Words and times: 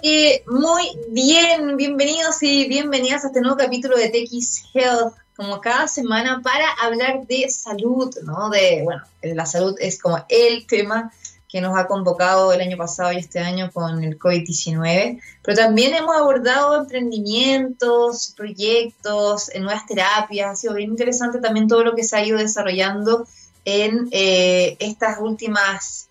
que 0.00 0.42
muy 0.46 0.82
bien, 1.10 1.76
bienvenidos 1.76 2.42
y 2.42 2.66
bienvenidas 2.68 3.24
a 3.24 3.28
este 3.28 3.40
nuevo 3.40 3.56
capítulo 3.56 3.96
de 3.96 4.08
TX 4.08 4.64
Health, 4.74 5.14
como 5.36 5.60
cada 5.60 5.86
semana 5.86 6.40
para 6.42 6.68
hablar 6.82 7.26
de 7.26 7.48
salud, 7.48 8.12
¿no? 8.24 8.50
De, 8.50 8.80
bueno, 8.82 9.02
la 9.22 9.46
salud 9.46 9.76
es 9.78 10.00
como 10.00 10.24
el 10.28 10.66
tema 10.66 11.12
que 11.48 11.60
nos 11.60 11.78
ha 11.78 11.86
convocado 11.86 12.52
el 12.52 12.60
año 12.60 12.76
pasado 12.76 13.12
y 13.12 13.18
este 13.18 13.38
año 13.38 13.70
con 13.72 14.02
el 14.02 14.18
COVID-19, 14.18 15.20
pero 15.42 15.56
también 15.56 15.94
hemos 15.94 16.16
abordado 16.16 16.76
emprendimientos, 16.76 18.34
proyectos, 18.36 19.50
nuevas 19.54 19.86
terapias, 19.86 20.50
ha 20.50 20.56
sido 20.56 20.74
bien 20.74 20.90
interesante 20.90 21.40
también 21.40 21.68
todo 21.68 21.84
lo 21.84 21.94
que 21.94 22.02
se 22.02 22.16
ha 22.16 22.24
ido 22.24 22.38
desarrollando 22.38 23.26
en 23.64 24.08
eh, 24.10 24.76
estas 24.80 25.20
últimas 25.20 26.08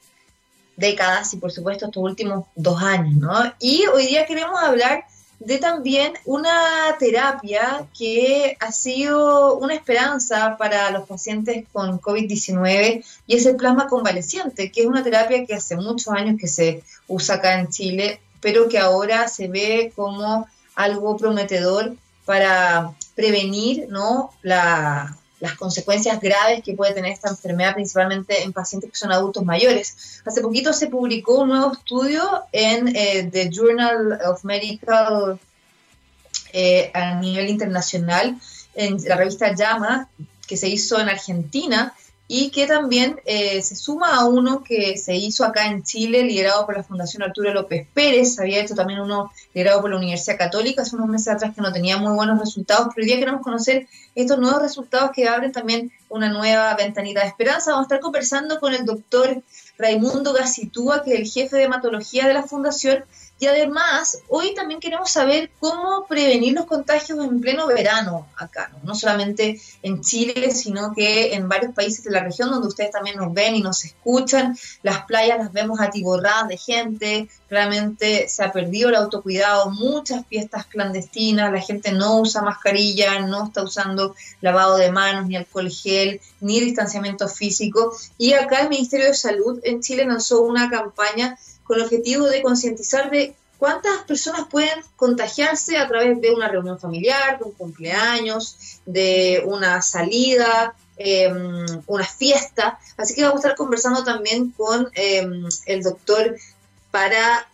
décadas 0.76 1.34
y 1.34 1.38
por 1.38 1.52
supuesto 1.52 1.86
estos 1.86 2.04
últimos 2.04 2.46
dos 2.56 2.82
años, 2.82 3.16
¿no? 3.16 3.54
Y 3.60 3.86
hoy 3.88 4.08
día 4.08 4.26
queremos 4.26 4.61
hablar 4.61 5.06
de 5.39 5.57
también 5.57 6.14
una 6.25 6.96
terapia 7.00 7.86
que 7.97 8.56
ha 8.60 8.71
sido 8.71 9.57
una 9.57 9.74
esperanza 9.74 10.56
para 10.57 10.89
los 10.92 11.07
pacientes 11.07 11.66
con 11.71 12.00
COVID-19 12.00 13.04
y 13.28 13.36
es 13.36 13.46
el 13.46 13.57
plasma 13.57 13.88
convaleciente, 13.88 14.71
que 14.71 14.82
es 14.82 14.88
una 14.88 15.04
terapia 15.04 15.46
que 15.46 15.56
hace 15.56 15.75
muchos 15.75 16.14
años 16.14 16.38
que 16.39 16.47
se 16.47 16.83
usa 17.08 17.36
acá 17.36 17.60
en 17.60 17.68
Chile, 17.69 18.21
pero 18.39 18.69
que 18.69 18.80
ahora 18.80 19.28
se 19.28 19.47
ve 19.47 19.92
como 19.96 20.47
algo 20.75 21.18
prometedor 21.18 21.96
para 22.25 22.94
prevenir 23.16 23.88
¿no? 23.89 24.32
la, 24.42 25.18
las 25.43 25.57
consecuencias 25.57 26.21
graves 26.21 26.64
que 26.64 26.74
puede 26.74 26.93
tener 26.93 27.11
esta 27.11 27.29
enfermedad, 27.29 27.74
principalmente 27.74 28.43
en 28.43 28.54
pacientes 28.54 28.89
que 28.89 28.96
son 28.96 29.11
adultos 29.11 29.43
mayores. 29.43 30.21
Hace 30.25 30.39
poquito 30.39 30.71
se 30.71 30.88
publicó 30.88 31.42
un 31.42 31.50
nuevo 31.50 31.74
estudio 31.74 32.45
en 32.53 32.95
eh, 32.95 33.30
The 33.30 33.50
Journal 33.52 34.22
of 34.25 34.45
Medical 34.45 35.38
eh, 36.53 36.91
a 36.94 37.16
nivel 37.16 37.49
internacional, 37.49 38.38
en 38.73 39.03
la 39.03 39.17
revista 39.17 39.53
JAMA, 39.53 40.08
que 40.47 40.55
se 40.55 40.69
hizo 40.69 40.97
en 41.02 41.09
Argentina, 41.09 41.94
y 42.36 42.50
que 42.50 42.66
también 42.66 43.22
eh, 43.26 43.62
se 43.62 43.76
suma 43.76 44.16
a 44.16 44.26
uno 44.26 44.64
que 44.64 44.98
se 44.98 45.16
hizo 45.16 45.45
acá 45.45 45.67
en 45.67 45.84
Chile, 45.84 46.23
liderado 46.23 46.66
por 46.66 46.76
la 46.76 46.81
Fundación 46.81 47.22
Arturo 47.22 47.53
López 47.53 47.88
Pérez, 47.94 48.39
había 48.39 48.59
hecho 48.59 48.73
también 48.73 49.02
uno 49.02 49.31
liderado 49.53 49.81
por 49.81 49.92
la 49.92 49.98
Universidad 49.98 50.39
Católica 50.39 50.81
hace 50.81 50.95
unos 50.95 51.09
meses 51.09 51.28
atrás 51.28 51.54
que 51.54 51.61
no 51.61 51.72
tenía 51.72 51.98
muy 51.98 52.11
buenos 52.16 52.39
resultados, 52.39 52.88
pero 52.89 53.04
hoy 53.04 53.11
día 53.11 53.20
queremos 53.20 53.44
conocer 53.44 53.88
estos 54.16 54.39
nuevos 54.39 54.64
resultados 54.64 55.11
que 55.11 55.28
abren 55.28 55.52
también 55.52 55.92
una 56.09 56.28
nueva 56.30 56.73
ventanita 56.73 57.22
de 57.22 57.28
esperanza. 57.28 57.70
Vamos 57.70 57.84
a 57.84 57.88
estar 57.88 58.00
conversando 58.00 58.59
con 58.59 58.73
el 58.73 58.84
doctor 58.84 59.44
Raimundo 59.78 60.34
Gacitúa, 60.34 61.04
que 61.04 61.14
es 61.14 61.20
el 61.20 61.28
jefe 61.28 61.58
de 61.58 61.64
hematología 61.66 62.26
de 62.26 62.34
la 62.34 62.42
Fundación, 62.42 63.06
y 63.39 63.48
además, 63.48 64.20
hoy 64.30 64.53
también 64.53 64.80
queremos 64.80 65.12
saber 65.12 65.52
cómo 65.59 66.06
prevenir 66.08 66.53
los 66.53 66.66
contagios 66.66 67.20
en 67.20 67.42
pleno 67.42 67.67
verano 67.67 68.28
acá, 68.38 68.72
¿no? 68.84 68.95
solamente 68.95 69.59
en 69.81 70.02
Chile, 70.02 70.52
sino 70.52 70.94
que 70.94 71.34
en 71.34 71.50
varios 71.50 71.73
países 71.73 72.06
de 72.06 72.11
la 72.11 72.23
región 72.23 72.52
donde 72.52 72.70
ustedes 72.70 72.92
también 72.92 73.17
nos 73.17 73.34
ven 73.34 73.56
y 73.56 73.61
nos 73.61 73.84
escuchan. 73.84 74.58
Las 74.81 75.06
playas 75.06 75.39
las 75.39 75.52
vemos 75.52 75.81
atiborradas 75.81 76.48
de 76.48 76.58
gente, 76.58 77.28
realmente 77.50 78.30
se 78.30 78.44
ha 78.44 78.52
perdido 78.52 78.89
el 78.89 78.95
autocuidado, 78.95 79.72
muchas 79.72 80.26
fiestas 80.28 80.66
clandestinas, 80.67 81.52
la 81.52 81.59
gente 81.59 81.92
no 81.92 82.22
usa 82.22 82.44
mascarilla, 82.44 83.20
no 83.20 83.48
está 83.48 83.64
usando 83.64 84.16
lavado 84.39 84.78
de 84.78 84.92
manos, 84.92 85.28
ni 85.28 85.36
alcohol 85.36 85.70
gel, 85.70 86.22
ni 86.39 86.61
distanciamiento 86.61 87.28
físico. 87.28 87.94
Y 88.17 88.34
acá 88.34 88.61
el 88.61 88.70
Ministerio 88.70 89.08
de 89.08 89.16
Salud 89.16 89.59
en 89.64 89.81
Chile 89.81 90.06
lanzó 90.06 90.44
una 90.44 90.70
campaña 90.70 91.38
con 91.64 91.78
el 91.78 91.83
objetivo 91.83 92.28
de 92.28 92.42
concientizar 92.42 93.09
de 93.09 93.36
cuántas 93.58 94.03
personas 94.03 94.47
pueden 94.50 94.83
contagiarse 94.95 95.78
a 95.78 95.88
través 95.88 96.20
de 96.20 96.31
una 96.31 96.50
reunión 96.50 96.80
familiar, 96.80 97.39
de 97.39 97.45
un 97.45 97.53
cumpleaños, 97.53 98.81
de 98.86 99.42
una 99.45 99.81
salida, 99.81 100.76
em, 100.98 101.65
una 101.87 102.05
fiesta. 102.05 102.77
Así 102.98 103.15
que 103.15 103.23
vamos 103.23 103.37
a 103.37 103.39
estar 103.39 103.55
conversando 103.55 104.04
también 104.04 104.52
con 104.52 104.89
em, 104.93 105.48
el 105.65 105.82
doctor 105.82 106.36
para 106.92 107.48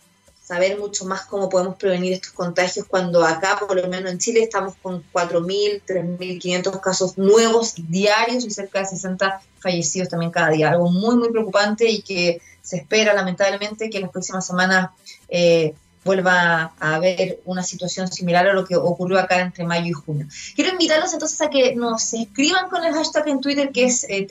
saber 0.50 0.80
mucho 0.80 1.04
más 1.04 1.26
cómo 1.26 1.48
podemos 1.48 1.76
prevenir 1.76 2.14
estos 2.14 2.32
contagios 2.32 2.84
cuando 2.88 3.24
acá, 3.24 3.56
por 3.60 3.76
lo 3.76 3.86
menos 3.86 4.10
en 4.10 4.18
Chile, 4.18 4.42
estamos 4.42 4.74
con 4.82 5.04
4.000, 5.12 5.80
3.500 5.86 6.80
casos 6.80 7.16
nuevos 7.16 7.74
diarios 7.76 8.44
y 8.44 8.50
cerca 8.50 8.80
de 8.80 8.86
60 8.86 9.42
fallecidos 9.60 10.08
también 10.08 10.32
cada 10.32 10.50
día. 10.50 10.70
Algo 10.70 10.90
muy, 10.90 11.14
muy 11.14 11.30
preocupante 11.30 11.88
y 11.88 12.02
que 12.02 12.42
se 12.62 12.76
espera 12.78 13.14
lamentablemente 13.14 13.90
que 13.90 13.98
en 13.98 14.02
las 14.02 14.12
próximas 14.12 14.46
semanas 14.46 14.90
eh, 15.28 15.74
vuelva 16.04 16.72
a 16.80 16.94
haber 16.94 17.40
una 17.44 17.62
situación 17.62 18.10
similar 18.10 18.48
a 18.48 18.52
lo 18.52 18.64
que 18.64 18.76
ocurrió 18.76 19.18
acá 19.18 19.40
entre 19.40 19.64
mayo 19.64 19.86
y 19.86 19.92
junio. 19.92 20.26
Quiero 20.54 20.70
invitarlos 20.70 21.12
entonces 21.12 21.40
a 21.40 21.50
que 21.50 21.74
nos 21.74 22.14
escriban 22.14 22.68
con 22.68 22.84
el 22.84 22.94
hashtag 22.94 23.28
en 23.28 23.40
Twitter 23.40 23.70
que 23.70 23.84
es 23.84 24.04
eh, 24.08 24.26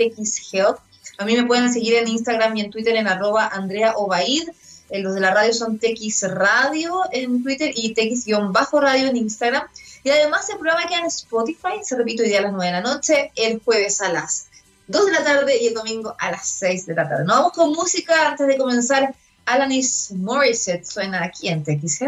A 1.17 1.25
mí 1.25 1.35
me 1.35 1.45
pueden 1.45 1.71
seguir 1.71 1.95
en 1.95 2.07
Instagram 2.07 2.57
y 2.57 2.61
en 2.61 2.71
Twitter 2.71 2.95
en 2.95 3.07
arroba 3.07 3.47
Andrea 3.47 3.93
Obaid. 3.95 4.49
Eh, 4.89 4.99
los 5.01 5.13
de 5.13 5.19
la 5.19 5.31
radio 5.31 5.53
son 5.53 5.77
TX 5.77 6.29
Radio 6.29 7.01
en 7.11 7.43
Twitter 7.43 7.71
y 7.75 7.93
TX-radio 7.93 9.07
en 9.07 9.17
Instagram. 9.17 9.63
Y 10.03 10.09
además 10.09 10.49
el 10.49 10.57
programa 10.57 10.87
queda 10.87 10.99
en 10.99 11.05
Spotify, 11.05 11.83
se 11.83 11.95
repito, 11.95 12.23
hoy 12.23 12.29
día 12.29 12.39
a 12.39 12.43
las 12.43 12.53
9 12.53 12.65
de 12.65 12.71
la 12.71 12.81
noche, 12.81 13.31
el 13.35 13.61
jueves 13.63 14.01
a 14.01 14.11
las 14.11 14.48
2 14.89 15.05
de 15.05 15.11
la 15.11 15.23
tarde 15.23 15.55
y 15.61 15.67
el 15.67 15.75
domingo 15.75 16.15
a 16.17 16.31
las 16.31 16.47
6 16.47 16.87
de 16.87 16.95
la 16.95 17.07
tarde. 17.07 17.23
Nos 17.23 17.37
vamos 17.37 17.53
con 17.53 17.71
música 17.73 18.29
antes 18.29 18.47
de 18.47 18.57
comenzar. 18.57 19.13
Alanis 19.45 20.11
Morissette 20.15 20.83
suena 20.83 21.23
aquí 21.23 21.47
en 21.47 21.63
TX 21.63 22.01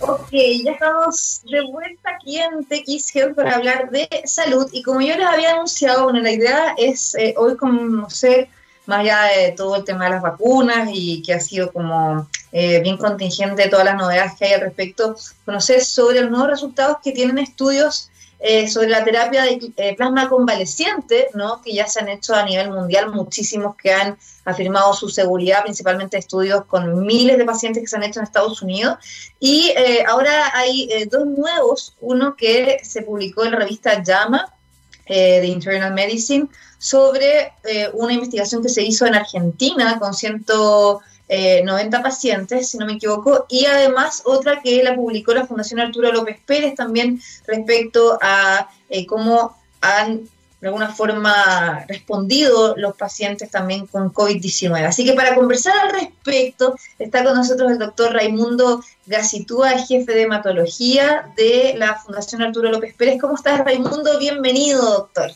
Ok, 0.00 0.30
ya 0.64 0.72
estamos 0.72 1.42
de 1.50 1.62
vuelta 1.70 2.10
aquí 2.16 2.38
en 2.38 2.64
TX 2.64 3.34
para 3.36 3.54
hablar 3.54 3.90
de 3.90 4.08
salud 4.24 4.68
y 4.72 4.82
como 4.82 5.00
yo 5.00 5.16
les 5.16 5.26
había 5.26 5.52
anunciado, 5.52 6.04
bueno, 6.04 6.20
la 6.20 6.32
idea 6.32 6.74
es 6.76 7.14
eh, 7.14 7.34
hoy 7.36 7.56
conocer 7.56 8.48
más 8.86 9.00
allá 9.00 9.22
de 9.36 9.52
todo 9.52 9.76
el 9.76 9.84
tema 9.84 10.04
de 10.06 10.10
las 10.10 10.22
vacunas 10.22 10.88
y 10.92 11.22
que 11.22 11.34
ha 11.34 11.40
sido 11.40 11.72
como 11.72 12.28
eh, 12.58 12.80
bien 12.80 12.96
contingente 12.96 13.68
todas 13.68 13.84
las 13.84 13.96
novedades 13.96 14.32
que 14.38 14.46
hay 14.46 14.54
al 14.54 14.62
respecto, 14.62 15.14
conocer 15.44 15.84
sobre 15.84 16.22
los 16.22 16.30
nuevos 16.30 16.48
resultados 16.48 16.96
que 17.04 17.12
tienen 17.12 17.36
estudios 17.36 18.08
eh, 18.38 18.66
sobre 18.66 18.88
la 18.88 19.04
terapia 19.04 19.42
de 19.42 19.72
eh, 19.76 19.94
plasma 19.94 20.30
convaleciente, 20.30 21.28
¿no? 21.34 21.60
que 21.60 21.74
ya 21.74 21.86
se 21.86 22.00
han 22.00 22.08
hecho 22.08 22.34
a 22.34 22.46
nivel 22.46 22.70
mundial, 22.70 23.12
muchísimos 23.12 23.76
que 23.76 23.92
han 23.92 24.16
afirmado 24.46 24.94
su 24.94 25.10
seguridad, 25.10 25.64
principalmente 25.64 26.16
estudios 26.16 26.64
con 26.64 27.04
miles 27.04 27.36
de 27.36 27.44
pacientes 27.44 27.82
que 27.82 27.88
se 27.88 27.96
han 27.96 28.04
hecho 28.04 28.20
en 28.20 28.24
Estados 28.24 28.62
Unidos. 28.62 28.96
Y 29.38 29.74
ahora 30.08 30.50
hay 30.54 30.88
dos 31.10 31.26
nuevos, 31.26 31.94
uno 32.00 32.36
que 32.36 32.78
se 32.82 33.02
publicó 33.02 33.44
en 33.44 33.50
la 33.50 33.58
revista 33.58 34.02
JAMA, 34.02 34.50
de 35.06 35.46
Internal 35.46 35.92
Medicine, 35.92 36.48
sobre 36.78 37.52
una 37.92 38.14
investigación 38.14 38.62
que 38.62 38.70
se 38.70 38.82
hizo 38.82 39.04
en 39.04 39.14
Argentina 39.14 39.98
con 39.98 40.14
ciento 40.14 41.02
90 41.28 41.98
eh, 41.98 42.02
pacientes, 42.02 42.70
si 42.70 42.78
no 42.78 42.86
me 42.86 42.94
equivoco, 42.94 43.46
y 43.48 43.66
además 43.66 44.22
otra 44.24 44.62
que 44.62 44.82
la 44.82 44.94
publicó 44.94 45.34
la 45.34 45.46
Fundación 45.46 45.80
Arturo 45.80 46.12
López 46.12 46.38
Pérez 46.46 46.74
también 46.74 47.20
respecto 47.46 48.18
a 48.22 48.68
eh, 48.88 49.06
cómo 49.06 49.56
han 49.80 50.28
de 50.60 50.68
alguna 50.68 50.88
forma 50.88 51.84
respondido 51.86 52.74
los 52.76 52.96
pacientes 52.96 53.50
también 53.50 53.86
con 53.86 54.12
COVID-19. 54.12 54.86
Así 54.86 55.04
que 55.04 55.12
para 55.12 55.34
conversar 55.34 55.76
al 55.78 55.92
respecto 55.92 56.76
está 56.98 57.22
con 57.22 57.34
nosotros 57.34 57.72
el 57.72 57.78
doctor 57.78 58.12
Raimundo 58.12 58.82
Gacitúa, 59.04 59.78
jefe 59.78 60.12
de 60.12 60.22
hematología 60.22 61.30
de 61.36 61.74
la 61.76 61.96
Fundación 61.96 62.42
Arturo 62.42 62.70
López 62.70 62.94
Pérez. 62.94 63.20
¿Cómo 63.20 63.34
estás, 63.34 63.64
Raimundo? 63.64 64.18
Bienvenido, 64.18 64.82
doctor. 64.82 65.32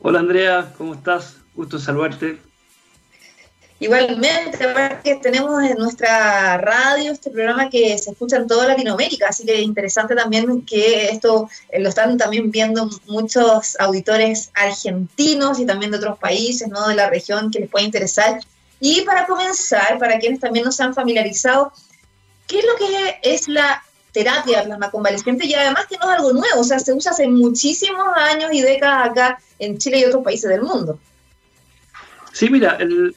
Hola, 0.00 0.20
Andrea, 0.20 0.72
¿cómo 0.78 0.94
estás? 0.94 1.36
Gusto 1.54 1.78
saludarte. 1.78 2.49
Igualmente, 3.82 4.58
que 5.02 5.14
tenemos 5.16 5.62
en 5.64 5.78
nuestra 5.78 6.58
radio 6.58 7.12
este 7.12 7.30
programa 7.30 7.70
que 7.70 7.96
se 7.96 8.10
escucha 8.10 8.36
en 8.36 8.46
toda 8.46 8.68
Latinoamérica, 8.68 9.28
así 9.30 9.46
que 9.46 9.54
es 9.54 9.62
interesante 9.62 10.14
también 10.14 10.66
que 10.66 11.06
esto 11.06 11.48
eh, 11.70 11.80
lo 11.80 11.88
están 11.88 12.18
también 12.18 12.50
viendo 12.50 12.90
muchos 13.06 13.80
auditores 13.80 14.50
argentinos 14.54 15.58
y 15.58 15.64
también 15.64 15.90
de 15.90 15.96
otros 15.96 16.18
países, 16.18 16.68
¿no? 16.68 16.88
De 16.88 16.94
la 16.94 17.08
región 17.08 17.50
que 17.50 17.60
les 17.60 17.70
puede 17.70 17.86
interesar. 17.86 18.40
Y 18.80 19.00
para 19.00 19.26
comenzar, 19.26 19.98
para 19.98 20.18
quienes 20.18 20.40
también 20.40 20.66
no 20.66 20.72
se 20.72 20.82
han 20.82 20.92
familiarizado, 20.92 21.72
¿qué 22.46 22.58
es 22.58 22.64
lo 22.66 22.76
que 22.76 23.18
es 23.22 23.48
la 23.48 23.82
terapia 24.12 24.62
plasma 24.62 24.90
convaleciente? 24.90 25.46
Y 25.46 25.54
además 25.54 25.86
que 25.86 25.96
no 25.96 26.12
es 26.12 26.18
algo 26.18 26.34
nuevo, 26.34 26.60
o 26.60 26.64
sea, 26.64 26.80
se 26.80 26.92
usa 26.92 27.12
hace 27.12 27.26
muchísimos 27.28 28.08
años 28.14 28.50
y 28.52 28.60
décadas 28.60 29.08
acá 29.08 29.40
en 29.58 29.78
Chile 29.78 30.00
y 30.00 30.04
otros 30.04 30.22
países 30.22 30.50
del 30.50 30.60
mundo. 30.60 30.98
Sí, 32.32 32.50
mira, 32.50 32.76
el, 32.78 33.14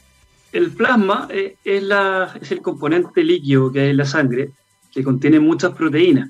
el 0.54 0.72
plasma 0.72 1.28
eh, 1.32 1.58
es, 1.64 2.52
el 2.52 2.62
componente 2.62 3.24
líquido 3.24 3.72
que 3.72 3.82
hay 3.82 3.90
en 3.90 3.98
la 3.98 4.06
sangre, 4.06 4.52
que 4.92 5.04
contiene 5.04 5.40
muchas 5.40 5.74
proteínas. 5.74 6.30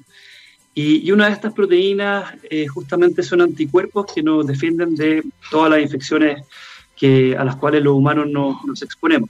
Y, 0.74 1.12
una 1.12 1.28
de 1.28 1.34
estas 1.34 1.54
proteínas 1.54 2.34
eh, 2.50 2.66
justamente 2.68 3.22
son 3.22 3.42
anticuerpos 3.42 4.08
que 4.14 4.24
nos 4.24 4.48
defienden 4.48 4.96
de 4.96 5.24
todas 5.52 5.70
las 5.70 5.82
infecciones 5.82 6.42
que, 6.96 7.36
a 7.38 7.44
las 7.44 7.58
cuales 7.58 7.84
los 7.84 7.94
humanos 7.94 8.28
nos 8.66 8.82
exponemos. 8.82 9.30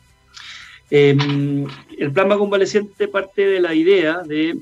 Em, 0.89 1.65
el 1.97 2.11
plasma 2.11 2.37
convaleciente 2.37 3.07
parte 3.07 3.45
de 3.45 3.59
la 3.59 3.73
idea 3.73 4.19
de, 4.19 4.59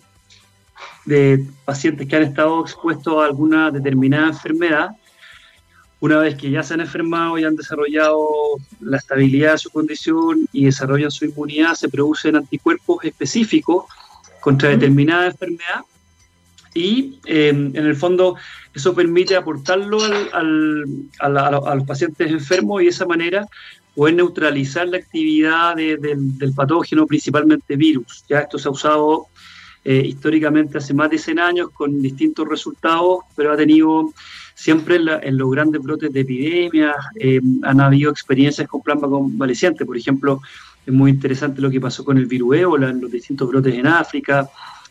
de 1.06 1.46
pacientes 1.66 2.08
que 2.08 2.16
han 2.16 2.24
estado 2.24 2.62
expuestos 2.62 3.22
a 3.22 3.26
alguna 3.26 3.70
determinada 3.70 4.28
enfermedad 4.28 4.92
una 6.02 6.18
vez 6.18 6.36
que 6.36 6.50
ya 6.50 6.64
se 6.64 6.74
han 6.74 6.82
enfermado 6.82 7.38
y 7.38 7.44
han 7.44 7.56
desarrollado 7.56 8.28
la 8.80 8.98
estabilidad 8.98 9.54
de 9.54 9.58
su 9.60 9.70
condición 9.70 10.48
y 10.52 10.66
desarrollan 10.66 11.12
su 11.12 11.26
inmunidad, 11.26 11.76
se 11.76 11.90
producen 11.90 12.36
anticuerpos 12.36 13.06
específicos 13.06 13.86
contra 14.40 14.70
determinada 14.70 15.28
enfermedad 15.28 15.82
y 16.74 17.20
em, 17.26 17.68
en 17.76 17.86
el 17.86 17.96
fondo 17.96 18.36
eso 18.74 18.96
permite 18.96 19.36
aportarlo 19.36 20.00
al, 20.34 20.86
a, 21.20 21.76
los 21.76 21.86
pacientes 21.86 22.32
enfermos 22.32 22.82
y 22.82 22.86
de 22.86 22.90
esa 22.90 23.06
manera 23.06 23.48
poder 23.96 24.16
neutralizar 24.16 24.88
la 24.88 24.98
actividad 24.98 25.76
del 25.76 26.54
patógeno, 26.56 27.06
principalmente 27.06 27.76
virus. 27.76 28.24
Ya 28.28 28.40
esto 28.40 28.58
se 28.58 28.70
ha 28.70 28.72
usado 28.72 29.28
eh, 29.84 30.02
históricamente 30.06 30.78
hace 30.78 30.94
más 30.94 31.10
de 31.10 31.18
100 31.18 31.40
años 31.40 31.70
con 31.72 32.02
distintos 32.02 32.48
resultados, 32.48 33.20
pero 33.36 33.52
ha 33.52 33.58
tenido 33.58 34.14
siempre 34.62 34.98
en, 34.98 35.38
los 35.38 35.50
grandes 35.50 35.82
brotes 35.82 36.14
de 36.14 36.20
epidemias 36.20 36.96
eh, 37.20 37.42
han 37.64 37.82
habido 37.82 38.12
experiencias 38.12 38.68
con 38.68 38.84
plasma 38.84 39.10
convaleciente. 39.10 39.88
Por 39.88 39.98
ejemplo, 39.98 40.40
es 40.86 40.94
muy 40.94 41.10
interesante 41.10 41.62
lo 41.62 41.72
que 41.72 41.82
pasó 41.82 42.06
con 42.06 42.20
el 42.20 42.28
virus 42.28 42.58
ébola 42.58 42.92
en 42.92 43.02
los 43.02 43.12
distintos 43.12 43.50
brotes 43.50 43.74
en 43.74 43.88
África, 43.88 44.48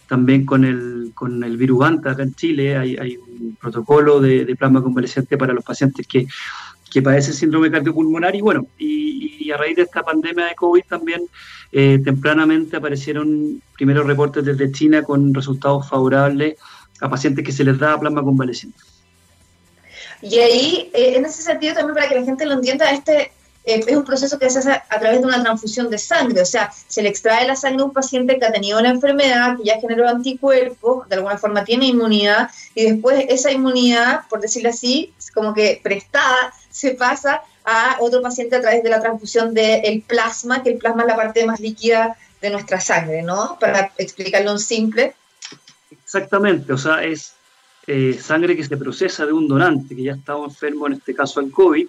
también 0.08 0.44
con 0.44 0.64
el, 0.64 1.12
con 1.14 1.44
el 1.44 1.56
virus 1.56 1.84
Anta 1.84 2.10
acá 2.10 2.24
en 2.24 2.34
Chile. 2.34 2.76
Hay, 2.76 3.16
un 3.16 3.56
protocolo 3.60 4.20
de, 4.20 4.56
plasma 4.58 4.82
convaleciente 4.82 5.38
para 5.38 5.52
los 5.52 5.62
pacientes 5.62 6.04
que, 6.04 6.26
que 6.90 7.00
padecen 7.00 7.34
síndrome 7.34 7.70
cardiopulmonar. 7.70 8.34
Y 8.34 8.40
bueno, 8.40 8.66
y, 8.76 9.52
a 9.52 9.56
raíz 9.56 9.76
de 9.76 9.82
esta 9.82 10.02
pandemia 10.02 10.46
de 10.46 10.54
COVID 10.54 10.82
también 10.88 11.22
eh, 11.72 12.00
tempranamente 12.04 12.76
aparecieron 12.76 13.60
primeros 13.76 14.06
reportes 14.06 14.44
desde 14.44 14.70
China 14.70 15.02
con 15.02 15.32
resultados 15.32 15.88
favorables 15.88 16.56
a 17.00 17.08
pacientes 17.08 17.44
que 17.44 17.52
se 17.52 17.64
les 17.64 17.78
da 17.78 17.98
plasma 17.98 18.22
convaleciente. 18.22 18.89
Y 20.22 20.38
ahí, 20.38 20.90
eh, 20.92 21.14
en 21.16 21.24
ese 21.24 21.42
sentido, 21.42 21.74
también 21.74 21.94
para 21.94 22.08
que 22.08 22.20
la 22.20 22.24
gente 22.24 22.46
lo 22.46 22.54
entienda, 22.54 22.90
este 22.90 23.32
eh, 23.64 23.84
es 23.86 23.96
un 23.96 24.04
proceso 24.04 24.38
que 24.38 24.48
se 24.48 24.60
hace 24.60 24.70
a 24.70 25.00
través 25.00 25.20
de 25.20 25.26
una 25.26 25.42
transfusión 25.42 25.90
de 25.90 25.98
sangre, 25.98 26.40
o 26.40 26.46
sea, 26.46 26.72
se 26.88 27.02
le 27.02 27.10
extrae 27.10 27.46
la 27.46 27.56
sangre 27.56 27.82
a 27.82 27.84
un 27.86 27.92
paciente 27.92 28.38
que 28.38 28.46
ha 28.46 28.52
tenido 28.52 28.80
la 28.80 28.88
enfermedad, 28.88 29.56
que 29.58 29.64
ya 29.64 29.78
generó 29.78 30.08
anticuerpos, 30.08 31.08
de 31.08 31.16
alguna 31.16 31.36
forma 31.36 31.64
tiene 31.64 31.86
inmunidad, 31.86 32.50
y 32.74 32.90
después 32.90 33.26
esa 33.28 33.52
inmunidad, 33.52 34.22
por 34.30 34.40
decirlo 34.40 34.70
así, 34.70 35.12
como 35.34 35.52
que 35.52 35.78
prestada, 35.82 36.54
se 36.70 36.92
pasa 36.92 37.42
a 37.64 37.96
otro 38.00 38.22
paciente 38.22 38.56
a 38.56 38.60
través 38.62 38.82
de 38.82 38.88
la 38.88 39.00
transfusión 39.00 39.52
del 39.52 40.02
plasma, 40.06 40.62
que 40.62 40.70
el 40.70 40.78
plasma 40.78 41.02
es 41.02 41.08
la 41.08 41.16
parte 41.16 41.44
más 41.44 41.60
líquida 41.60 42.16
de 42.40 42.50
nuestra 42.50 42.80
sangre, 42.80 43.22
¿no? 43.22 43.58
Para 43.60 43.92
explicarlo 43.98 44.52
en 44.52 44.58
simple. 44.58 45.14
Exactamente, 45.90 46.72
o 46.72 46.78
sea, 46.78 47.04
es 47.04 47.34
eh, 47.86 48.18
sangre 48.20 48.56
que 48.56 48.64
se 48.64 48.76
procesa 48.76 49.26
de 49.26 49.32
un 49.32 49.48
donante 49.48 49.96
que 49.96 50.02
ya 50.02 50.12
estaba 50.12 50.44
enfermo, 50.44 50.86
en 50.86 50.94
este 50.94 51.14
caso 51.14 51.40
el 51.40 51.50
COVID, 51.50 51.86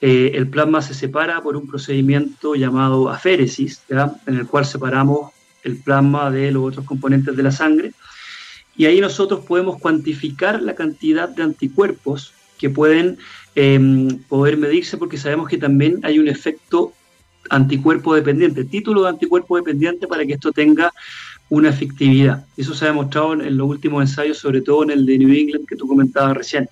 eh, 0.00 0.30
el 0.34 0.48
plasma 0.48 0.80
se 0.80 0.94
separa 0.94 1.40
por 1.40 1.56
un 1.56 1.66
procedimiento 1.66 2.54
llamado 2.54 3.08
aféresis, 3.08 3.82
en 3.88 4.34
el 4.34 4.46
cual 4.46 4.64
separamos 4.64 5.32
el 5.64 5.76
plasma 5.78 6.30
de 6.30 6.52
los 6.52 6.64
otros 6.64 6.86
componentes 6.86 7.36
de 7.36 7.42
la 7.42 7.50
sangre. 7.50 7.92
Y 8.76 8.86
ahí 8.86 9.00
nosotros 9.00 9.44
podemos 9.44 9.78
cuantificar 9.80 10.62
la 10.62 10.74
cantidad 10.74 11.28
de 11.28 11.42
anticuerpos 11.42 12.32
que 12.58 12.70
pueden 12.70 13.18
em, 13.54 14.18
poder 14.28 14.56
medirse 14.56 14.96
porque 14.96 15.16
sabemos 15.16 15.48
que 15.48 15.58
también 15.58 16.00
hay 16.04 16.18
un 16.18 16.28
efecto 16.28 16.92
anticuerpo 17.50 18.14
dependiente, 18.14 18.64
título 18.64 19.02
de 19.02 19.08
anticuerpo 19.10 19.56
dependiente 19.56 20.06
para 20.06 20.24
que 20.24 20.34
esto 20.34 20.52
tenga 20.52 20.92
una 21.50 21.70
efectividad. 21.70 22.44
Eso 22.56 22.74
se 22.74 22.84
ha 22.84 22.88
demostrado 22.88 23.32
en, 23.34 23.56
los 23.56 23.68
últimos 23.68 24.02
ensayos, 24.02 24.38
sobre 24.38 24.60
todo 24.60 24.82
en 24.82 24.90
el 24.90 25.06
de 25.06 25.18
New 25.18 25.32
England 25.32 25.66
que 25.66 25.76
tú 25.76 25.86
comentabas 25.86 26.36
recién. 26.36 26.68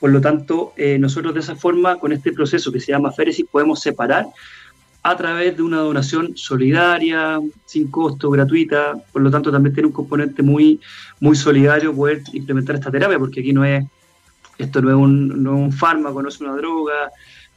Por 0.00 0.10
lo 0.10 0.20
tanto, 0.20 0.72
eh, 0.76 0.98
nosotros 0.98 1.34
de 1.34 1.40
esa 1.40 1.56
forma, 1.56 1.96
con 1.96 2.12
este 2.12 2.32
proceso 2.32 2.72
que 2.72 2.80
se 2.80 2.92
llama 2.92 3.12
féresis, 3.12 3.46
podemos 3.50 3.80
separar 3.80 4.26
a 5.02 5.16
través 5.16 5.56
de 5.56 5.62
una 5.62 5.78
donación 5.78 6.36
solidaria, 6.36 7.40
sin 7.64 7.88
costo, 7.90 8.30
gratuita. 8.30 8.94
Por 9.12 9.22
lo 9.22 9.30
tanto, 9.30 9.50
también 9.50 9.74
tiene 9.74 9.86
un 9.86 9.92
componente 9.92 10.42
muy, 10.42 10.80
muy 11.20 11.36
solidario 11.36 11.94
poder 11.94 12.22
implementar 12.32 12.76
esta 12.76 12.90
terapia, 12.90 13.18
porque 13.18 13.40
aquí 13.40 13.52
no 13.52 13.64
es, 13.64 13.84
esto 14.58 14.82
no 14.82 14.90
es 14.90 14.96
un, 14.96 15.42
no 15.42 15.56
es 15.56 15.60
un 15.62 15.72
fármaco, 15.72 16.22
no 16.22 16.28
es 16.28 16.40
una 16.40 16.54
droga, 16.56 17.10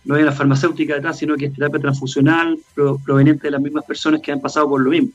no 0.05 0.15
es 0.15 0.23
una 0.23 0.31
farmacéutica 0.31 0.95
detrás, 0.95 1.17
sino 1.17 1.35
que 1.35 1.45
es 1.45 1.53
terapia 1.53 1.79
transfusional 1.79 2.57
proveniente 2.73 3.47
de 3.47 3.51
las 3.51 3.61
mismas 3.61 3.85
personas 3.85 4.21
que 4.21 4.31
han 4.31 4.41
pasado 4.41 4.69
por 4.69 4.81
lo 4.81 4.89
mismo. 4.89 5.09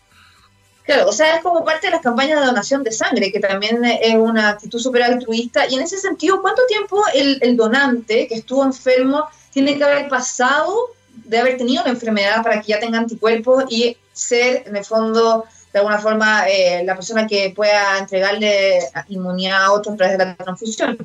Claro, 0.86 1.08
o 1.08 1.12
sea, 1.12 1.36
es 1.36 1.42
como 1.42 1.64
parte 1.64 1.88
de 1.88 1.90
las 1.90 2.00
campañas 2.00 2.40
de 2.40 2.46
donación 2.46 2.84
de 2.84 2.92
sangre, 2.92 3.32
que 3.32 3.40
también 3.40 3.84
es 3.84 4.14
una 4.14 4.50
actitud 4.50 4.78
súper 4.78 5.02
altruista. 5.02 5.66
Y 5.68 5.74
en 5.74 5.82
ese 5.82 5.98
sentido, 5.98 6.40
¿cuánto 6.40 6.62
tiempo 6.68 7.02
el, 7.12 7.56
donante 7.56 8.28
que 8.28 8.36
estuvo 8.36 8.64
enfermo 8.64 9.24
tiene 9.52 9.76
que 9.76 9.82
haber 9.82 10.08
pasado 10.08 10.72
de 11.12 11.38
haber 11.38 11.56
tenido 11.56 11.82
la 11.82 11.90
enfermedad 11.90 12.40
para 12.44 12.60
que 12.60 12.68
ya 12.68 12.78
tenga 12.78 12.98
anticuerpos 12.98 13.64
y 13.68 13.96
ser, 14.12 14.62
en 14.66 14.76
el 14.76 14.84
fondo, 14.84 15.44
de 15.72 15.80
alguna 15.80 15.98
forma, 15.98 16.48
eh, 16.48 16.84
la 16.84 16.94
persona 16.94 17.26
que 17.26 17.52
pueda 17.54 17.98
entregarle 17.98 18.78
inmunidad 19.08 19.64
a 19.64 19.72
otros 19.72 19.94
a 19.94 19.96
través 19.96 20.18
de 20.18 20.24
la 20.24 20.36
transfusión? 20.36 20.98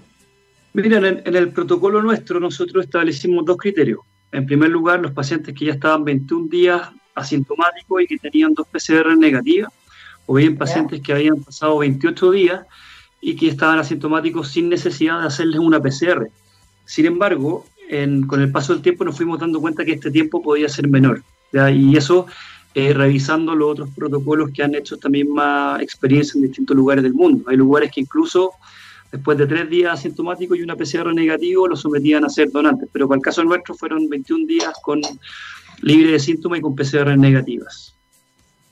Mira, 0.73 0.97
en 0.99 1.23
en 1.25 1.35
el 1.35 1.51
protocolo 1.51 2.03
nuestro 2.03 2.39
nosotros 2.39 2.85
establecimos 2.85 3.45
dos 3.45 3.57
criterios. 3.57 4.01
En 4.31 4.45
primer 4.45 4.69
lugar, 4.69 4.99
los 4.99 5.11
pacientes 5.11 5.55
que 5.57 5.65
ya 5.65 5.73
estaban 5.73 6.05
21 6.05 6.49
días 6.49 6.81
asintomáticos 7.15 8.01
y 8.01 8.07
que 8.07 8.17
tenían 8.17 8.53
dos 8.53 8.67
PCR 8.67 9.17
negativas, 9.17 9.71
o 10.25 10.35
bien 10.35 10.57
pacientes 10.57 11.01
que 11.01 11.13
habían 11.13 11.43
pasado 11.43 11.77
28 11.79 12.31
días 12.31 12.65
y 13.19 13.35
que 13.35 13.47
estaban 13.47 13.79
asintomáticos 13.79 14.49
sin 14.49 14.69
necesidad 14.69 15.19
de 15.19 15.27
hacerles 15.27 15.59
una 15.59 15.79
PCR. 15.79 16.29
Sin 16.85 17.05
embargo, 17.05 17.65
con 18.27 18.41
el 18.41 18.51
paso 18.51 18.73
del 18.73 18.81
tiempo 18.81 19.03
nos 19.03 19.17
fuimos 19.17 19.39
dando 19.39 19.59
cuenta 19.59 19.83
que 19.83 19.93
este 19.93 20.11
tiempo 20.11 20.41
podía 20.41 20.69
ser 20.69 20.87
menor. 20.87 21.23
Y 21.73 21.97
eso 21.97 22.27
eh, 22.73 22.93
revisando 22.93 23.53
los 23.53 23.71
otros 23.71 23.89
protocolos 23.93 24.51
que 24.51 24.63
han 24.63 24.73
hecho 24.75 24.95
esta 24.95 25.09
misma 25.09 25.77
experiencia 25.81 26.37
en 26.37 26.43
distintos 26.43 26.75
lugares 26.75 27.03
del 27.03 27.13
mundo. 27.13 27.43
Hay 27.49 27.57
lugares 27.57 27.91
que 27.93 27.99
incluso 27.99 28.51
después 29.11 29.37
de 29.37 29.45
tres 29.45 29.69
días 29.69 29.99
asintomáticos 29.99 30.57
y 30.57 30.61
una 30.61 30.77
PCR 30.77 31.13
negativo 31.13 31.67
lo 31.67 31.75
sometían 31.75 32.23
a 32.23 32.29
ser 32.29 32.49
donantes, 32.49 32.87
pero 32.93 33.09
para 33.09 33.17
el 33.17 33.23
caso 33.23 33.43
nuestro 33.43 33.75
fueron 33.75 34.07
21 34.07 34.47
días 34.47 34.73
con 34.81 35.01
libre 35.81 36.11
de 36.11 36.19
síntomas 36.19 36.59
y 36.59 36.61
con 36.61 36.75
PCR 36.75 37.17
negativas. 37.17 37.95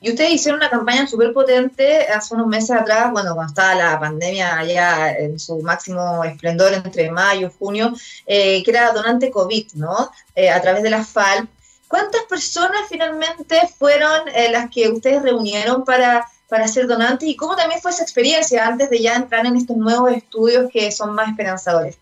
Y 0.01 0.11
ustedes 0.11 0.31
hicieron 0.31 0.61
una 0.61 0.69
campaña 0.69 1.07
súper 1.07 1.33
potente 1.33 2.07
hace 2.07 2.33
unos 2.33 2.47
meses 2.47 2.71
atrás, 2.71 3.11
bueno, 3.11 3.35
cuando 3.35 3.51
estaba 3.51 3.75
la 3.75 3.99
pandemia 3.99 4.63
ya 4.63 5.11
en 5.11 5.37
su 5.37 5.61
máximo 5.61 6.23
esplendor 6.23 6.73
entre 6.73 7.11
mayo 7.11 7.47
y 7.47 7.57
junio, 7.59 7.93
eh, 8.25 8.63
que 8.63 8.71
era 8.71 8.93
donante 8.93 9.29
COVID, 9.29 9.73
¿no? 9.73 10.09
Eh, 10.35 10.49
a 10.49 10.61
través 10.61 10.83
de 10.83 10.89
la 10.89 11.03
FAL. 11.03 11.49
¿Cuántas 11.89 12.21
personas 12.29 12.81
finalmente 12.87 13.59
fueron 13.77 14.29
eh, 14.33 14.49
las 14.51 14.69
que 14.69 14.87
ustedes 14.87 15.21
reunieron 15.21 15.83
para, 15.83 16.25
para 16.47 16.67
ser 16.67 16.87
donantes 16.87 17.27
y 17.27 17.35
cómo 17.35 17.57
también 17.57 17.81
fue 17.81 17.91
esa 17.91 18.03
experiencia 18.03 18.65
antes 18.65 18.89
de 18.89 19.01
ya 19.01 19.15
entrar 19.15 19.45
en 19.45 19.57
estos 19.57 19.75
nuevos 19.75 20.13
estudios 20.13 20.71
que 20.71 20.91
son 20.93 21.13
más 21.13 21.27
esperanzadores? 21.27 21.97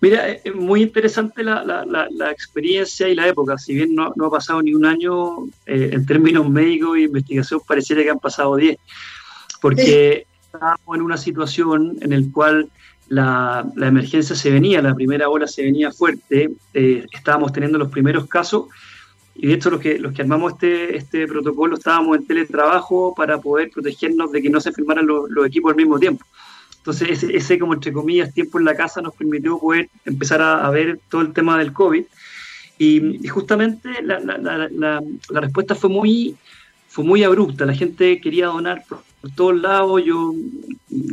Mira, 0.00 0.28
es 0.28 0.54
muy 0.54 0.82
interesante 0.82 1.42
la, 1.42 1.64
la, 1.64 1.84
la, 2.10 2.30
experiencia 2.30 3.08
y 3.08 3.14
la 3.14 3.28
época. 3.28 3.56
Si 3.56 3.74
bien 3.74 3.94
no, 3.94 4.12
no 4.14 4.26
ha 4.26 4.30
pasado 4.30 4.60
ni 4.60 4.74
un 4.74 4.84
año, 4.84 5.46
eh, 5.64 5.90
en 5.92 6.04
términos 6.04 6.48
médicos 6.48 6.98
e 6.98 7.02
investigación, 7.02 7.60
pareciera 7.66 8.02
que 8.02 8.10
han 8.10 8.18
pasado 8.18 8.56
diez. 8.56 8.76
Porque 9.60 10.26
estábamos 10.44 10.96
en 10.96 11.02
una 11.02 11.16
situación 11.16 11.96
en 12.02 12.10
la 12.10 12.32
cual 12.32 12.68
la, 13.08 13.66
emergencia 13.76 14.36
se 14.36 14.50
venía, 14.50 14.82
la 14.82 14.94
primera 14.94 15.30
ola 15.30 15.46
se 15.46 15.62
venía 15.62 15.90
fuerte, 15.90 16.50
eh, 16.74 17.06
estábamos 17.12 17.52
teniendo 17.52 17.78
los 17.78 17.90
primeros 17.90 18.26
casos. 18.26 18.66
Y 19.34 19.46
de 19.46 19.54
hecho, 19.54 19.70
los 19.70 19.80
que, 19.80 19.98
los 19.98 20.12
que 20.12 20.22
armamos 20.22 20.52
este, 20.52 20.96
este 20.96 21.26
protocolo 21.26 21.76
estábamos 21.76 22.18
en 22.18 22.26
teletrabajo 22.26 23.14
para 23.14 23.38
poder 23.38 23.70
protegernos 23.70 24.30
de 24.30 24.42
que 24.42 24.50
no 24.50 24.60
se 24.60 24.72
firmaran 24.72 25.06
los, 25.06 25.30
los 25.30 25.46
equipos 25.46 25.70
al 25.70 25.76
mismo 25.76 25.98
tiempo. 25.98 26.24
Entonces, 26.86 27.24
ese, 27.24 27.58
como 27.58 27.74
entre 27.74 27.92
comillas, 27.92 28.32
tiempo 28.32 28.60
en 28.60 28.64
la 28.64 28.76
casa 28.76 29.02
nos 29.02 29.12
permitió 29.12 29.58
poder 29.58 29.90
empezar 30.04 30.40
a, 30.40 30.70
ver 30.70 31.00
todo 31.08 31.20
el 31.22 31.32
tema 31.32 31.58
del 31.58 31.72
COVID. 31.72 32.04
Y, 32.78 33.26
justamente 33.26 33.88
la, 34.02 35.02
respuesta 35.30 35.74
fue 35.74 35.90
muy, 35.90 36.36
fue 36.86 37.04
muy 37.04 37.24
abrupta. 37.24 37.66
La 37.66 37.74
gente 37.74 38.20
quería 38.20 38.46
donar 38.46 38.84
por, 38.88 39.02
todos 39.34 39.60
lados. 39.60 40.00
Yo, 40.04 40.32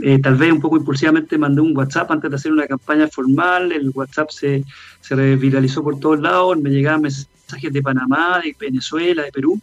eh, 0.04 0.20
tal 0.22 0.36
vez 0.36 0.52
un 0.52 0.62
poco 0.62 0.78
impulsivamente, 0.78 1.40
mandé 1.40 1.62
un 1.62 1.76
WhatsApp 1.76 2.12
antes 2.12 2.30
de 2.30 2.36
hacer 2.36 2.52
una 2.52 2.68
campaña 2.68 3.08
formal. 3.08 3.72
El 3.72 3.90
WhatsApp 3.96 4.30
se, 4.30 4.64
se 5.02 5.36
viralizó 5.38 5.84
por 5.84 6.00
todos 6.00 6.20
lados. 6.20 6.56
Me 6.60 6.70
llegaban 6.70 7.02
mensajes 7.02 7.74
de 7.74 7.82
Panamá, 7.82 8.42
de 8.44 8.56
Venezuela, 8.60 9.24
de 9.24 9.32
Perú 9.32 9.60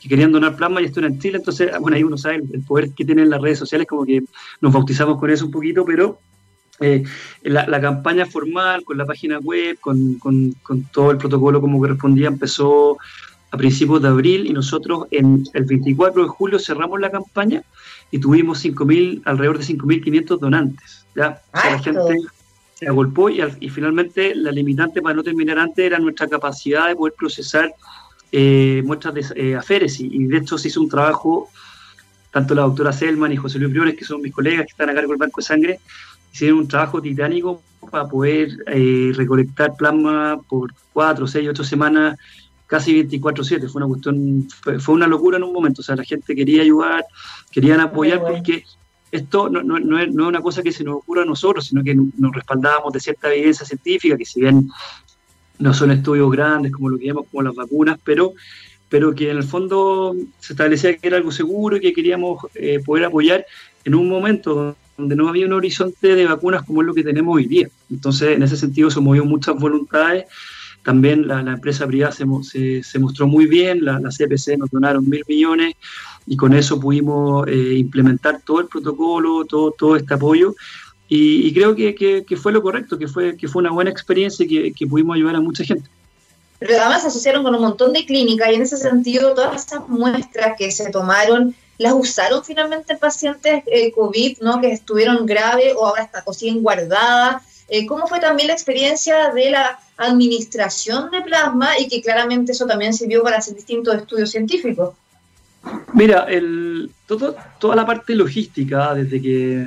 que 0.00 0.08
querían 0.08 0.32
donar 0.32 0.56
plasma 0.56 0.80
y 0.80 0.84
esto 0.84 1.00
era 1.00 1.08
en 1.08 1.18
Chile, 1.18 1.38
entonces, 1.38 1.70
bueno, 1.80 1.96
ahí 1.96 2.04
uno 2.04 2.16
sabe 2.16 2.36
el 2.36 2.62
poder 2.62 2.92
que 2.92 3.04
tienen 3.04 3.30
las 3.30 3.40
redes 3.40 3.58
sociales, 3.58 3.86
como 3.86 4.04
que 4.04 4.22
nos 4.60 4.72
bautizamos 4.72 5.18
con 5.18 5.30
eso 5.30 5.46
un 5.46 5.50
poquito, 5.50 5.84
pero 5.84 6.18
eh, 6.80 7.02
la, 7.42 7.80
campaña 7.80 8.24
formal, 8.26 8.84
con 8.84 8.98
la 8.98 9.04
página 9.04 9.38
web, 9.38 9.78
con, 9.80 10.14
con, 10.14 10.54
todo 10.92 11.10
el 11.10 11.18
protocolo 11.18 11.60
como 11.60 11.80
correspondía, 11.80 12.28
empezó 12.28 12.98
a 13.50 13.56
principios 13.56 14.02
de 14.02 14.08
abril 14.08 14.46
y 14.46 14.52
nosotros 14.52 15.06
en 15.10 15.44
el 15.54 15.64
24 15.64 16.22
de 16.22 16.28
julio 16.28 16.58
cerramos 16.58 17.00
la 17.00 17.10
campaña 17.10 17.62
y 18.10 18.18
tuvimos 18.18 18.64
5.000, 18.64 19.22
alrededor 19.24 19.58
de 19.58 19.64
5.500 19.64 20.38
donantes. 20.38 21.06
¿ya? 21.16 21.40
la 21.52 21.78
gente 21.80 22.16
se 22.74 22.86
agolpó 22.86 23.28
y, 23.28 23.42
y, 23.58 23.68
finalmente 23.70 24.36
la 24.36 24.52
limitante 24.52 25.02
para 25.02 25.16
no 25.16 25.24
terminar 25.24 25.58
antes 25.58 25.84
era 25.84 25.98
nuestra 25.98 26.28
capacidad 26.28 26.86
de 26.86 26.94
poder 26.94 27.14
procesar 27.18 27.74
eh, 28.32 28.82
muestras 28.84 29.14
de 29.14 29.24
eh, 29.36 29.56
aféresis 29.56 30.08
y 30.10 30.26
de 30.26 30.38
hecho 30.38 30.58
se 30.58 30.68
hizo 30.68 30.80
un 30.80 30.88
trabajo, 30.88 31.48
tanto 32.30 32.54
la 32.54 32.62
doctora 32.62 32.92
Selman 32.92 33.32
y 33.32 33.36
José 33.36 33.58
Luis 33.58 33.70
Briones, 33.70 33.96
que 33.96 34.04
son 34.04 34.20
mis 34.20 34.32
colegas 34.32 34.66
que 34.66 34.72
están 34.72 34.90
a 34.90 34.94
cargo 34.94 35.10
del 35.10 35.18
Banco 35.18 35.40
de 35.40 35.46
Sangre, 35.46 35.80
hicieron 36.32 36.58
un 36.58 36.68
trabajo 36.68 37.00
titánico 37.00 37.62
para 37.90 38.06
poder 38.06 38.50
eh, 38.66 39.12
recolectar 39.14 39.74
plasma 39.76 40.38
por 40.48 40.72
cuatro, 40.92 41.26
seis, 41.26 41.48
ocho 41.48 41.64
semanas, 41.64 42.18
casi 42.66 43.02
24/7. 43.02 43.68
Fue 43.68 43.80
una 43.82 43.88
cuestión, 43.88 44.48
fue, 44.80 44.94
una 44.94 45.06
locura 45.06 45.38
en 45.38 45.44
un 45.44 45.52
momento. 45.52 45.80
O 45.80 45.84
sea, 45.84 45.96
la 45.96 46.04
gente 46.04 46.34
quería 46.34 46.62
ayudar, 46.62 47.04
querían 47.50 47.80
apoyar 47.80 48.20
porque 48.20 48.64
esto 49.10 49.48
no, 49.48 49.62
no, 49.62 49.78
no, 49.78 49.98
es, 49.98 50.12
no, 50.12 50.24
es, 50.24 50.28
una 50.28 50.42
cosa 50.42 50.62
que 50.62 50.72
se 50.72 50.84
nos 50.84 50.96
ocurra 50.96 51.22
a 51.22 51.24
nosotros, 51.24 51.66
sino 51.66 51.82
que 51.82 51.94
nos 51.94 52.34
respaldábamos 52.34 52.92
de 52.92 53.00
cierta 53.00 53.32
evidencia 53.32 53.64
científica, 53.64 54.16
que 54.16 54.26
si 54.26 54.40
bien 54.40 54.68
no 55.58 55.74
son 55.74 55.90
estudios 55.90 56.30
grandes 56.30 56.72
como 56.72 56.88
lo 56.88 56.98
que 56.98 57.06
llamamos 57.06 57.28
como 57.30 57.42
las 57.42 57.54
vacunas, 57.54 57.98
pero, 58.04 58.34
pero 58.88 59.14
que 59.14 59.30
en 59.30 59.38
el 59.38 59.44
fondo 59.44 60.14
se 60.38 60.52
establecía 60.52 60.96
que 60.96 61.06
era 61.06 61.16
algo 61.16 61.32
seguro 61.32 61.76
y 61.76 61.80
que 61.80 61.92
queríamos 61.92 62.46
eh, 62.54 62.80
poder 62.84 63.04
apoyar 63.04 63.44
en 63.84 63.94
un 63.94 64.08
momento 64.08 64.76
donde 64.96 65.16
no 65.16 65.28
había 65.28 65.46
un 65.46 65.52
horizonte 65.52 66.14
de 66.14 66.26
vacunas 66.26 66.64
como 66.64 66.82
es 66.82 66.86
lo 66.86 66.94
que 66.94 67.04
tenemos 67.04 67.36
hoy 67.36 67.46
día. 67.46 67.68
Entonces, 67.90 68.36
en 68.36 68.42
ese 68.42 68.56
sentido 68.56 68.90
se 68.90 69.00
movió 69.00 69.24
muchas 69.24 69.56
voluntades. 69.56 70.24
También 70.82 71.28
la, 71.28 71.40
empresa 71.40 71.86
privada 71.86 72.12
se, 72.12 72.82
se, 72.82 72.98
mostró 72.98 73.26
muy 73.26 73.46
bien, 73.46 73.84
la, 73.84 74.00
la, 74.00 74.10
CPC 74.10 74.56
nos 74.58 74.70
donaron 74.70 75.08
mil 75.08 75.22
millones 75.28 75.74
y 76.26 76.36
con 76.36 76.54
eso 76.54 76.80
pudimos 76.80 77.46
eh, 77.46 77.74
implementar 77.76 78.40
todo 78.44 78.60
el 78.60 78.68
protocolo, 78.68 79.44
todo, 79.44 79.72
todo 79.72 79.96
este 79.96 80.14
apoyo 80.14 80.54
y, 81.10 81.54
creo 81.54 81.74
que, 81.74 81.94
que, 81.94 82.36
fue 82.36 82.52
lo 82.52 82.60
correcto, 82.60 82.98
que 82.98 83.08
fue, 83.08 83.36
que 83.36 83.48
fue 83.48 83.60
una 83.60 83.70
buena 83.70 83.90
experiencia 83.90 84.46
y 84.46 84.72
que, 84.72 84.86
pudimos 84.86 85.16
ayudar 85.16 85.36
a 85.36 85.40
mucha 85.40 85.64
gente. 85.64 85.88
Pero 86.58 86.74
además 86.80 87.02
se 87.02 87.08
asociaron 87.08 87.42
con 87.42 87.54
un 87.54 87.62
montón 87.62 87.92
de 87.92 88.04
clínicas 88.04 88.50
y 88.50 88.56
en 88.56 88.62
ese 88.62 88.76
sentido 88.76 89.32
todas 89.32 89.64
esas 89.64 89.88
muestras 89.88 90.54
que 90.58 90.70
se 90.70 90.90
tomaron 90.90 91.54
las 91.78 91.92
usaron 91.92 92.44
finalmente 92.44 92.96
pacientes 92.96 93.62
eh, 93.66 93.92
COVID, 93.92 94.38
¿no? 94.40 94.60
Que 94.60 94.72
estuvieron 94.72 95.24
graves 95.24 95.72
o 95.76 95.86
ahora 95.86 96.02
hasta 96.02 96.22
o 96.26 96.32
siguen 96.32 96.60
guardadas. 96.60 97.42
Eh, 97.68 97.86
¿Cómo 97.86 98.06
fue 98.08 98.18
también 98.18 98.48
la 98.48 98.54
experiencia 98.54 99.30
de 99.30 99.50
la 99.50 99.78
administración 99.96 101.10
de 101.10 101.20
plasma 101.20 101.78
y 101.78 101.88
que 101.88 102.02
claramente 102.02 102.52
eso 102.52 102.66
también 102.66 102.92
sirvió 102.92 103.22
para 103.22 103.38
hacer 103.38 103.54
distintos 103.54 103.94
estudios 103.94 104.30
científicos? 104.30 104.94
Mira, 105.92 106.24
el, 106.24 106.90
todo, 107.06 107.36
toda 107.60 107.76
la 107.76 107.86
parte 107.86 108.14
logística, 108.14 108.94
desde 108.94 109.22
que 109.22 109.66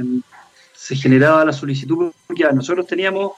se 0.82 0.96
generaba 0.96 1.46
la 1.46 1.54
solicitud, 1.54 2.12
porque 2.26 2.44
nosotros 2.56 2.88
teníamos, 2.88 3.34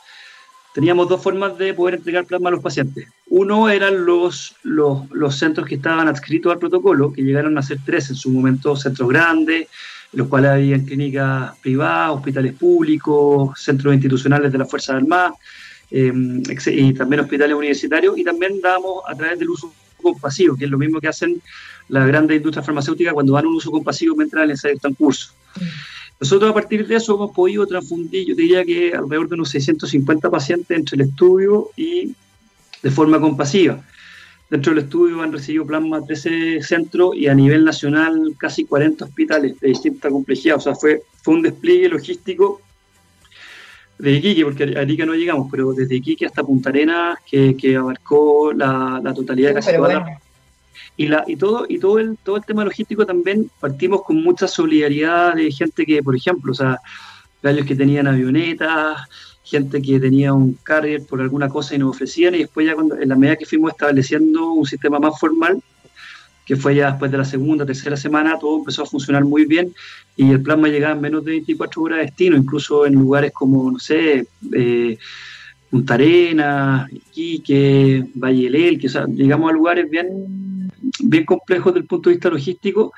teníamos 0.73 1.09
dos 1.09 1.21
formas 1.21 1.57
de 1.57 1.73
poder 1.73 1.95
entregar 1.95 2.25
plasma 2.25 2.47
a 2.47 2.53
los 2.53 2.61
pacientes. 2.61 3.09
Uno 3.27 3.69
eran 3.69 4.05
los, 4.05 4.55
los, 4.63 5.35
centros 5.37 5.67
que 5.67 5.75
estaban 5.75 6.07
adscritos 6.07 6.53
al 6.53 6.59
protocolo, 6.59 7.11
que 7.11 7.21
llegaron 7.21 7.57
a 7.57 7.61
ser 7.61 7.79
tres 7.85 8.09
en 8.09 8.15
su 8.15 8.29
momento, 8.29 8.77
centros 8.77 9.09
grandes, 9.09 9.67
en 10.13 10.19
los 10.19 10.29
cuales 10.29 10.51
había 10.51 10.81
clínicas 10.81 11.57
privadas, 11.59 12.15
hospitales 12.15 12.53
públicos, 12.53 13.59
centros 13.59 13.93
institucionales 13.93 14.49
de 14.49 14.57
las 14.59 14.69
Fuerzas 14.69 14.95
Armadas, 14.95 15.33
eh, 15.91 16.13
y 16.67 16.93
también 16.93 17.19
hospitales 17.19 17.57
universitarios, 17.57 18.17
y 18.17 18.23
también 18.23 18.61
damos 18.61 19.03
a 19.05 19.13
través 19.15 19.37
del 19.37 19.49
uso 19.49 19.73
compasivo, 20.01 20.55
que 20.55 20.63
es 20.63 20.71
lo 20.71 20.77
mismo 20.77 21.01
que 21.01 21.09
hacen 21.09 21.41
las 21.89 22.07
grandes 22.07 22.37
industrias 22.37 22.65
farmacéuticas 22.65 23.13
cuando 23.13 23.33
dan 23.33 23.47
un 23.47 23.55
uso 23.55 23.69
compasivo 23.69 24.15
mientras 24.15 24.45
el 24.45 24.51
ensayo 24.51 24.75
está 24.75 24.87
en 24.87 24.93
curso. 24.93 25.33
Nosotros 26.23 26.51
a 26.51 26.53
partir 26.53 26.87
de 26.87 26.95
eso 26.95 27.15
hemos 27.15 27.31
podido 27.31 27.67
transfundir, 27.67 28.25
yo 28.25 28.33
diría 28.33 28.63
que 28.63 28.93
alrededor 28.93 29.27
de 29.27 29.35
unos 29.35 29.49
650 29.49 30.29
pacientes 30.29 30.77
entre 30.77 30.95
el 30.95 31.09
estudio 31.09 31.71
y 31.75 32.15
de 32.81 32.91
forma 32.91 33.19
compasiva. 33.19 33.83
Dentro 34.49 34.73
del 34.73 34.85
estudio 34.85 35.21
han 35.21 35.33
recibido 35.33 35.65
plasma 35.65 36.01
13 36.01 36.61
centros 36.63 37.13
y 37.17 37.27
a 37.27 37.35
nivel 37.35 37.65
nacional 37.65 38.35
casi 38.37 38.63
40 38.63 39.03
hospitales 39.03 39.59
de 39.59 39.67
distinta 39.67 40.09
complejidad. 40.09 40.55
O 40.55 40.59
sea, 40.61 40.75
fue, 40.75 41.03
fue 41.21 41.33
un 41.33 41.41
despliegue 41.41 41.89
logístico 41.89 42.61
de 43.99 44.11
Iquique, 44.13 44.45
porque 44.45 44.77
a 44.77 44.79
Arica 44.79 45.05
no 45.05 45.15
llegamos, 45.15 45.49
pero 45.51 45.73
desde 45.73 45.95
Iquique 45.95 46.25
hasta 46.25 46.41
Punta 46.41 46.69
Arenas, 46.69 47.17
que, 47.29 47.75
abarcó 47.75 48.53
la, 48.53 49.13
totalidad 49.13 49.49
de 49.49 49.55
casi 49.55 49.71
y, 50.97 51.07
la, 51.07 51.23
y, 51.27 51.35
todo, 51.35 51.65
y 51.67 51.79
todo, 51.79 51.99
el, 51.99 52.17
todo 52.23 52.37
el 52.37 52.45
tema 52.45 52.63
logístico 52.63 53.05
también 53.05 53.49
partimos 53.59 54.03
con 54.03 54.23
mucha 54.23 54.47
solidaridad 54.47 55.35
de 55.35 55.51
gente 55.51 55.85
que, 55.85 56.03
por 56.03 56.15
ejemplo, 56.15 56.51
o 56.51 56.55
sea, 56.55 56.79
gallos 57.41 57.65
que 57.65 57.75
tenían 57.75 58.07
avionetas, 58.07 58.97
gente 59.43 59.81
que 59.81 59.99
tenía 59.99 60.33
un 60.33 60.53
carrier 60.63 61.05
por 61.05 61.21
alguna 61.21 61.49
cosa 61.49 61.75
y 61.75 61.77
nos 61.77 61.95
ofrecían, 61.95 62.35
y 62.35 62.39
después 62.39 62.65
ya 62.65 62.75
cuando, 62.75 62.95
en 62.95 63.09
la 63.09 63.15
medida 63.15 63.35
que 63.35 63.45
fuimos 63.45 63.71
estableciendo 63.71 64.51
un 64.51 64.65
sistema 64.65 64.99
más 64.99 65.19
formal, 65.19 65.61
que 66.45 66.55
fue 66.55 66.75
ya 66.75 66.91
después 66.91 67.11
de 67.11 67.17
la 67.17 67.25
segunda, 67.25 67.65
tercera 67.65 67.95
semana, 67.95 68.37
todo 68.39 68.57
empezó 68.59 68.83
a 68.83 68.85
funcionar 68.85 69.23
muy 69.23 69.45
bien 69.45 69.73
y 70.15 70.29
el 70.29 70.41
plasma 70.41 70.67
llegaba 70.67 70.95
en 70.95 71.01
menos 71.01 71.23
de 71.23 71.31
24 71.31 71.81
horas 71.81 71.97
de 71.99 72.05
destino, 72.05 72.35
incluso 72.37 72.85
en 72.85 72.95
lugares 72.95 73.31
como, 73.31 73.71
no 73.71 73.79
sé, 73.79 74.27
eh, 74.53 74.97
Punta 75.69 75.95
Arenas, 75.95 76.91
Iquique, 76.91 78.05
Valle 78.13 78.49
del 78.49 78.79
que 78.79 78.87
o 78.87 78.89
sea, 78.89 79.05
llegamos 79.07 79.49
a 79.49 79.53
lugares 79.53 79.89
bien 79.89 80.42
bien 80.99 81.25
complejo 81.25 81.71
desde 81.71 81.81
el 81.81 81.87
punto 81.87 82.09
de 82.09 82.15
vista 82.15 82.29
logístico 82.29 82.93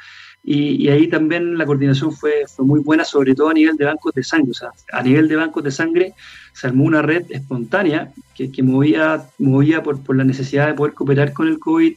y, 0.47 0.89
ahí 0.89 1.07
también 1.07 1.57
la 1.57 1.65
coordinación 1.65 2.11
fue, 2.11 2.45
muy 2.59 2.79
buena, 2.79 3.03
sobre 3.03 3.33
todo 3.33 3.49
a 3.49 3.53
nivel 3.53 3.77
de 3.77 3.85
bancos 3.85 4.13
de 4.13 4.23
sangre. 4.23 4.51
O 4.51 4.53
sea, 4.53 4.69
a 4.91 5.01
nivel 5.01 5.27
de 5.27 5.37
bancos 5.37 5.63
de 5.63 5.71
sangre 5.71 6.13
se 6.53 6.67
armó 6.67 6.83
una 6.83 7.01
red 7.01 7.25
espontánea 7.29 8.11
que, 8.35 8.51
que 8.51 8.61
movía, 8.61 9.25
movía 9.39 9.81
por, 9.81 10.03
por, 10.03 10.15
la 10.15 10.23
necesidad 10.23 10.67
de 10.67 10.75
poder 10.75 10.93
cooperar 10.93 11.33
con 11.33 11.47
el 11.47 11.57
COVID, 11.57 11.95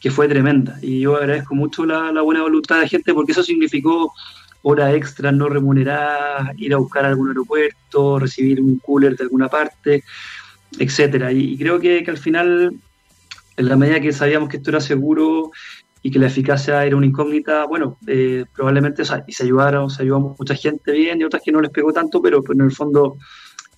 que 0.00 0.10
fue 0.10 0.26
tremenda. 0.26 0.76
Y 0.82 1.00
yo 1.00 1.16
agradezco 1.16 1.54
mucho 1.54 1.86
la, 1.86 2.10
buena 2.20 2.42
voluntad 2.42 2.80
de 2.80 2.88
gente 2.88 3.14
porque 3.14 3.30
eso 3.30 3.44
significó 3.44 4.12
horas 4.62 4.92
extras 4.94 5.32
no 5.32 5.48
remuneradas, 5.48 6.58
ir 6.58 6.74
a 6.74 6.78
buscar 6.78 7.04
algún 7.04 7.28
aeropuerto, 7.28 8.18
recibir 8.18 8.60
un 8.60 8.80
cooler 8.80 9.16
de 9.16 9.22
alguna 9.22 9.48
parte, 9.48 10.02
etcétera. 10.80 11.30
Y, 11.30 11.56
creo 11.56 11.78
que, 11.78 12.02
que 12.02 12.10
al 12.10 12.18
final 12.18 12.74
en 13.58 13.68
la 13.68 13.76
medida 13.76 14.00
que 14.00 14.12
sabíamos 14.12 14.48
que 14.48 14.58
esto 14.58 14.70
era 14.70 14.80
seguro 14.80 15.50
y 16.00 16.12
que 16.12 16.20
la 16.20 16.28
eficacia 16.28 16.86
era 16.86 16.96
una 16.96 17.06
incógnita, 17.06 17.66
bueno, 17.66 17.98
eh, 18.06 18.44
probablemente, 18.54 19.02
y 19.26 19.32
se 19.32 19.42
ayudaron, 19.42 19.90
se 19.90 20.02
ayudó 20.02 20.36
mucha 20.38 20.54
gente 20.54 20.92
bien 20.92 21.20
y 21.20 21.24
otras 21.24 21.42
que 21.44 21.50
no 21.50 21.60
les 21.60 21.72
pegó 21.72 21.92
tanto, 21.92 22.22
pero, 22.22 22.40
en 22.50 22.60
el 22.60 22.70
fondo 22.70 23.16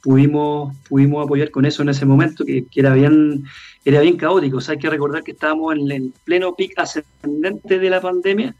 pudimos, 0.03 0.77
pudimos 0.87 1.25
apoyar 1.25 1.51
con 1.51 1.65
eso 1.65 1.83
en 1.83 1.89
ese 1.89 2.05
momento, 2.05 2.45
que, 2.45 2.67
era 2.75 2.93
bien 2.93 3.45
era 3.83 4.03
bien 4.03 4.19
caótico. 4.19 4.59
O 4.59 4.61
sea, 4.61 4.75
hay 4.75 4.79
que 4.79 4.91
recordar 4.91 5.23
que 5.23 5.33
estábamos 5.33 5.75
en 5.75 5.91
el 5.91 6.13
pleno 6.25 6.55
pic 6.55 6.79
ascendente 6.79 7.79
de 7.79 7.89
la 7.89 8.03
pandemia, 8.03 8.55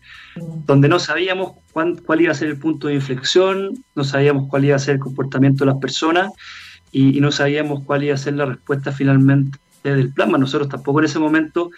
donde 0.65 0.89
no 0.89 0.99
sabíamos 0.99 1.53
cuál 1.73 2.21
iba 2.23 2.33
a 2.33 2.35
ser 2.35 2.49
el 2.49 2.59
punto 2.59 2.89
de 2.89 2.95
inflexión, 2.95 3.75
no 3.95 4.05
sabíamos 4.05 4.49
cuál 4.49 4.65
iba 4.65 4.77
a 4.77 4.79
ser 4.79 4.95
el 4.95 5.01
comportamiento 5.01 5.67
de 5.67 5.73
las 5.73 5.81
personas 5.81 6.33
y, 6.91 7.19
y 7.19 7.21
no 7.21 7.31
sabíamos 7.31 7.85
cuál 7.85 8.05
iba 8.05 8.15
a 8.15 8.19
ser 8.19 8.35
la 8.35 8.47
respuesta 8.47 8.91
finalmente 8.91 9.59
del 9.83 10.13
plasma. 10.13 10.39
Nosotros 10.39 10.69
tampoco 10.69 11.01
en 11.01 11.07
ese 11.07 11.19
momento 11.19 11.71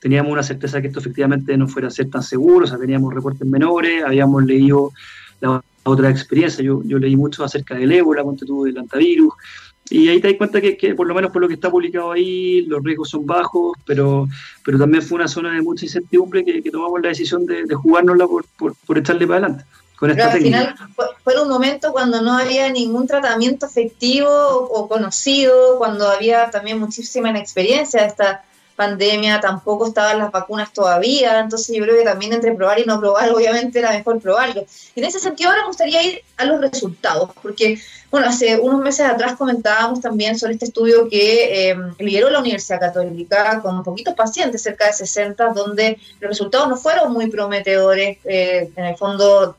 teníamos 0.00 0.32
una 0.32 0.42
certeza 0.42 0.80
que 0.80 0.88
esto 0.88 1.00
efectivamente 1.00 1.56
no 1.56 1.68
fuera 1.68 1.88
a 1.88 1.90
ser 1.90 2.08
tan 2.08 2.22
seguro, 2.22 2.64
o 2.64 2.68
sea, 2.68 2.78
teníamos 2.78 3.12
reportes 3.12 3.46
menores, 3.46 4.02
habíamos 4.02 4.44
leído 4.44 4.92
la 5.40 5.62
otra 5.84 6.10
experiencia, 6.10 6.64
yo, 6.64 6.82
yo 6.84 6.98
leí 6.98 7.16
mucho 7.16 7.44
acerca 7.44 7.74
del 7.74 7.92
ébola, 7.92 8.22
cuando 8.22 8.46
tuvo 8.46 8.64
del 8.64 8.78
antivirus, 8.78 9.32
y 9.90 10.08
ahí 10.08 10.20
te 10.20 10.28
das 10.28 10.36
cuenta 10.36 10.60
que, 10.60 10.94
por 10.94 11.06
lo 11.06 11.14
menos 11.14 11.32
por 11.32 11.42
lo 11.42 11.48
que 11.48 11.54
está 11.54 11.70
publicado 11.70 12.12
ahí, 12.12 12.62
los 12.62 12.82
riesgos 12.82 13.10
son 13.10 13.26
bajos, 13.26 13.76
pero, 13.84 14.28
pero 14.64 14.78
también 14.78 15.02
fue 15.02 15.16
una 15.16 15.26
zona 15.26 15.52
de 15.52 15.62
mucha 15.62 15.84
incertidumbre 15.84 16.44
que, 16.44 16.70
tomamos 16.70 17.02
la 17.02 17.08
decisión 17.08 17.44
de, 17.44 17.64
de 17.64 17.74
jugárnosla 17.74 18.26
por, 18.26 18.44
por, 18.56 18.74
por 18.86 18.98
echarle 18.98 19.26
para 19.26 19.46
adelante. 19.46 19.64
Pero 20.00 20.24
al 20.24 20.32
final 20.32 20.74
fue, 21.22 21.42
un 21.42 21.48
momento 21.48 21.92
cuando 21.92 22.22
no 22.22 22.38
había 22.38 22.70
ningún 22.70 23.06
tratamiento 23.06 23.66
efectivo 23.66 24.30
o, 24.30 24.88
conocido, 24.88 25.76
cuando 25.76 26.08
había 26.08 26.50
también 26.50 26.78
muchísima 26.78 27.28
inexperiencia 27.28 28.00
de 28.00 28.08
esta 28.08 28.42
pandemia, 28.76 29.40
tampoco 29.40 29.88
estaban 29.88 30.18
las 30.18 30.32
vacunas 30.32 30.72
todavía, 30.72 31.40
entonces 31.40 31.76
yo 31.76 31.82
creo 31.82 31.98
que 31.98 32.04
también 32.04 32.32
entre 32.32 32.54
probar 32.54 32.78
y 32.78 32.86
no 32.86 32.98
probar, 32.98 33.30
obviamente 33.34 33.78
era 33.78 33.90
mejor 33.90 34.18
probarlo. 34.20 34.64
Y 34.94 35.00
en 35.00 35.06
ese 35.06 35.20
sentido 35.20 35.50
ahora 35.50 35.64
me 35.64 35.68
gustaría 35.68 36.02
ir 36.02 36.22
a 36.38 36.46
los 36.46 36.62
resultados, 36.62 37.28
porque, 37.42 37.78
bueno, 38.10 38.26
hace 38.26 38.58
unos 38.58 38.80
meses 38.80 39.06
atrás 39.06 39.36
comentábamos 39.36 40.00
también 40.00 40.38
sobre 40.38 40.54
este 40.54 40.64
estudio 40.64 41.10
que 41.10 41.70
eh, 41.72 41.76
lideró 41.98 42.30
la 42.30 42.40
Universidad 42.40 42.80
Católica 42.80 43.60
con 43.60 43.82
poquitos 43.82 44.14
pacientes, 44.14 44.62
cerca 44.62 44.86
de 44.86 44.94
60, 44.94 45.52
donde 45.52 45.98
los 46.20 46.30
resultados 46.30 46.66
no 46.70 46.78
fueron 46.78 47.12
muy 47.12 47.26
prometedores, 47.26 48.16
eh, 48.24 48.70
en 48.74 48.84
el 48.86 48.96
fondo 48.96 49.56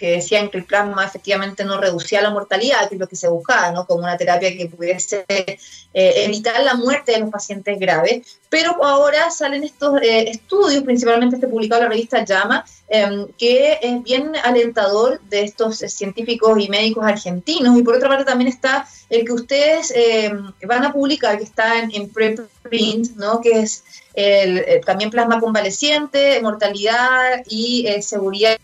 que 0.00 0.12
decían 0.12 0.48
que 0.48 0.56
el 0.56 0.64
plasma 0.64 1.04
efectivamente 1.04 1.62
no 1.62 1.78
reducía 1.78 2.22
la 2.22 2.30
mortalidad, 2.30 2.88
que 2.88 2.94
es 2.94 3.00
lo 3.00 3.06
que 3.06 3.16
se 3.16 3.28
buscaba, 3.28 3.70
¿no? 3.70 3.86
Como 3.86 4.04
una 4.04 4.16
terapia 4.16 4.56
que 4.56 4.64
pudiese 4.64 5.26
eh, 5.28 5.58
evitar 5.92 6.58
la 6.64 6.72
muerte 6.72 7.12
de 7.12 7.18
los 7.18 7.28
pacientes 7.28 7.78
graves. 7.78 8.38
Pero 8.48 8.82
ahora 8.82 9.30
salen 9.30 9.62
estos 9.62 10.00
eh, 10.00 10.30
estudios, 10.30 10.84
principalmente 10.84 11.36
este 11.36 11.48
publicado 11.48 11.82
en 11.82 11.88
la 11.88 11.94
revista 11.94 12.24
JAMA, 12.26 12.64
em, 12.88 13.26
que 13.36 13.78
es 13.82 14.02
bien 14.02 14.32
alentador 14.42 15.20
de 15.28 15.42
estos 15.42 15.76
científicos 15.76 16.58
y 16.58 16.70
médicos 16.70 17.04
argentinos. 17.04 17.78
Y 17.78 17.82
por 17.82 17.94
otra 17.94 18.08
parte 18.08 18.24
también 18.24 18.48
está 18.48 18.88
el 19.10 19.26
que 19.26 19.32
ustedes 19.34 19.92
em, 19.94 20.50
van 20.66 20.86
a 20.86 20.94
publicar, 20.94 21.36
que 21.36 21.44
está 21.44 21.78
en, 21.78 21.94
en 21.94 22.08
preprint, 22.08 23.16
¿no? 23.16 23.42
Que 23.42 23.60
es 23.60 23.84
el, 24.14 24.80
también 24.86 25.10
plasma 25.10 25.38
convaleciente, 25.40 26.40
mortalidad 26.40 27.42
y 27.50 27.86
eh, 27.86 28.00
seguridad 28.00 28.56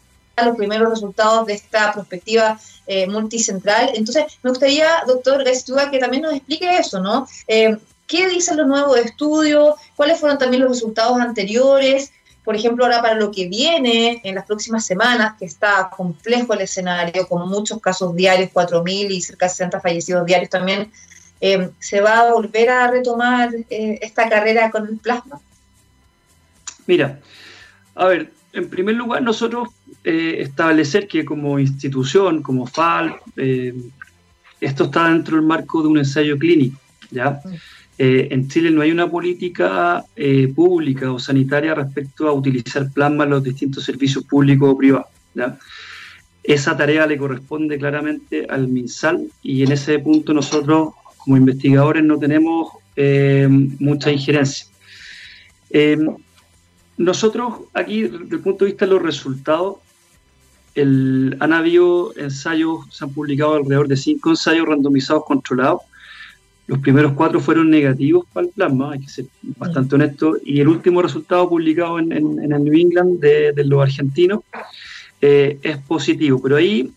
los 0.44 0.56
primeros 0.56 0.90
resultados 0.90 1.46
de 1.46 1.54
esta 1.54 1.92
perspectiva 1.92 2.58
eh, 2.86 3.06
multicentral. 3.06 3.90
Entonces, 3.94 4.24
me 4.42 4.50
gustaría, 4.50 4.88
doctor 5.06 5.42
Gastúa, 5.44 5.90
que 5.90 5.98
también 5.98 6.22
nos 6.22 6.34
explique 6.34 6.78
eso, 6.78 7.00
¿no? 7.00 7.26
Eh, 7.48 7.76
¿Qué 8.06 8.28
dicen 8.28 8.56
los 8.58 8.66
nuevos 8.66 8.98
estudios? 8.98 9.74
¿Cuáles 9.96 10.20
fueron 10.20 10.38
también 10.38 10.62
los 10.62 10.72
resultados 10.72 11.18
anteriores? 11.18 12.12
Por 12.44 12.54
ejemplo, 12.54 12.84
ahora 12.84 13.02
para 13.02 13.14
lo 13.16 13.32
que 13.32 13.48
viene 13.48 14.20
en 14.22 14.36
las 14.36 14.46
próximas 14.46 14.86
semanas, 14.86 15.34
que 15.38 15.46
está 15.46 15.90
complejo 15.96 16.52
el 16.54 16.60
escenario, 16.60 17.26
con 17.26 17.48
muchos 17.48 17.80
casos 17.80 18.14
diarios, 18.14 18.50
4.000 18.52 19.10
y 19.10 19.20
cerca 19.20 19.46
de 19.46 19.50
60 19.50 19.80
fallecidos 19.80 20.26
diarios 20.26 20.50
también, 20.50 20.92
eh, 21.40 21.70
¿se 21.80 22.00
va 22.00 22.20
a 22.20 22.32
volver 22.32 22.70
a 22.70 22.90
retomar 22.90 23.50
esta 23.68 24.28
carrera 24.28 24.70
con 24.70 24.86
el 24.86 24.98
plasma? 24.98 25.40
Mira, 26.86 27.18
a 27.96 28.04
ver, 28.04 28.30
en 28.52 28.70
primer 28.70 28.94
lugar, 28.94 29.22
nosotros 29.22 29.68
eh, 30.08 30.42
establecer 30.42 31.08
que 31.08 31.24
como 31.24 31.58
institución, 31.58 32.40
como 32.40 32.64
FAL, 32.64 33.16
eh, 33.36 33.74
esto 34.60 34.84
está 34.84 35.08
dentro 35.08 35.36
del 35.36 35.44
marco 35.44 35.82
de 35.82 35.88
un 35.88 35.98
ensayo 35.98 36.38
clínico. 36.38 36.78
¿ya? 37.10 37.40
Eh, 37.98 38.28
en 38.30 38.46
Chile 38.48 38.70
no 38.70 38.82
hay 38.82 38.92
una 38.92 39.10
política 39.10 40.04
pública 40.54 41.10
o 41.10 41.18
sanitaria 41.18 41.74
respecto 41.74 42.28
a 42.28 42.32
utilizar 42.32 42.88
plasma 42.92 43.24
en 43.24 43.30
los 43.30 43.42
distintos 43.42 43.82
servicios 43.82 44.22
públicos 44.22 44.70
o 44.70 44.78
privados. 44.78 45.08
Esa 46.44 46.76
tarea 46.76 47.04
le 47.08 47.18
corresponde 47.18 47.76
claramente 47.76 48.46
al 48.48 48.68
MinSal 48.68 49.26
y 49.42 49.64
en 49.64 49.72
ese 49.72 49.98
punto 49.98 50.32
nosotros 50.32 50.90
como 51.16 51.36
investigadores 51.36 52.04
no 52.04 52.16
tenemos 52.16 52.74
mucha 53.80 54.12
injerencia. 54.12 54.68
Nosotros 56.96 57.54
aquí, 57.74 58.02
desde 58.02 58.36
el 58.36 58.40
punto 58.40 58.64
de 58.64 58.70
vista 58.70 58.86
de 58.86 58.92
los 58.92 59.02
resultados, 59.02 59.78
el, 60.76 61.36
han 61.40 61.52
habido 61.52 62.12
ensayos, 62.16 62.86
se 62.90 63.04
han 63.04 63.12
publicado 63.12 63.54
alrededor 63.54 63.88
de 63.88 63.96
cinco 63.96 64.30
ensayos 64.30 64.68
randomizados 64.68 65.24
controlados. 65.24 65.80
Los 66.66 66.78
primeros 66.80 67.12
cuatro 67.12 67.40
fueron 67.40 67.70
negativos 67.70 68.26
para 68.32 68.46
el 68.46 68.52
plasma, 68.52 68.92
hay 68.92 69.00
que 69.00 69.08
ser 69.08 69.26
bastante 69.56 69.94
honesto, 69.94 70.36
y 70.44 70.60
el 70.60 70.68
último 70.68 71.00
resultado 71.00 71.48
publicado 71.48 71.98
en, 71.98 72.12
en, 72.12 72.52
el 72.52 72.64
New 72.64 72.74
England 72.74 73.20
de, 73.20 73.64
los 73.64 73.82
argentinos 73.82 74.40
eh, 75.20 75.58
es 75.62 75.78
positivo. 75.78 76.40
Pero 76.42 76.56
ahí 76.56 76.92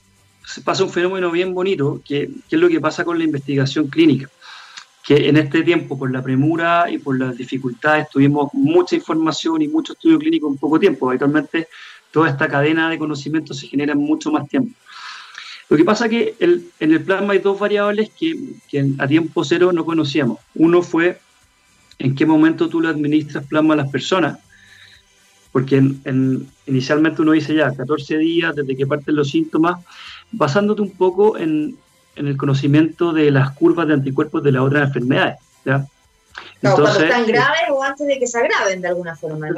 se 0.46 0.62
pasa 0.62 0.84
un 0.84 0.90
fenómeno 0.90 1.32
bien 1.32 1.54
bonito, 1.54 2.02
que, 2.04 2.30
que 2.50 2.56
es 2.56 2.62
lo 2.62 2.68
que 2.68 2.82
pasa 2.82 3.04
con 3.04 3.18
la 3.18 3.24
investigación 3.24 3.88
clínica 3.88 4.30
que 5.10 5.28
en 5.28 5.38
este 5.38 5.64
tiempo, 5.64 5.98
por 5.98 6.12
la 6.12 6.22
premura 6.22 6.86
y 6.88 7.00
por 7.00 7.18
las 7.18 7.36
dificultades, 7.36 8.08
tuvimos 8.12 8.54
mucha 8.54 8.96
información 8.96 9.60
y 9.60 9.68
mucho 9.68 9.94
estudio 9.94 10.20
clínico 10.20 10.48
en 10.48 10.58
poco 10.58 10.80
tiempo. 10.80 11.10
Habitualmente, 11.10 11.68
toda 12.12 12.30
esta 12.30 12.48
cadena 12.48 12.90
de 12.90 12.98
conocimiento 12.98 13.54
se 13.54 13.68
genera 13.68 13.94
en 13.94 14.00
mucho 14.00 14.32
más 14.32 14.48
tiempo. 14.48 14.76
Lo 15.70 15.78
que 15.78 15.86
pasa 15.86 16.06
es 16.06 16.12
que 16.12 16.36
en 16.40 16.92
el 16.92 17.04
plasma 17.04 17.34
hay 17.34 17.40
dos 17.40 17.60
variables 17.60 18.10
que, 18.10 18.36
a 18.98 19.08
tiempo 19.08 19.44
cero 19.44 19.72
no 19.72 19.86
conocíamos. 19.86 20.40
Uno 20.56 20.82
fue 20.82 21.20
en 22.00 22.16
qué 22.16 22.26
momento 22.26 22.70
tú 22.70 22.82
le 22.82 22.90
administras 22.90 23.46
plasma 23.46 23.76
a 23.76 23.78
las 23.78 23.90
personas, 23.90 24.40
porque 25.52 25.84
inicialmente 26.66 27.22
uno 27.22 27.34
dice 27.34 27.54
ya 27.54 27.72
14 27.72 28.18
días 28.18 28.56
desde 28.56 28.76
que 28.76 28.88
parten 28.88 29.16
los 29.16 29.30
síntomas, 29.30 29.86
basándote 30.32 30.82
un 30.82 30.92
poco 30.92 31.38
en, 31.38 31.78
en 32.16 32.28
el 32.28 32.36
conocimiento 32.36 33.14
de 33.14 33.30
las 33.30 33.52
curvas 33.52 33.88
de 33.88 33.94
anticuerpos 33.94 34.44
de 34.44 34.52
las 34.52 34.64
otras 34.64 34.88
enfermedades. 34.88 35.38
¿ya? 35.66 35.86
No, 36.62 36.76
cuando 36.76 37.00
están 37.00 37.26
graves 37.28 37.62
o 37.70 37.84
antes 37.84 38.08
de 38.08 38.20
que 38.20 38.28
se 38.28 38.40
agraven 38.40 38.82
de 38.82 38.88
alguna 38.88 39.16
forma. 39.16 39.50
¿no? 39.50 39.56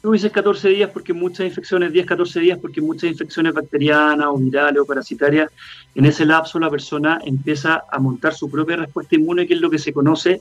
Tú 0.00 0.12
dices 0.12 0.30
14 0.30 0.68
días 0.68 0.90
porque 0.92 1.12
muchas 1.12 1.46
infecciones, 1.46 1.92
10, 1.92 2.06
14 2.06 2.40
días 2.40 2.58
porque 2.60 2.80
muchas 2.80 3.10
infecciones 3.10 3.52
bacterianas 3.52 4.28
o 4.28 4.36
virales 4.36 4.80
o 4.80 4.86
parasitarias, 4.86 5.50
en 5.94 6.04
ese 6.04 6.24
lapso 6.24 6.60
la 6.60 6.70
persona 6.70 7.18
empieza 7.24 7.82
a 7.90 7.98
montar 7.98 8.34
su 8.34 8.48
propia 8.48 8.76
respuesta 8.76 9.16
inmune, 9.16 9.46
que 9.46 9.54
es 9.54 9.60
lo 9.60 9.70
que 9.70 9.78
se 9.78 9.92
conoce 9.92 10.40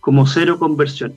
como 0.00 0.26
cero 0.26 0.58
conversión. 0.58 1.16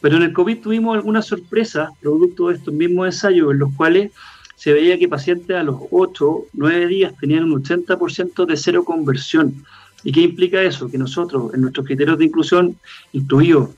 Pero 0.00 0.16
en 0.16 0.24
el 0.24 0.32
COVID 0.32 0.60
tuvimos 0.60 0.96
algunas 0.96 1.26
sorpresas 1.26 1.90
producto 2.00 2.48
de 2.48 2.56
estos 2.56 2.74
mismos 2.74 3.06
ensayos 3.06 3.52
en 3.52 3.58
los 3.58 3.72
cuales 3.74 4.10
se 4.56 4.72
veía 4.72 4.98
que 4.98 5.08
pacientes 5.08 5.56
a 5.56 5.62
los 5.62 5.76
8, 5.90 6.46
9 6.52 6.86
días 6.86 7.14
tenían 7.18 7.44
un 7.44 7.62
80% 7.62 8.44
de 8.44 8.56
cero 8.56 8.84
conversión. 8.84 9.64
¿Y 10.02 10.12
qué 10.12 10.20
implica 10.20 10.62
eso? 10.62 10.90
Que 10.90 10.98
nosotros, 10.98 11.54
en 11.54 11.62
nuestros 11.62 11.86
criterios 11.86 12.18
de 12.18 12.24
inclusión, 12.24 12.76
incluidos, 13.12 13.70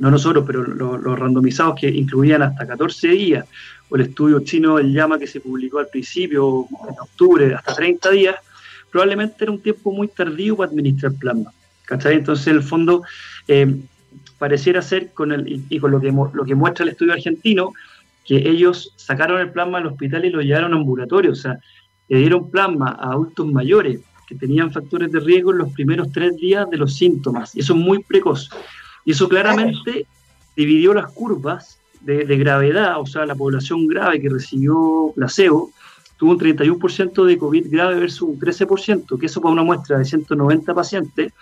no 0.00 0.10
nosotros, 0.10 0.44
pero 0.46 0.62
los, 0.62 1.18
randomizados 1.18 1.80
que 1.80 1.88
incluían 1.88 2.42
hasta 2.42 2.66
14 2.66 3.08
días, 3.08 3.46
o 3.88 3.96
el 3.96 4.02
estudio 4.02 4.40
chino, 4.40 4.78
el 4.78 4.92
llama 4.92 5.18
que 5.18 5.26
se 5.26 5.40
publicó 5.40 5.78
al 5.78 5.88
principio, 5.88 6.66
en 6.88 6.94
octubre, 7.00 7.54
hasta 7.54 7.74
30 7.74 8.10
días, 8.10 8.36
probablemente 8.90 9.36
era 9.44 9.52
un 9.52 9.60
tiempo 9.60 9.92
muy 9.92 10.08
tardío 10.08 10.56
para 10.56 10.70
administrar 10.70 11.12
plasma. 11.14 11.52
¿Cachai? 11.84 12.14
Entonces, 12.14 12.46
en 12.46 12.56
el 12.56 12.62
fondo, 12.62 13.02
eh, 13.46 13.76
pareciera 14.38 14.80
ser, 14.82 15.12
con 15.12 15.32
el, 15.32 15.64
y, 15.68 15.78
con 15.78 15.90
lo 15.90 16.00
que, 16.00 16.10
lo 16.10 16.44
que 16.44 16.54
muestra 16.54 16.84
el 16.84 16.90
estudio 16.90 17.12
argentino, 17.12 17.72
que 18.24 18.36
ellos 18.36 18.94
sacaron 18.96 19.40
el 19.40 19.50
plasma 19.50 19.78
al 19.78 19.86
hospital 19.86 20.24
y 20.24 20.30
lo 20.30 20.40
llevaron 20.40 20.72
a 20.72 20.76
ambulatorio, 20.76 21.32
o 21.32 21.36
sea, 21.36 21.58
le 22.08 22.18
dieron 22.18 22.50
plasma 22.50 22.96
a 22.98 23.12
adultos 23.12 23.46
mayores 23.46 24.00
que 24.26 24.34
tenían 24.34 24.72
factores 24.72 25.12
de 25.12 25.20
riesgo 25.20 25.52
en 25.52 25.58
los 25.58 25.72
primeros 25.72 26.10
tres 26.10 26.34
días 26.36 26.68
de 26.70 26.78
los 26.78 26.94
síntomas, 26.94 27.54
y 27.54 27.60
eso 27.60 27.74
es 27.74 27.78
muy 27.78 28.02
precoz. 28.02 28.48
Y 29.04 29.12
eso 29.12 29.28
claramente 29.28 30.06
dividió 30.56 30.94
las 30.94 31.12
curvas 31.12 31.78
de, 32.00 32.36
gravedad, 32.36 33.00
o 33.00 33.06
sea, 33.06 33.24
la 33.24 33.34
población 33.34 33.86
grave 33.86 34.20
que 34.20 34.28
recibió 34.28 35.12
placebo 35.14 35.70
tuvo 36.16 36.32
un 36.32 36.38
31% 36.38 37.24
de 37.24 37.38
COVID 37.38 37.66
grave 37.70 37.98
versus 37.98 38.22
un 38.22 38.38
13%, 38.38 39.18
que 39.18 39.26
eso 39.26 39.40
para 39.40 39.52
una 39.52 39.62
muestra 39.62 39.98
de 39.98 40.04
190 40.04 40.74
pacientes, 40.74 41.32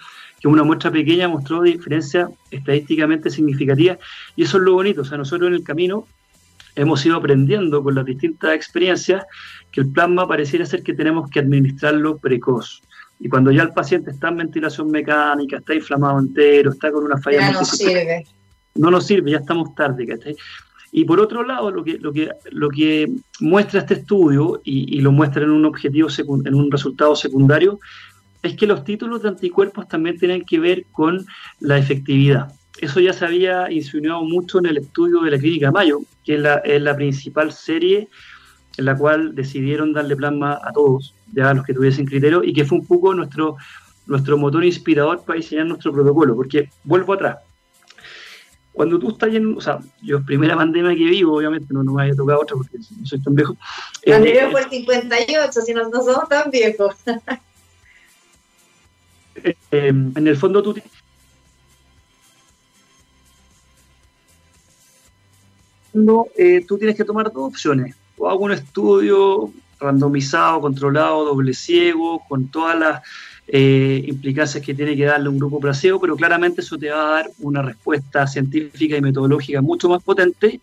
que 0.41 0.49
una 0.49 0.63
muestra 0.63 0.91
pequeña 0.91 1.29
mostró 1.29 1.63
diferencias 1.63 2.31
estadísticamente 2.51 3.31
significativas, 3.31 3.99
y 4.37 4.45
eso 4.45 4.59
es 4.59 4.63
lo 4.63 4.75
bonito, 4.75 5.03
o 5.03 5.05
sea, 5.05 5.19
nosotros 5.19 5.49
en 5.49 5.55
el 5.55 5.65
camino 5.65 6.07
hemos 6.75 7.05
ido 7.05 7.17
aprendiendo 7.17 7.83
con 7.83 7.95
las 7.95 8.05
distintas 8.05 8.55
experiencias 8.55 9.25
que 9.71 9.83
el 9.83 9.89
plasma 9.89 10.27
pareciera 10.27 10.65
ser 10.65 10.83
que 10.83 10.95
tenemos 10.95 11.29
que 11.31 11.41
administrarlo 11.41 12.19
precoz. 12.19 12.83
Y 13.23 13.29
cuando 13.29 13.53
ya 13.53 13.63
el 13.63 13.73
paciente 13.73 14.11
está 14.11 14.29
en 14.29 14.39
ventilación 14.39 14.91
mecánica, 14.91 15.59
está 15.59 15.75
inflamado 15.75 16.19
entero, 16.19 16.73
está 16.73 16.91
con 16.91 17.05
una 17.05 17.17
falla... 17.19 17.41
Ya 17.41 17.53
no 17.53 17.65
sirve. 17.65 18.27
No 18.75 18.91
nos 18.91 19.07
sirve, 19.07 19.31
ya 19.31 19.39
estamos 19.39 19.75
tarde. 19.77 20.19
Y 20.91 21.05
por 21.05 21.21
otro 21.21 21.45
lado, 21.45 21.71
lo 21.71 21.85
que, 21.85 21.99
lo 21.99 22.13
que, 22.13 22.31
lo 22.51 22.69
que 22.69 23.13
muestra 23.41 23.81
este 23.81 23.95
estudio, 23.95 24.61
y, 24.65 25.01
lo 25.01 25.13
muestra 25.13 25.45
en 25.45 25.51
un 25.51 25.65
objetivo, 25.65 26.09
en 26.45 26.55
un 26.55 26.71
resultado 26.71 27.15
secundario, 27.15 27.79
es 28.43 28.57
que 28.57 28.67
los 28.67 28.83
títulos 28.83 29.23
de 29.23 29.29
anticuerpos 29.29 29.87
también 29.87 30.19
tienen 30.19 30.45
que 30.45 30.59
ver 30.59 30.87
con 30.91 31.25
la 31.61 31.79
efectividad 31.79 32.53
eso 32.81 33.01
ya 33.01 33.13
se 33.13 33.25
había 33.25 33.71
insinuado 33.71 34.25
mucho 34.25 34.59
en 34.59 34.67
el 34.67 34.79
estudio 34.79 35.21
de 35.21 35.31
la 35.31 35.39
clínica 35.39 35.71
Mayo, 35.71 36.01
que 36.25 36.35
es 36.35 36.41
la, 36.83 36.97
principal 36.97 37.53
serie 37.53 38.09
en 38.77 38.85
la 38.85 38.97
cual 38.97 39.35
decidieron 39.35 39.93
darle 39.93 40.17
plasma 40.17 40.61
a 40.63 40.73
todos, 40.73 41.15
ya 41.33 41.51
a 41.51 41.55
los 41.55 41.65
que 41.65 41.75
tuviesen 41.75 42.07
criterio, 42.07 42.43
y 42.43 42.53
que 42.53 42.65
fue 42.65 42.79
un 42.79 42.87
poco 42.87 43.15
nuestro, 43.15 43.57
nuestro 44.07 44.39
motor 44.39 44.65
inspirador 44.65 45.23
para 45.23 45.39
diseñar 45.39 45.67
nuestro 45.67 45.93
protocolo, 45.93 46.35
porque 46.35 46.71
vuelvo 46.85 47.15
atrás. 47.15 47.39
Cuando 48.73 48.99
tú 48.99 49.11
estás 49.11 49.35
en, 49.35 49.57
o 49.57 49.61
sea, 49.61 49.81
yo 50.01 50.25
primera 50.25 50.57
pandemia 50.57 50.97
que 50.97 51.05
vivo, 51.05 51.37
obviamente 51.37 51.67
no, 51.75 51.85
no 51.85 51.93
me 51.93 52.03
había 52.03 52.15
tocado 52.15 52.41
otra 52.41 52.57
porque 52.57 52.79
no 52.79 53.07
soy 53.07 53.21
tan 53.21 53.35
viejo. 53.35 53.55
La 54.05 54.17
anterior 54.17 54.51
fue 54.51 54.63
el 54.63 54.71
58, 54.71 55.61
si 55.61 55.75
no, 55.75 55.89
no 55.91 56.03
somos 56.03 56.29
tan 56.29 56.51
viejos. 56.51 56.95
Eh, 59.73 59.89
en 59.89 60.27
el 60.27 60.37
fondo 60.37 60.63
tú 60.63 60.75
Eh, 66.37 66.65
tú 66.67 66.79
tienes 66.79 66.97
que 66.97 67.05
tomar 67.05 67.31
dos 67.31 67.49
opciones. 67.49 67.95
O 68.23 68.31
hago 68.31 68.45
un 68.45 68.53
estudio 68.53 69.51
randomizado, 69.81 70.61
controlado, 70.61 71.25
doble 71.25 71.55
ciego, 71.55 72.23
con 72.29 72.47
todas 72.47 72.79
las 72.79 73.03
eh, 73.49 74.01
implicancias 74.07 74.65
que 74.65 74.75
tiene 74.75 74.97
que 74.97 75.07
darle 75.07 75.29
un 75.29 75.39
grupo 75.39 75.59
placebo, 75.59 76.01
pero 76.01 76.15
claramente 76.15 76.61
eso 76.61 76.79
te 76.79 76.91
va 76.91 77.03
a 77.03 77.13
dar 77.15 77.31
una 77.41 77.63
respuesta 77.63 78.29
científica 78.29 78.97
y 78.97 79.01
metodológica 79.01 79.61
mucho 79.61 79.89
más 79.89 80.05
potente. 80.05 80.61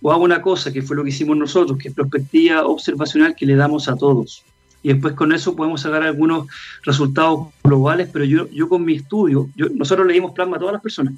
o 0.00 0.12
hago 0.12 0.24
una 0.24 0.40
cosa, 0.40 0.72
que 0.72 0.80
fue 0.80 0.96
lo 0.96 1.04
que 1.04 1.10
hicimos 1.10 1.36
nosotros, 1.36 1.76
que 1.76 1.88
es 1.88 1.94
perspectiva 1.94 2.64
observacional 2.64 3.34
que 3.36 3.44
le 3.44 3.54
damos 3.54 3.86
a 3.86 3.96
todos. 3.96 4.42
Y 4.82 4.88
después 4.88 5.12
con 5.12 5.34
eso 5.34 5.54
podemos 5.54 5.82
sacar 5.82 6.04
algunos 6.04 6.46
resultados 6.84 7.48
globales, 7.62 8.08
pero 8.10 8.24
yo, 8.24 8.48
yo 8.48 8.66
con 8.70 8.82
mi 8.82 8.94
estudio, 8.94 9.50
nosotros 9.74 10.06
leímos 10.06 10.32
plasma 10.32 10.56
a 10.56 10.58
todas 10.58 10.72
las 10.72 10.82
personas. 10.82 11.12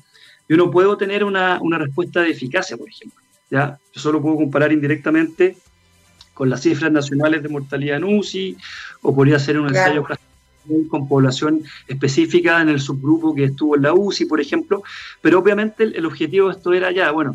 Yo 0.48 0.56
no 0.56 0.68
puedo 0.68 0.96
tener 0.96 1.22
una, 1.22 1.60
una 1.62 1.78
respuesta 1.78 2.22
de 2.22 2.30
eficacia, 2.30 2.76
por 2.76 2.88
ejemplo. 2.88 3.20
¿ya? 3.52 3.78
Yo 3.92 4.00
solo 4.00 4.20
puedo 4.20 4.34
comparar 4.34 4.72
indirectamente 4.72 5.56
con 6.36 6.50
las 6.50 6.60
cifras 6.60 6.92
nacionales 6.92 7.42
de 7.42 7.48
mortalidad 7.48 7.96
en 7.96 8.04
UCI, 8.04 8.58
o 9.00 9.14
podría 9.14 9.36
hacer 9.36 9.58
un 9.58 9.68
ensayo 9.68 10.04
con 10.90 11.08
población 11.08 11.62
específica 11.88 12.60
en 12.60 12.68
el 12.68 12.78
subgrupo 12.78 13.34
que 13.34 13.44
estuvo 13.44 13.74
en 13.74 13.82
la 13.82 13.94
UCI, 13.94 14.26
por 14.26 14.38
ejemplo, 14.38 14.82
pero 15.22 15.38
obviamente 15.38 15.84
el, 15.84 16.04
objetivo 16.04 16.48
de 16.48 16.56
esto 16.56 16.74
era 16.74 16.92
ya, 16.92 17.10
bueno, 17.10 17.34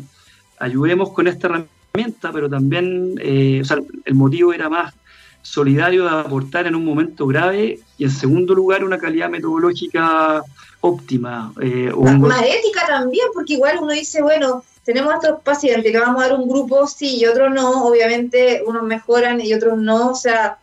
ayudemos 0.60 1.10
con 1.10 1.26
esta 1.26 1.48
herramienta, 1.48 2.30
pero 2.32 2.48
también, 2.48 3.14
eh, 3.20 3.58
o 3.60 3.64
sea, 3.64 3.78
el 4.04 4.14
motivo 4.14 4.52
era 4.52 4.68
más 4.68 4.94
solidario 5.42 6.04
de 6.04 6.10
aportar 6.10 6.68
en 6.68 6.76
un 6.76 6.84
momento 6.84 7.26
grave 7.26 7.80
y 7.98 8.04
en 8.04 8.10
segundo 8.10 8.54
lugar 8.54 8.84
una 8.84 8.98
calidad 8.98 9.28
metodológica 9.28 10.44
óptima. 10.80 11.52
Eh, 11.60 11.92
más, 11.96 12.42
ética 12.42 12.86
también, 12.86 13.26
porque 13.34 13.54
igual 13.54 13.78
uno 13.82 13.92
dice, 13.92 14.22
bueno, 14.22 14.62
tenemos 14.84 15.12
a 15.12 15.16
estos 15.16 15.40
pacientes 15.42 15.92
que 15.92 15.98
vamos 15.98 16.22
a 16.22 16.28
dar 16.28 16.38
un 16.38 16.48
grupo 16.48 16.86
sí 16.86 17.18
y 17.18 17.26
otro 17.26 17.50
no, 17.50 17.86
obviamente 17.86 18.62
unos 18.66 18.82
mejoran 18.82 19.40
y 19.40 19.54
otros 19.54 19.78
no, 19.78 20.10
o 20.10 20.14
sea, 20.14 20.58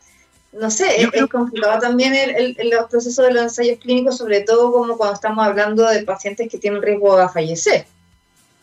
no 0.52 0.70
sé, 0.72 1.10
es, 1.14 1.26
complicado 1.28 1.80
también 1.80 2.16
el, 2.16 2.56
el, 2.58 2.74
proceso 2.90 3.22
de 3.24 3.34
los 3.34 3.44
ensayos 3.44 3.80
clínicos, 3.80 4.18
sobre 4.18 4.42
todo 4.42 4.72
como 4.72 4.98
cuando 4.98 5.14
estamos 5.14 5.46
hablando 5.46 5.88
de 5.88 6.04
pacientes 6.04 6.50
que 6.50 6.58
tienen 6.58 6.82
riesgo 6.82 7.18
a 7.18 7.30
fallecer. 7.30 7.86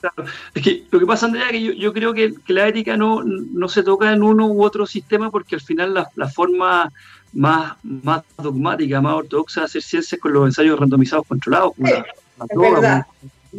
Claro. 0.01 0.31
Es 0.53 0.63
que 0.63 0.85
lo 0.91 0.99
que 0.99 1.07
pasa, 1.07 1.27
Andrea, 1.27 1.49
que 1.51 1.77
yo, 1.77 1.93
creo 1.93 2.13
que, 2.13 2.35
la 2.49 2.69
ética 2.69 2.97
no, 2.97 3.23
no 3.25 3.69
se 3.69 3.83
toca 3.83 4.13
en 4.13 4.23
uno 4.23 4.47
u 4.47 4.65
otro 4.65 4.85
sistema 4.85 5.31
porque 5.31 5.55
al 5.55 5.61
final 5.61 5.95
la, 5.95 6.11
la 6.17 6.29
forma 6.29 6.93
más, 7.33 7.75
más 7.83 8.23
dogmática, 8.37 9.01
más 9.01 9.15
ortodoxa 9.15 9.61
de 9.61 9.67
hacer 9.67 9.83
ciencia 9.83 10.17
es 10.17 10.23
con 10.23 10.33
los 10.33 10.47
ensayos 10.47 10.79
randomizados 10.79 11.27
controlados. 11.27 11.73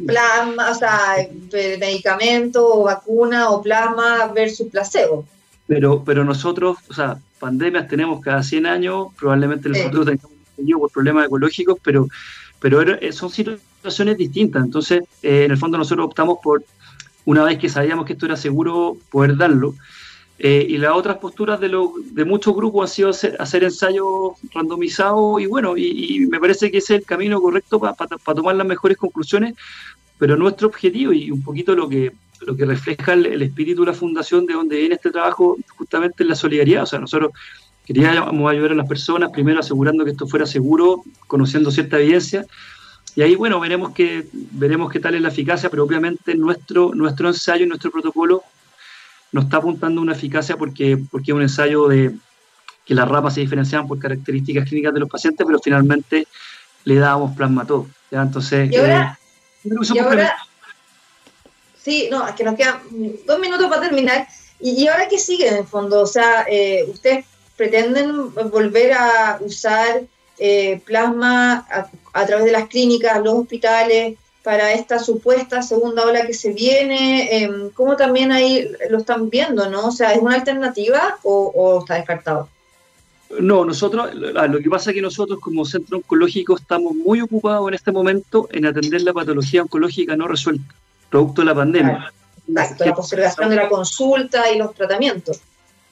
Plasma, 0.06 0.72
o 0.72 0.76
sea, 0.76 1.16
medicamento 1.80 2.66
o 2.66 2.84
vacuna 2.84 3.50
o 3.50 3.62
plasma 3.62 4.28
versus 4.34 4.70
placebo. 4.70 5.26
Pero, 5.66 6.04
pero 6.04 6.24
nosotros, 6.24 6.78
o 6.90 6.94
sea, 6.94 7.20
pandemias 7.40 7.88
tenemos 7.88 8.22
cada 8.22 8.44
100 8.44 8.66
años, 8.66 9.08
probablemente 9.18 9.70
nosotros 9.70 10.06
tengamos 10.56 10.82
por 10.82 10.92
problemas 10.92 11.26
ecológicos, 11.26 11.78
pero, 11.84 12.08
pero 12.60 12.82
son 13.12 13.30
situaciones 13.30 14.18
distintas. 14.18 14.64
Entonces, 14.64 15.04
eh, 15.22 15.46
en 15.46 15.52
el 15.52 15.58
fondo 15.58 15.78
nosotros 15.78 16.08
optamos 16.08 16.40
por, 16.42 16.64
una 17.26 17.44
vez 17.44 17.58
que 17.58 17.70
sabíamos 17.70 18.06
que 18.06 18.14
esto 18.14 18.26
era 18.26 18.38
seguro, 18.38 18.98
poder 19.12 19.36
darlo. 19.36 19.76
Eh, 20.40 20.68
y 20.70 20.78
las 20.78 20.94
otras 20.94 21.18
posturas 21.18 21.60
de, 21.60 21.68
lo, 21.68 21.94
de 22.12 22.24
muchos 22.24 22.56
grupos 22.56 22.84
han 22.84 22.96
sido 22.96 23.10
hacer, 23.40 23.64
ensayos 23.64 24.34
randomizados 24.54 25.42
y 25.42 25.48
bueno, 25.48 25.76
y, 25.76 26.28
me 26.30 26.40
parece 26.40 26.70
que 26.70 26.78
ese 26.78 26.96
es 26.96 27.00
el 27.02 27.06
camino 27.08 27.42
correcto 27.42 27.80
para 27.80 28.36
tomar 28.36 28.56
las 28.56 28.68
mejores 28.68 28.98
conclusiones, 28.98 29.56
pero 30.20 30.38
nuestro 30.38 30.68
objetivo 30.68 31.12
y 31.12 31.32
un 31.32 31.42
poquito 31.42 31.76
lo 31.76 31.90
que, 31.90 32.12
lo 32.42 32.56
que 32.56 32.66
refleja 32.66 33.14
el, 33.14 33.42
espíritu 33.42 33.82
de 33.82 33.88
la 33.88 33.94
fundación 33.94 34.46
de 34.46 34.54
donde 34.54 34.78
viene 34.78 34.96
este 34.96 35.10
trabajo 35.10 35.58
justamente 35.76 36.24
es 36.24 36.30
la 36.30 36.36
solidaridad, 36.36 36.84
o 36.84 36.86
sea, 36.86 37.00
nosotros 37.00 37.32
queríamos 37.84 38.52
ayudar 38.52 38.74
a 38.74 38.76
las 38.76 38.88
personas, 38.88 39.32
primero 39.32 39.60
asegurando 39.60 40.06
que 40.06 40.12
esto 40.12 40.28
fuera 40.28 40.46
seguro, 40.46 41.04
conociendo 41.26 41.72
cierta 41.72 42.00
evidencia, 42.00 42.46
y 43.16 43.24
ahí, 43.24 43.36
bueno, 43.36 43.60
veremos 43.60 43.94
qué, 43.94 44.28
veremos 44.32 44.92
qué 44.92 45.00
tal 45.00 45.16
es 45.16 45.22
la 45.22 45.30
eficacia, 45.30 45.72
pero 45.72 45.84
obviamente 45.84 46.36
nuestro, 46.36 46.94
nuestro 46.94 47.30
ensayo 47.30 47.66
y 47.66 47.68
nuestro 47.68 47.90
protocolo 47.90 48.44
no 49.32 49.42
está 49.42 49.58
apuntando 49.58 50.00
a 50.02 50.04
una 50.04 50.14
eficacia 50.14 50.58
porque, 50.58 50.98
porque 51.12 51.32
es 51.32 51.36
un 51.36 51.42
ensayo 51.42 51.88
de 51.88 52.16
que 52.86 52.96
las 52.96 53.08
ramas 53.08 53.34
se 53.34 53.42
diferenciaban 53.42 53.88
por 53.88 54.00
características 54.00 54.68
clínicas 54.68 54.94
de 54.94 55.02
los 55.02 55.10
pacientes, 55.10 55.46
pero 55.46 55.60
finalmente 55.60 56.28
le 56.86 56.96
dábamos 56.96 57.36
plasma 57.36 57.64
a 57.64 57.66
todo. 57.66 57.88
¿ya? 58.10 58.22
Entonces, 58.22 58.72
y 58.72 58.78
ahora, 58.78 59.20
eh, 59.66 60.30
sí, 61.78 62.08
no, 62.10 62.28
es 62.28 62.36
que 62.36 62.44
nos 62.44 62.56
quedan 62.56 62.80
dos 63.26 63.40
minutos 63.40 63.68
para 63.68 63.82
terminar. 63.82 64.28
¿Y, 64.60 64.88
ahora 64.88 65.08
qué 65.08 65.20
sigue 65.20 65.50
en 65.50 65.58
el 65.58 65.66
fondo? 65.66 66.02
O 66.02 66.08
sea, 66.08 66.46
eh, 66.50 66.86
¿ustedes 66.90 67.26
pretenden 67.58 68.34
volver 68.34 68.94
a 68.94 69.38
usar 69.42 70.04
eh, 70.40 70.82
plasma 70.86 71.68
a, 72.14 72.26
través 72.26 72.46
de 72.46 72.52
las 72.52 72.68
clínicas, 72.68 73.22
los 73.24 73.34
hospitales, 73.34 74.18
para 74.48 74.72
esta 74.72 74.98
supuesta 74.98 75.62
segunda 75.62 76.06
ola 76.06 76.26
que 76.26 76.34
se 76.34 76.54
viene? 76.54 77.44
Eh, 77.44 77.70
¿Cómo 77.74 77.98
también 77.98 78.32
ahí 78.32 78.72
lo 78.90 79.00
están 79.00 79.30
viendo, 79.30 79.70
no? 79.70 79.88
O 79.88 79.92
sea, 79.92 80.14
¿es 80.14 80.22
una 80.22 80.36
alternativa 80.36 81.18
o, 81.24 81.80
está 81.82 81.96
descartado? 81.96 82.48
No, 83.42 83.66
nosotros, 83.66 84.16
lo 84.16 84.60
que 84.60 84.70
pasa 84.70 84.92
es 84.92 84.96
que 84.96 85.02
nosotros 85.02 85.40
como 85.42 85.66
centro 85.66 85.98
oncológico 85.98 86.56
estamos 86.56 86.96
muy 86.96 87.20
ocupados 87.20 87.68
en 87.68 87.74
este 87.74 87.92
momento 87.92 88.48
en 88.54 88.66
atender 88.66 89.02
la 89.02 89.12
patología 89.12 89.64
oncológica 89.64 90.16
no 90.16 90.30
resuelta, 90.30 90.74
producto 91.10 91.42
de 91.42 91.46
la 91.46 91.56
pandemia. 91.56 92.14
Exacto, 92.48 92.86
la 92.86 92.96
postergación 92.96 93.50
de 93.50 93.56
la 93.58 93.68
consulta 93.68 94.50
y 94.50 94.58
los 94.58 94.74
tratamientos. 94.74 95.42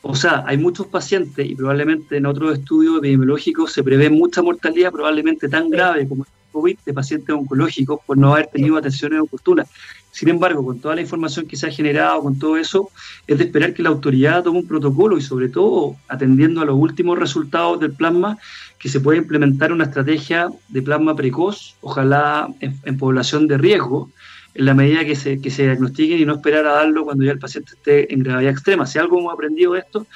O 0.02 0.16
sea, 0.16 0.46
hay 0.48 0.58
muchos 0.58 0.88
pacientes 0.88 1.46
y 1.46 1.56
probablemente 1.56 2.16
en 2.16 2.26
otros 2.26 2.58
estudios 2.58 3.00
epidemiológicos 3.00 3.74
se 3.74 3.84
prevé 3.84 4.10
mucha 4.10 4.42
mortalidad, 4.42 4.94
probablemente 4.94 5.50
tan 5.50 5.70
grave 5.70 6.08
como 6.08 6.26
COVID 6.56 6.78
de 6.86 6.94
pacientes 6.94 7.36
oncológicos 7.36 8.00
por 8.06 8.18
no 8.18 8.34
haber 8.34 8.48
tenido 8.48 8.78
atenciones 8.78 9.20
oportunas. 9.20 9.68
Sin 10.12 10.30
embargo, 10.30 10.64
con 10.64 10.80
toda 10.80 10.96
la 10.96 11.02
información 11.02 11.46
que 11.46 11.58
se 11.58 11.68
ha 11.68 11.72
generado, 11.72 12.22
con 12.22 12.40
todo 12.40 12.56
eso, 12.56 12.90
es 13.28 13.38
de 13.38 13.44
esperar 13.44 13.74
que 13.74 13.84
la 13.84 13.90
autoridad 13.90 14.44
tome 14.44 14.60
un 14.60 14.68
protocolo 14.68 15.18
y 15.18 15.22
sobre 15.22 15.50
todo 15.50 15.98
atendiendo 16.08 16.62
a 16.62 16.66
los 16.66 16.78
últimos 16.78 17.20
resultados 17.20 17.82
del 17.82 17.92
plasma, 17.92 18.38
que 18.80 18.88
se 18.88 19.02
pueda 19.02 19.18
implementar 19.18 19.74
una 19.74 19.84
estrategia 19.84 20.50
de 20.70 20.82
plasma 20.82 21.18
precoz, 21.18 21.76
ojalá 21.82 22.48
en, 22.62 22.98
población 22.98 23.48
de 23.48 23.58
riesgo, 23.58 24.10
en 24.54 24.64
la 24.64 24.74
medida 24.74 25.04
que 25.04 25.18
se, 25.18 25.42
que 25.42 25.52
se 25.52 25.64
diagnostiquen 25.64 26.22
y 26.22 26.26
no 26.26 26.36
esperar 26.36 26.66
a 26.66 26.76
darlo 26.76 27.04
cuando 27.04 27.26
ya 27.26 27.34
el 27.34 27.40
paciente 27.40 27.74
esté 27.74 28.14
en 28.14 28.24
gravedad 28.24 28.54
extrema. 28.54 28.86
Si 28.86 28.98
algo 28.98 29.20
hemos 29.20 29.34
aprendido 29.34 29.74
de 29.74 29.80
esto, 29.80 30.08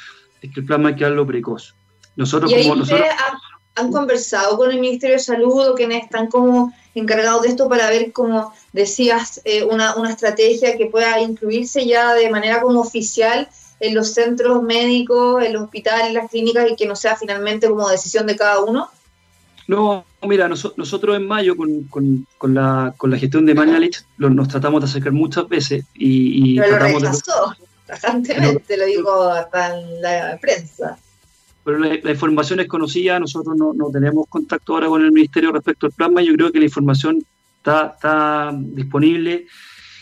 es 0.42 0.50
que 0.54 0.62
el 0.62 0.66
plasma 0.66 0.90
hay 0.90 0.96
que 0.96 1.04
darlo 1.04 1.28
precoz. 1.28 1.76
Nosotros, 2.16 2.54
como 2.54 2.76
nosotros 2.78 3.08
han 3.80 3.92
conversado 3.92 4.58
con 4.58 4.72
el 4.72 4.80
Ministerio 4.80 5.18
de 5.18 5.24
Salud 5.24 5.70
o 5.70 5.76
quienes 5.76 6.04
están 6.04 6.28
como 6.28 6.74
encargados 6.96 7.44
de 7.44 7.50
esto 7.50 7.70
para 7.70 7.90
ver, 7.90 8.12
como 8.12 8.54
decías, 8.74 9.42
eh, 9.46 9.64
una, 9.64 9.96
una, 9.96 10.12
estrategia 10.12 10.78
que 10.78 10.88
pueda 10.88 11.20
incluirse 11.22 11.86
ya 11.86 12.14
de 12.14 12.30
manera 12.30 12.62
como 12.62 12.82
oficial 12.82 13.48
en 13.80 13.96
los 13.96 14.14
centros 14.14 14.62
médicos, 14.64 15.44
en 15.44 15.54
los 15.54 15.64
hospitales, 15.64 16.08
en 16.08 16.14
las 16.16 16.30
clínicas 16.30 16.70
y 16.70 16.76
que 16.76 16.86
no 16.86 16.96
sea 16.96 17.16
finalmente 17.16 17.70
como 17.70 17.88
decisión 17.90 18.28
de 18.28 18.36
cada 18.36 18.60
uno? 18.62 18.90
No, 19.68 20.04
mira, 20.24 20.50
nosotros 20.50 21.16
en 21.16 21.28
mayo 21.28 21.56
con, 21.56 21.84
con, 21.84 22.54
la, 22.54 22.94
con 22.98 23.12
la 23.12 23.18
gestión 23.18 23.46
de 23.46 23.54
Mañalich 23.54 24.04
nos 24.18 24.48
tratamos 24.48 24.82
de 24.82 24.86
acercar 24.90 25.14
muchas 25.14 25.48
veces 25.48 25.86
y, 25.94 26.60
Pero 26.60 26.80
lo 26.80 26.86
rechazó, 26.86 27.56
de... 28.68 28.78
lo 28.78 28.86
digo 28.88 29.24
hasta 29.24 29.80
en 29.80 30.02
la 30.02 30.38
prensa 30.42 30.98
pero 31.70 32.02
la, 32.04 32.12
información 32.12 32.60
es 32.60 32.68
conocida, 32.68 33.20
nosotros 33.20 33.56
no, 33.56 33.92
tenemos 33.92 34.26
contacto 34.28 34.74
ahora 34.74 34.88
con 34.88 35.04
el 35.04 35.12
Ministerio 35.12 35.52
respecto 35.52 35.86
al 35.86 35.92
plasma, 35.92 36.22
yo 36.24 36.34
creo 36.34 36.52
que 36.52 36.58
la 36.58 36.66
información 36.66 37.24
está, 37.58 38.52
disponible 38.54 39.46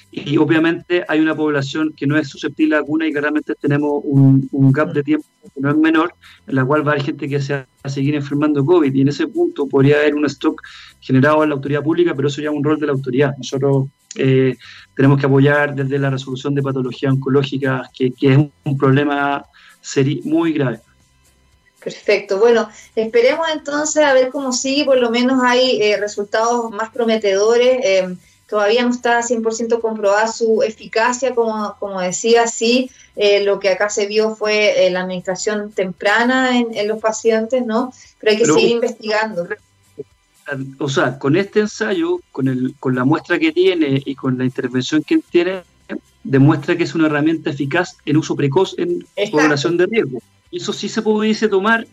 y 0.09 0.37
obviamente 0.37 1.03
hay 1.09 1.19
una 1.19 1.35
población 1.35 1.93
que 1.97 2.07
no 2.07 2.17
es 2.17 2.29
susceptible 2.29 2.77
a 2.77 2.81
vacuna 2.81 3.05
y 3.05 3.11
claramente 3.11 3.53
tenemos 3.59 4.01
un, 4.05 4.47
gap 4.71 4.93
de 4.93 5.03
tiempo 5.03 5.25
que 5.53 5.59
no 5.59 5.69
es 5.69 5.75
menor, 5.75 6.13
en 6.47 6.55
la 6.55 6.63
cual 6.63 6.87
va 6.87 6.91
a 6.91 6.93
haber 6.93 7.03
gente 7.03 7.27
que 7.27 7.41
se 7.41 7.55
va 7.55 7.65
a 7.83 7.89
seguir 7.89 8.15
enfermando 8.15 8.65
COVID 8.65 8.93
y 8.93 9.01
en 9.01 9.09
ese 9.09 9.27
punto 9.27 9.67
podría 9.67 9.97
haber 9.97 10.15
un 10.15 10.25
stock 10.25 10.61
generado 11.01 11.43
en 11.43 11.49
la 11.49 11.55
autoridad 11.55 11.83
pública, 11.83 12.15
pero 12.15 12.29
eso 12.29 12.41
ya 12.41 12.49
es 12.49 12.55
un 12.55 12.63
rol 12.63 12.79
de 12.79 12.85
la 12.85 12.93
autoridad. 12.93 13.33
Nosotros 13.37 13.87
eh, 14.15 14.55
tenemos 14.95 15.19
que 15.19 15.25
apoyar 15.25 15.75
desde 15.75 15.99
la 15.99 16.09
resolución 16.09 16.55
de 16.55 16.61
patologías 16.61 17.11
oncológicas, 17.11 17.89
que, 17.93 18.11
que 18.11 18.31
es 18.31 18.39
un 18.63 18.77
problema 18.77 19.43
muy 20.23 20.53
grave. 20.53 20.79
Perfecto. 21.87 22.37
Bueno, 22.37 22.69
esperemos 22.97 23.47
entonces 23.47 24.03
a 24.03 24.11
ver 24.11 24.27
cómo 24.29 24.51
sigue. 24.51 24.83
Por 24.83 24.97
lo 24.97 25.09
menos 25.09 25.41
hay 25.41 25.81
eh, 25.81 25.95
resultados 25.95 26.69
más 26.69 26.89
prometedores. 26.89 27.79
Eh, 27.81 28.13
todavía 28.45 28.83
no 28.83 28.89
está 28.89 29.21
100% 29.21 29.79
comprobada 29.79 30.27
su 30.27 30.63
eficacia, 30.63 31.33
como, 31.33 31.77
como 31.79 32.01
decía, 32.01 32.45
sí. 32.45 32.91
Eh, 33.15 33.41
lo 33.45 33.61
que 33.61 33.69
acá 33.69 33.89
se 33.89 34.05
vio 34.05 34.35
fue 34.35 34.89
la 34.91 34.99
administración 34.99 35.71
temprana 35.71 36.59
en, 36.59 36.87
los 36.89 36.99
pacientes, 36.99 37.65
¿no? 37.65 37.93
Pero 38.19 38.31
hay 38.33 38.37
que 38.37 38.45
seguir 38.45 38.71
investigando. 38.71 39.47
O 40.79 40.89
sea, 40.89 41.17
con 41.17 41.37
este 41.37 41.61
ensayo, 41.61 42.19
con, 42.33 42.49
el, 42.49 42.75
con 42.81 42.95
la 42.95 43.05
muestra 43.05 43.39
que 43.39 43.53
tiene 43.53 44.01
y 44.03 44.13
con 44.13 44.37
la 44.37 44.43
intervención 44.43 45.03
que 45.03 45.19
tiene, 45.19 45.63
demuestra 46.29 46.75
que 46.75 46.83
es 46.83 46.95
una 46.95 47.07
herramienta 47.07 47.49
eficaz 47.49 47.97
en 48.05 48.17
uso 48.17 48.35
precoz 48.35 48.75
en 48.77 49.05
población 49.31 49.77
de 49.77 49.85
riesgo 49.85 50.19
eso 50.51 50.73
sí 50.73 50.89
se 50.89 51.01
pudiese 51.01 51.47
tomar 51.47 51.87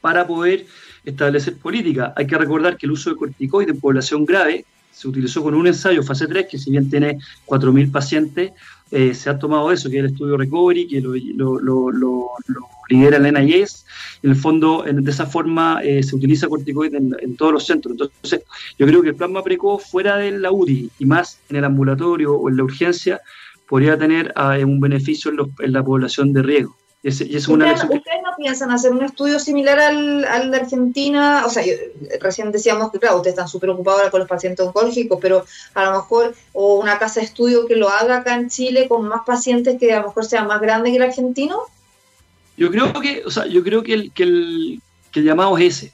para 0.00 0.26
poder 0.26 0.66
establecer 1.04 1.56
política. 1.56 2.12
Hay 2.16 2.26
que 2.26 2.38
recordar 2.38 2.76
que 2.76 2.86
el 2.86 2.92
uso 2.92 3.10
de 3.10 3.16
corticoides 3.16 3.74
en 3.74 3.80
población 3.80 4.24
grave 4.24 4.64
se 4.92 5.08
utilizó 5.08 5.42
con 5.42 5.54
un 5.54 5.66
ensayo 5.66 6.02
fase 6.02 6.26
3, 6.26 6.46
que 6.50 6.58
si 6.58 6.70
bien 6.70 6.90
tiene 6.90 7.18
4.000 7.46 7.90
pacientes, 7.90 8.52
eh, 8.90 9.14
se 9.14 9.30
ha 9.30 9.38
tomado 9.38 9.72
eso, 9.72 9.88
que 9.88 9.96
es 9.98 10.04
el 10.04 10.10
estudio 10.10 10.36
Recovery, 10.36 10.86
que 10.86 11.00
lo, 11.00 11.56
lidera 12.90 13.16
el 13.16 13.32
NIS. 13.32 13.86
En 14.22 14.30
el 14.30 14.36
fondo, 14.36 14.84
de 14.86 15.10
esa 15.10 15.24
forma, 15.24 15.80
eh, 15.82 16.02
se 16.02 16.14
utiliza 16.14 16.46
corticoide 16.46 16.98
en, 16.98 17.36
todos 17.36 17.52
los 17.54 17.64
centros. 17.64 17.92
Entonces, 17.92 18.42
yo 18.78 18.86
creo 18.86 19.00
que 19.00 19.08
el 19.08 19.14
plasma 19.14 19.42
precoz 19.42 19.82
fuera 19.90 20.18
de 20.18 20.38
la 20.38 20.52
UDI 20.52 20.90
y 20.98 21.06
más 21.06 21.40
en 21.48 21.56
el 21.56 21.64
ambulatorio 21.64 22.34
o 22.34 22.50
en 22.50 22.58
la 22.58 22.64
urgencia, 22.64 23.22
podría 23.72 23.96
tener 23.96 24.34
un 24.66 24.80
beneficio 24.80 25.30
en 25.30 25.72
la 25.72 25.82
población 25.82 26.34
de 26.34 26.42
riesgo. 26.42 26.76
¿Ustedes, 27.02 27.48
no 27.48 28.36
piensan 28.36 28.70
hacer 28.70 28.92
un 28.92 29.02
estudio 29.02 29.38
similar 29.38 29.80
al, 29.80 30.26
al 30.26 30.50
de 30.50 30.58
Argentina? 30.58 31.44
O 31.46 31.48
sea, 31.48 31.64
recién 32.20 32.52
decíamos 32.52 32.92
que, 32.92 32.98
claro, 32.98 33.16
ustedes 33.16 33.32
están 33.32 33.48
súper 33.48 33.70
ocupados 33.70 34.00
ahora 34.00 34.10
con 34.10 34.20
los 34.20 34.28
pacientes 34.28 34.66
oncológicos, 34.66 35.18
pero 35.22 35.46
a 35.72 35.84
lo 35.86 35.92
mejor, 35.92 36.34
o 36.52 36.80
una 36.80 36.98
casa 36.98 37.20
de 37.20 37.26
estudio 37.26 37.66
que 37.66 37.76
lo 37.76 37.88
haga 37.88 38.18
acá 38.18 38.34
en 38.34 38.50
Chile 38.50 38.88
con 38.88 39.08
más 39.08 39.22
pacientes 39.24 39.80
que 39.80 39.90
a 39.90 40.00
lo 40.00 40.08
mejor 40.08 40.26
sea 40.26 40.44
más 40.44 40.60
grande 40.60 40.90
que 40.90 40.96
el 40.96 41.04
argentino? 41.04 41.62
Yo 42.58 42.70
creo 42.70 42.92
que, 43.00 43.22
o 43.24 43.30
sea, 43.30 43.46
yo 43.46 43.64
creo 43.64 43.82
que 43.82 43.94
el, 43.94 44.12
que 44.12 44.24
el, 44.24 44.82
que 45.10 45.20
el 45.20 45.24
llamado 45.24 45.56
es 45.56 45.78
ese 45.78 45.92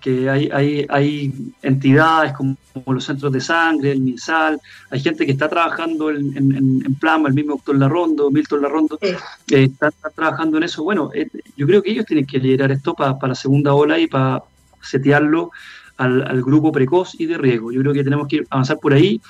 que 0.00 0.30
hay, 0.30 0.48
hay, 0.52 0.86
hay 0.88 1.32
entidades 1.62 2.32
como, 2.32 2.56
los 2.86 3.04
centros 3.04 3.32
de 3.32 3.40
sangre, 3.40 3.92
el 3.92 4.00
MinSal, 4.00 4.60
hay 4.90 5.00
gente 5.00 5.26
que 5.26 5.32
está 5.32 5.48
trabajando 5.48 6.10
en, 6.10 6.36
en, 6.36 6.94
Plasma, 6.94 7.28
el 7.28 7.34
mismo 7.34 7.54
doctor 7.56 7.76
Larrondo, 7.76 8.30
Milton 8.30 8.62
Larrondo, 8.62 8.98
eh, 9.02 9.16
está, 9.48 9.90
trabajando 10.14 10.56
en 10.56 10.62
eso. 10.62 10.82
Bueno, 10.82 11.10
eh, 11.14 11.28
yo 11.56 11.66
creo 11.66 11.82
que 11.82 11.90
ellos 11.90 12.06
tienen 12.06 12.26
que 12.26 12.38
liderar 12.38 12.72
esto 12.72 12.94
para 12.94 13.16
la 13.20 13.34
segunda 13.34 13.74
ola 13.74 13.98
y 13.98 14.06
para 14.06 14.42
setearlo 14.80 15.50
al, 15.98 16.22
al, 16.26 16.42
grupo 16.42 16.72
precoz 16.72 17.18
y 17.18 17.26
de 17.26 17.36
riesgo. 17.36 17.70
Yo 17.72 17.80
creo 17.80 17.92
que 17.92 18.04
tenemos 18.04 18.28
que 18.28 18.44
avanzar 18.48 18.78
por 18.78 18.94
ahí 18.94 19.20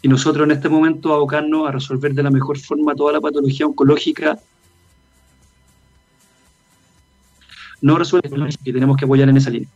y 0.00 0.08
nosotros 0.08 0.44
en 0.44 0.52
este 0.52 0.68
momento 0.68 1.12
abocarnos 1.12 1.68
a 1.68 1.72
resolver 1.72 2.14
de 2.14 2.22
la 2.22 2.30
mejor 2.30 2.58
forma 2.58 2.94
toda 2.94 3.12
la 3.12 3.20
patología 3.20 3.66
oncológica 3.66 4.38
no 7.84 7.98
resuelve 7.98 8.30
y 8.64 8.72
tenemos 8.72 8.96
que 8.96 9.04
apoyar 9.04 9.28
en 9.28 9.36
esa 9.36 9.50
línea. 9.50 9.68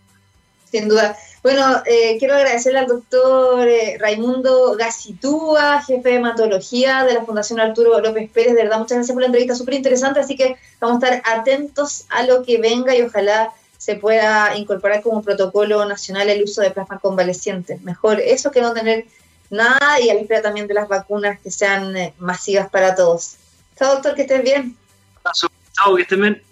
Sin 0.71 0.88
duda. 0.88 1.14
Bueno, 1.42 1.83
eh, 1.85 2.16
quiero 2.18 2.35
agradecerle 2.35 2.79
al 2.79 2.87
doctor 2.87 3.68
eh, 3.68 3.99
Raimundo 4.01 4.77
Gacitúa, 4.79 5.83
jefe 5.83 6.09
de 6.09 6.14
hematología 6.16 7.05
de 7.05 7.12
la 7.12 7.25
Fundación 7.25 7.61
Arturo 7.61 8.01
López 8.01 8.31
Pérez. 8.31 8.55
De 8.55 8.62
verdad, 8.62 8.79
muchas 8.79 8.97
gracias 8.97 9.14
por 9.14 9.21
la 9.21 9.27
entrevista, 9.27 9.55
súper 9.55 9.75
interesante. 9.75 10.21
Así 10.21 10.37
que 10.37 10.57
vamos 10.81 11.03
a 11.03 11.07
estar 11.07 11.38
atentos 11.38 12.07
a 12.09 12.23
lo 12.23 12.42
que 12.42 12.59
venga 12.59 12.97
y 12.97 13.03
ojalá 13.03 13.51
se 13.77 13.97
pueda 13.97 14.57
incorporar 14.57 15.03
como 15.03 15.23
protocolo 15.23 15.85
nacional 15.85 16.31
el 16.31 16.42
uso 16.42 16.62
de 16.62 16.71
plasma 16.71 16.99
convaleciente. 16.99 17.79
Mejor 17.83 18.21
eso 18.21 18.51
que 18.51 18.62
no 18.62 18.73
tener 18.73 19.05
nada 19.51 20.01
y 20.01 20.09
a 20.09 20.14
la 20.14 20.21
espera 20.21 20.40
también 20.40 20.66
de 20.66 20.75
las 20.75 20.88
vacunas 20.88 21.38
que 21.40 21.51
sean 21.51 21.94
eh, 21.94 22.14
masivas 22.18 22.71
para 22.71 22.94
todos. 22.94 23.37
Chao, 23.79 23.92
doctor, 23.92 24.14
que 24.14 24.23
estén 24.23 24.42
bien. 24.42 24.77
Chao, 25.75 25.94
que 25.94 26.03
estén 26.03 26.23
bien. 26.23 26.47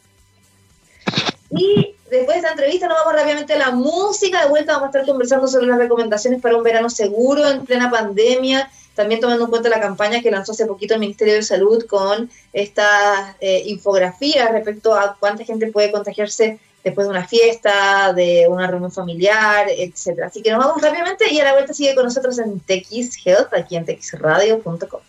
Y 1.56 1.94
después 2.10 2.34
de 2.34 2.36
esta 2.36 2.50
entrevista 2.50 2.88
nos 2.88 2.98
vamos 2.98 3.14
rápidamente 3.14 3.54
a 3.54 3.58
la 3.58 3.70
música. 3.70 4.42
De 4.42 4.48
vuelta 4.48 4.72
vamos 4.74 4.86
a 4.86 4.90
estar 4.98 5.06
conversando 5.06 5.48
sobre 5.48 5.66
las 5.66 5.78
recomendaciones 5.78 6.40
para 6.40 6.56
un 6.56 6.62
verano 6.62 6.90
seguro 6.90 7.48
en 7.48 7.64
plena 7.64 7.90
pandemia. 7.90 8.70
También 8.94 9.20
tomando 9.20 9.44
en 9.44 9.50
cuenta 9.50 9.68
la 9.68 9.80
campaña 9.80 10.22
que 10.22 10.30
lanzó 10.30 10.52
hace 10.52 10.66
poquito 10.66 10.94
el 10.94 11.00
Ministerio 11.00 11.34
de 11.34 11.42
Salud 11.42 11.84
con 11.86 12.30
esta 12.52 13.36
eh, 13.40 13.62
infografía 13.66 14.48
respecto 14.48 14.94
a 14.94 15.16
cuánta 15.20 15.44
gente 15.44 15.70
puede 15.70 15.92
contagiarse 15.92 16.58
después 16.82 17.06
de 17.06 17.10
una 17.10 17.26
fiesta, 17.26 18.12
de 18.14 18.46
una 18.48 18.66
reunión 18.68 18.92
familiar, 18.92 19.66
etcétera. 19.68 20.28
Así 20.28 20.40
que 20.40 20.52
nos 20.52 20.64
vamos 20.64 20.80
rápidamente 20.80 21.30
y 21.30 21.40
a 21.40 21.44
la 21.44 21.52
vuelta 21.52 21.74
sigue 21.74 21.94
con 21.94 22.04
nosotros 22.04 22.38
en 22.38 22.60
TX 22.60 23.26
Health, 23.26 23.52
aquí 23.52 23.76
en 23.76 23.84
texradio.com. 23.84 25.00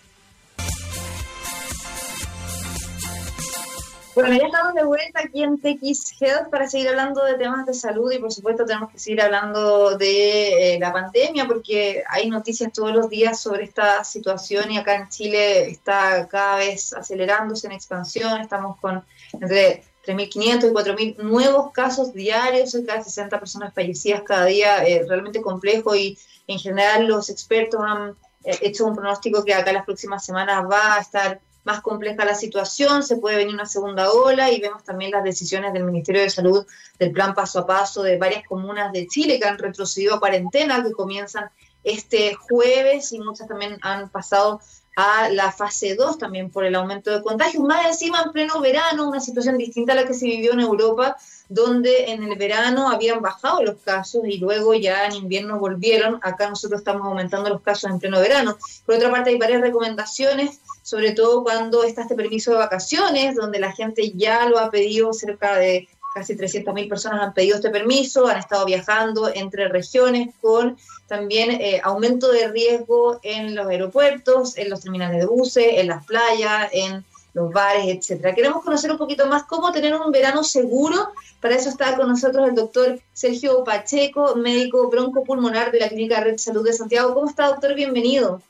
Bueno, 4.17 4.35
ya 4.35 4.47
estamos 4.47 4.73
de 4.73 4.83
vuelta 4.83 5.19
aquí 5.19 5.43
en 5.43 5.59
TX 5.59 6.19
Health 6.19 6.49
para 6.49 6.67
seguir 6.67 6.89
hablando 6.89 7.23
de 7.23 7.35
temas 7.35 7.67
de 7.67 7.75
salud 7.75 8.11
y 8.11 8.17
por 8.17 8.33
supuesto 8.33 8.65
tenemos 8.65 8.91
que 8.91 8.97
seguir 8.97 9.21
hablando 9.21 9.95
de 9.95 10.73
eh, 10.73 10.79
la 10.79 10.91
pandemia 10.91 11.45
porque 11.45 12.03
hay 12.09 12.27
noticias 12.27 12.73
todos 12.73 12.91
los 12.95 13.11
días 13.11 13.39
sobre 13.39 13.65
esta 13.65 14.03
situación 14.03 14.71
y 14.71 14.79
acá 14.79 14.95
en 14.95 15.09
Chile 15.09 15.69
está 15.69 16.27
cada 16.27 16.55
vez 16.55 16.93
acelerándose 16.93 17.67
en 17.67 17.73
expansión, 17.73 18.41
estamos 18.41 18.79
con 18.79 19.05
entre 19.33 19.83
3.500 20.07 20.71
y 20.71 21.13
4.000 21.13 21.17
nuevos 21.17 21.71
casos 21.71 22.11
diarios, 22.11 22.71
cerca 22.71 22.97
de 22.97 23.03
60 23.03 23.39
personas 23.39 23.71
fallecidas 23.71 24.23
cada 24.23 24.45
día, 24.45 24.83
eh, 24.83 25.05
realmente 25.07 25.43
complejo 25.43 25.95
y 25.95 26.17
en 26.47 26.57
general 26.57 27.05
los 27.05 27.29
expertos 27.29 27.81
han 27.85 28.15
eh, 28.45 28.57
hecho 28.63 28.87
un 28.87 28.95
pronóstico 28.95 29.45
que 29.45 29.53
acá 29.53 29.71
las 29.71 29.85
próximas 29.85 30.25
semanas 30.25 30.65
va 30.67 30.95
a 30.95 31.01
estar 31.01 31.39
más 31.67 31.81
compleja 31.81 32.23
la 32.23 32.33
situación, 32.33 33.03
se 33.03 33.17
puede 33.17 33.35
venir 33.35 33.53
una 33.53 33.65
segunda 33.65 34.09
ola 34.09 34.49
y 34.49 34.61
vemos 34.61 34.85
también 34.85 35.11
las 35.11 35.23
decisiones 35.25 35.73
del 35.73 35.83
Ministerio 35.83 36.21
de 36.21 36.29
Salud 36.29 36.65
del 36.97 37.11
plan 37.11 37.35
paso 37.35 37.59
a 37.59 37.67
paso 37.67 38.03
de 38.03 38.17
varias 38.17 38.47
comunas 38.47 38.93
de 38.93 39.05
Chile 39.05 39.37
que 39.37 39.45
han 39.45 39.57
retrocedido 39.57 40.15
a 40.15 40.19
cuarentena, 40.21 40.81
que 40.81 40.93
comienzan 40.93 41.49
este 41.83 42.35
jueves 42.35 43.11
y 43.11 43.19
muchas 43.19 43.49
también 43.49 43.77
han 43.81 44.07
pasado 44.07 44.61
a 44.97 45.29
la 45.29 45.51
fase 45.51 45.93
2 45.93 46.17
también 46.17 46.49
por 46.49 46.65
el 46.65 46.73
aumento 46.73 47.11
de 47.11 47.21
contagios, 47.21 47.63
más 47.63 47.85
encima 47.85 48.23
en 48.23 48.31
pleno 48.31 48.59
verano, 48.59 49.07
una 49.07 49.19
situación 49.19 49.55
distinta 49.55 49.93
a 49.93 49.95
la 49.95 50.07
que 50.07 50.15
se 50.15 50.25
vivió 50.25 50.53
en 50.53 50.59
Europa, 50.59 51.15
donde 51.49 52.05
en 52.05 52.23
el 52.23 52.35
verano 52.35 52.89
habían 52.89 53.21
bajado 53.21 53.61
los 53.61 53.77
casos 53.81 54.23
y 54.25 54.39
luego 54.39 54.73
ya 54.73 55.05
en 55.05 55.13
invierno 55.13 55.59
volvieron. 55.59 56.19
Acá 56.23 56.49
nosotros 56.49 56.81
estamos 56.81 57.05
aumentando 57.05 57.47
los 57.47 57.61
casos 57.61 57.91
en 57.91 57.99
pleno 57.99 58.19
verano. 58.19 58.57
Por 58.87 58.95
otra 58.95 59.11
parte, 59.11 59.29
hay 59.29 59.37
varias 59.37 59.61
recomendaciones 59.61 60.61
sobre 60.87 61.11
todo 61.11 61.43
cuando 61.43 61.83
está 61.83 62.03
este 62.03 62.15
permiso 62.15 62.51
de 62.51 62.59
vacaciones, 62.59 63.35
donde 63.35 63.59
la 63.59 63.73
gente 63.73 64.13
ya 64.15 64.47
lo 64.47 64.57
ha 64.57 64.71
pedido, 64.71 65.11
cerca 65.11 65.57
de 65.57 65.85
casi 66.13 66.35
300.000 66.35 66.89
personas 66.89 67.21
han 67.21 67.33
pedido 67.33 67.55
este 67.55 67.69
permiso, 67.69 68.27
han 68.27 68.37
estado 68.37 68.65
viajando 68.65 69.31
entre 69.33 69.67
regiones 69.67 70.33
con 70.41 70.77
también 71.07 71.51
eh, 71.51 71.79
aumento 71.83 72.31
de 72.31 72.47
riesgo 72.49 73.19
en 73.23 73.55
los 73.55 73.67
aeropuertos, 73.67 74.57
en 74.57 74.69
los 74.69 74.81
terminales 74.81 75.19
de 75.19 75.25
buses, 75.25 75.65
en 75.69 75.87
las 75.87 76.05
playas, 76.05 76.69
en 76.73 77.05
los 77.33 77.51
bares, 77.53 77.85
etcétera. 77.85 78.33
Queremos 78.33 78.63
conocer 78.63 78.91
un 78.91 78.97
poquito 78.97 79.27
más 79.27 79.43
cómo 79.43 79.71
tener 79.71 79.93
un 79.93 80.11
verano 80.11 80.43
seguro. 80.43 81.11
Para 81.39 81.55
eso 81.55 81.69
está 81.69 81.95
con 81.95 82.07
nosotros 82.07 82.49
el 82.49 82.55
doctor 82.55 82.99
Sergio 83.13 83.63
Pacheco, 83.63 84.35
médico 84.35 84.89
broncopulmonar 84.89 85.71
de 85.71 85.79
la 85.79 85.87
Clínica 85.87 86.19
Red 86.19 86.37
Salud 86.37 86.65
de 86.65 86.73
Santiago. 86.73 87.13
¿Cómo 87.13 87.29
está, 87.29 87.47
doctor? 87.47 87.75
Bienvenido. 87.75 88.41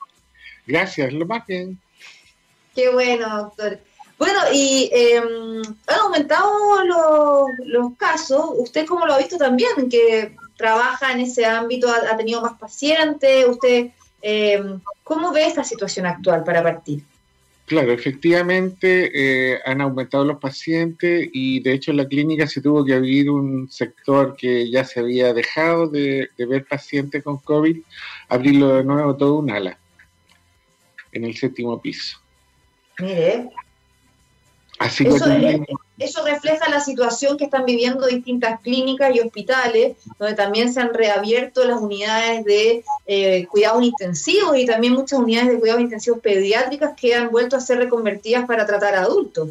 Gracias, 0.65 1.11
lo 1.11 1.25
más 1.25 1.45
bien. 1.45 1.77
Qué 2.73 2.89
bueno, 2.89 3.37
doctor. 3.37 3.79
Bueno, 4.17 4.39
y 4.51 4.89
eh, 4.93 5.21
han 5.87 5.99
aumentado 5.99 6.83
los, 6.85 7.67
los, 7.67 7.95
casos. 7.97 8.49
¿Usted 8.57 8.85
cómo 8.87 9.05
lo 9.05 9.13
ha 9.13 9.19
visto 9.19 9.37
también? 9.37 9.89
Que 9.89 10.35
trabaja 10.55 11.11
en 11.11 11.21
ese 11.21 11.45
ámbito, 11.45 11.87
ha, 11.89 12.17
tenido 12.17 12.41
más 12.41 12.57
pacientes. 12.57 13.45
¿Usted 13.47 13.91
em, 14.21 14.79
cómo 15.03 15.31
ve 15.31 15.45
esta 15.45 15.63
situación 15.63 16.07
actual 16.07 16.43
para 16.43 16.63
partir? 16.63 17.01
Claro, 17.67 17.91
efectivamente 17.91 19.11
eh, 19.13 19.59
han 19.65 19.81
aumentado 19.81 20.23
los 20.23 20.39
pacientes 20.39 21.29
y 21.33 21.59
de 21.59 21.73
hecho 21.73 21.91
en 21.91 21.97
la 21.97 22.07
clínica 22.07 22.47
se 22.47 22.61
tuvo 22.61 22.85
que 22.85 22.93
abrir 22.93 23.29
un 23.29 23.69
sector 23.69 24.37
que 24.37 24.71
ya 24.71 24.85
se 24.85 25.01
había 25.01 25.33
dejado 25.33 25.87
de, 25.87 26.29
de 26.37 26.45
ver 26.45 26.65
pacientes 26.65 27.21
con 27.23 27.37
COVID, 27.39 27.77
abrirlo 28.29 28.75
de 28.77 28.83
nuevo 28.85 29.15
todo 29.17 29.35
un 29.35 29.51
ala 29.51 29.77
en 31.11 31.25
el 31.25 31.35
séptimo 31.35 31.81
piso. 31.81 32.17
Mire. 32.99 33.49
Eso, 34.79 36.25
refleja 36.25 36.69
la 36.69 36.79
situación 36.79 37.37
que 37.37 37.45
están 37.45 37.65
viviendo 37.65 38.05
distintas 38.05 38.59
clínicas 38.61 39.15
y 39.15 39.19
hospitales, 39.19 39.97
donde 40.19 40.35
también 40.35 40.71
se 40.71 40.81
han 40.81 40.93
reabierto 40.93 41.63
las 41.65 41.81
unidades 41.81 42.45
de 42.45 42.83
eh, 43.07 43.47
cuidados 43.47 43.83
intensivos 43.83 44.57
y 44.57 44.65
también 44.65 44.93
muchas 44.93 45.19
unidades 45.19 45.49
de 45.49 45.59
cuidados 45.59 45.81
intensivos 45.81 46.19
pediátricas 46.19 46.93
que 46.95 47.15
han 47.15 47.31
vuelto 47.31 47.55
a 47.55 47.59
ser 47.61 47.79
reconvertidas 47.79 48.45
para 48.45 48.65
tratar 48.65 48.95
adultos. 48.95 49.49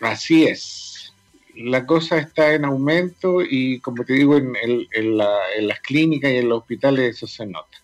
Así 0.00 0.44
es. 0.44 1.12
La 1.54 1.86
cosa 1.86 2.18
está 2.18 2.52
en 2.52 2.64
aumento 2.64 3.40
y, 3.42 3.78
como 3.78 4.04
te 4.04 4.14
digo, 4.14 4.36
en, 4.36 4.54
en 4.56 5.16
las 5.16 5.80
clínicas 5.80 6.32
y 6.32 6.38
en 6.38 6.48
los 6.48 6.62
hospitales 6.62 7.16
eso 7.16 7.28
se 7.28 7.46
nota. 7.46 7.78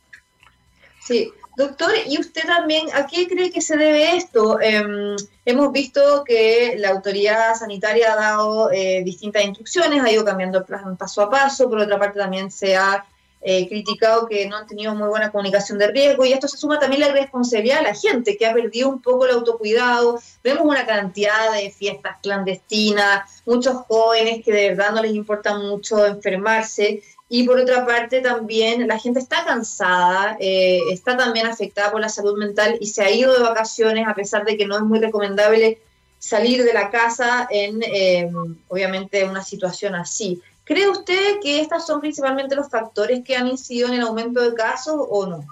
Sí, 1.01 1.33
Doctor, 1.61 1.93
¿y 2.07 2.19
usted 2.19 2.47
también 2.47 2.87
a 2.95 3.07
qué 3.07 3.29
cree 3.29 3.51
que 3.51 3.61
se 3.61 3.77
debe 3.77 4.17
esto? 4.17 4.59
Em, 4.63 5.15
hemos 5.45 5.71
visto 5.73 6.25
que 6.25 6.77
la 6.79 6.89
autoridad 6.89 7.55
sanitaria 7.55 8.15
ha 8.15 8.17
dado 8.17 8.73
eh, 8.73 9.03
distintas 9.05 9.45
instrucciones, 9.45 10.03
ha 10.03 10.11
ido 10.11 10.25
cambiando 10.25 10.65
paso 10.65 11.21
a 11.21 11.29
paso, 11.29 11.69
por 11.69 11.81
otra 11.81 11.99
parte 11.99 12.19
también 12.19 12.51
se 12.51 12.79
ha 12.79 13.05
eh, 13.43 13.69
criticado 13.69 14.27
que 14.27 14.49
no 14.49 14.57
han 14.57 14.67
tenido 14.67 14.95
muy 14.95 15.09
buena 15.09 15.31
comunicación 15.31 15.77
de 15.77 15.89
riesgo 15.89 16.25
y 16.25 16.33
esto 16.33 16.49
se 16.49 16.57
suma 16.57 16.79
también 16.79 17.03
la 17.03 17.13
responsabilidad 17.13 17.81
de 17.81 17.89
la 17.89 17.95
gente 17.95 18.39
que 18.39 18.47
ha 18.47 18.55
perdido 18.55 18.89
un 18.89 19.03
poco 19.03 19.27
el 19.27 19.33
autocuidado. 19.33 20.19
Vemos 20.43 20.65
una 20.65 20.87
cantidad 20.87 21.53
de 21.53 21.71
fiestas 21.71 22.17
clandestinas, 22.23 23.43
muchos 23.45 23.77
jóvenes 23.87 24.43
que 24.43 24.53
de 24.53 24.71
verdad 24.71 24.93
no 24.93 25.03
les 25.03 25.13
importa 25.13 25.59
mucho 25.59 26.07
enfermarse 26.07 27.03
y 27.33 27.45
por 27.45 27.61
otra 27.61 27.87
parte 27.87 28.21
también 28.21 28.89
la 28.89 28.99
gente 28.99 29.21
está 29.21 29.45
cansada, 29.45 30.37
eh, 30.41 30.81
está 30.91 31.17
también 31.17 31.47
afectada 31.47 31.93
por 31.93 32.01
la 32.01 32.09
salud 32.09 32.37
mental 32.37 32.77
y 32.81 32.89
se 32.89 33.05
ha 33.05 33.11
ido 33.11 33.33
de 33.33 33.41
vacaciones 33.41 34.09
a 34.09 34.15
pesar 34.15 34.45
de 34.45 34.57
que 34.57 34.67
no 34.67 34.75
es 34.77 34.83
muy 34.83 34.99
recomendable 34.99 35.79
salir 36.19 36.65
de 36.65 36.75
la 36.75 36.91
casa 36.91 37.47
en, 37.49 37.85
eh, 37.85 38.29
obviamente, 38.67 39.25
una 39.25 39.45
situación 39.45 39.95
así. 39.95 40.43
¿Cree 40.65 40.89
usted 40.89 41.39
que 41.41 41.61
estos 41.61 41.87
son 41.87 42.01
principalmente 42.01 42.57
los 42.57 42.69
factores 42.69 43.23
que 43.25 43.37
han 43.37 43.47
incidido 43.47 43.87
en 43.87 43.95
el 43.95 44.01
aumento 44.01 44.41
de 44.41 44.53
casos 44.53 44.97
o 44.99 45.25
no? 45.27 45.47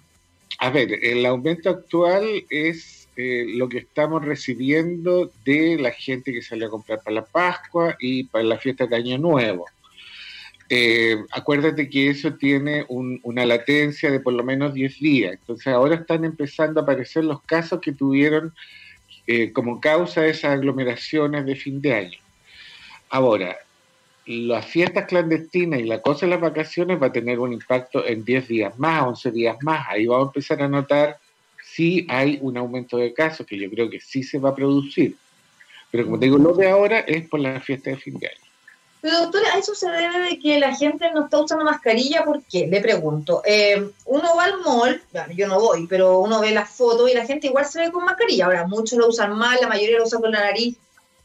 A 0.59 0.71
ver, 0.71 0.93
el 1.05 1.25
aumento 1.27 1.71
actual 1.71 2.45
es 2.51 3.07
eh, 3.17 3.45
lo 3.55 3.69
que 3.69 3.79
estamos 3.79 4.25
recibiendo 4.25 5.31
de 5.45 5.79
la 5.79 5.93
gente 5.93 6.33
que 6.33 6.43
sale 6.43 6.67
a 6.67 6.71
comprar 6.71 7.01
para 7.05 7.14
la 7.14 7.25
Pascua 7.25 7.97
y 8.01 8.25
para 8.25 8.43
la 8.43 8.59
fiesta 8.59 8.87
de 8.87 8.97
Año 8.97 9.17
Nuevo. 9.17 9.67
Eh, 10.70 11.16
acuérdate 11.31 11.88
que 11.88 12.11
eso 12.11 12.35
tiene 12.35 12.85
una 12.88 13.46
latencia 13.46 14.11
de 14.11 14.20
por 14.20 14.35
lo 14.35 14.44
menos 14.44 14.74
10 14.74 15.00
días. 15.00 15.33
Entonces 15.33 15.68
ahora 15.68 15.96
están 15.96 16.24
empezando 16.24 16.81
a 16.81 16.83
aparecer 16.83 17.24
los 17.24 17.42
casos 17.42 17.81
que 17.81 17.92
tuvieron 17.92 18.52
eh, 19.26 19.52
como 19.52 19.81
causa 19.81 20.26
esas 20.26 20.52
aglomeraciones 20.52 21.46
de 21.46 21.57
fin 21.57 21.81
de 21.81 21.94
año. 21.94 22.18
Ahora, 23.09 23.57
las 24.26 24.66
fiestas 24.66 25.07
clandestinas 25.07 25.81
y 25.81 25.85
la 25.85 26.02
cosa 26.02 26.26
de 26.26 26.31
las 26.31 26.40
vacaciones 26.40 27.00
va 27.00 27.07
a 27.07 27.12
tener 27.12 27.38
un 27.38 27.54
impacto 27.54 28.04
en 28.07 28.24
10 28.24 28.48
días 28.48 28.78
más, 28.78 29.02
11 29.04 29.31
días 29.31 29.57
más. 29.62 29.87
Ahí 29.88 30.07
vamos 30.07 30.26
a 30.26 30.28
empezar 30.28 30.62
a 30.62 30.68
notar 30.68 31.18
si 31.62 32.07
hay 32.11 32.38
un 32.42 32.59
aumento 32.59 32.98
de 32.98 33.14
casos, 33.14 33.46
que 33.46 33.59
yo 33.59 33.70
creo 33.70 33.88
que 33.88 34.00
sí 34.00 34.22
se 34.22 34.38
va 34.38 34.50
a 34.50 34.54
producir. 34.54 35.16
Pero 35.90 36.04
como 36.04 36.18
te 36.18 36.26
digo, 36.26 36.37
lo 36.37 36.52
de 36.52 36.68
ahora 36.68 37.00
es 37.00 37.26
por 37.26 37.40
la 37.40 37.59
fiesta 37.61 37.90
de 37.90 37.96
fin 37.96 38.18
de 38.18 38.26
año. 38.26 38.47
Doctora, 39.00 39.54
¿a 39.54 39.58
eso 39.58 39.74
se 39.74 39.88
debe 39.88 40.18
de 40.18 40.38
que 40.38 40.58
la 40.58 40.74
gente 40.74 41.11
no 41.12 41.24
está 41.24 41.40
usando 41.40 41.64
mascarilla? 41.64 42.24
¿Por 42.24 42.42
qué? 42.42 42.66
Le 42.66 42.80
pregunto. 42.80 43.42
Eh, 43.44 43.90
uno 44.06 44.37
va 44.37 44.44
al 44.44 44.61
mall, 44.61 45.00
yo 45.37 45.46
no 45.46 45.61
voy, 45.61 45.87
pero 45.87 46.18
uno 46.18 46.40
ve 46.40 46.50
las 46.50 46.70
fotos 46.70 47.11
y 47.11 47.14
la 47.14 47.24
gente 47.24 47.46
igual 47.46 47.64
se 47.64 47.80
ve 47.80 47.92
con 47.92 48.04
mascarilla. 48.04 48.46
Ahora, 48.46 48.66
muchos 48.66 48.98
lo 48.98 49.08
usan 49.08 49.37
mal, 49.37 49.58
la 49.61 49.68
mayoría 49.68 49.98
lo 49.98 50.04
usan 50.04 50.20
con 50.20 50.32
la 50.32 50.40
nariz 50.40 50.76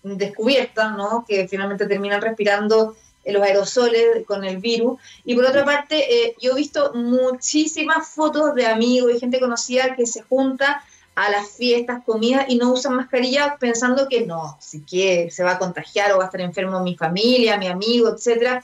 descubierta, 0.04 0.92
¿no? 0.92 1.26
Que 1.28 1.48
finalmente 1.48 1.88
terminan 1.88 2.22
respirando 2.22 2.96
los 3.26 3.42
aerosoles 3.42 4.26
con 4.26 4.44
el 4.44 4.58
virus. 4.58 5.00
Y 5.24 5.34
por 5.34 5.46
otra 5.46 5.66
parte, 5.66 6.26
eh, 6.26 6.36
yo 6.40 6.52
he 6.52 6.56
visto 6.56 6.94
muchísimas 6.94 8.08
fotos 8.08 8.54
de 8.54 8.68
amigos 8.68 9.14
y 9.16 9.20
gente 9.20 9.40
conocida 9.40 9.96
que 9.96 10.06
se 10.06 10.22
junta 10.22 10.84
a 11.16 11.30
las 11.30 11.52
fiestas, 11.52 12.04
comidas 12.04 12.46
y 12.50 12.56
no 12.56 12.72
usan 12.72 12.96
mascarilla 12.96 13.58
pensando 13.60 14.08
que 14.10 14.26
no, 14.26 14.58
si 14.60 14.82
que 14.82 15.30
se 15.30 15.44
va 15.44 15.52
a 15.52 15.60
contagiar 15.60 16.12
o 16.12 16.18
va 16.18 16.24
a 16.24 16.28
estar 16.28 16.42
enfermo 16.42 16.82
mi 16.82 16.96
familia, 16.96 17.58
mi 17.58 17.68
amigo, 17.68 18.10
etcétera. 18.10 18.64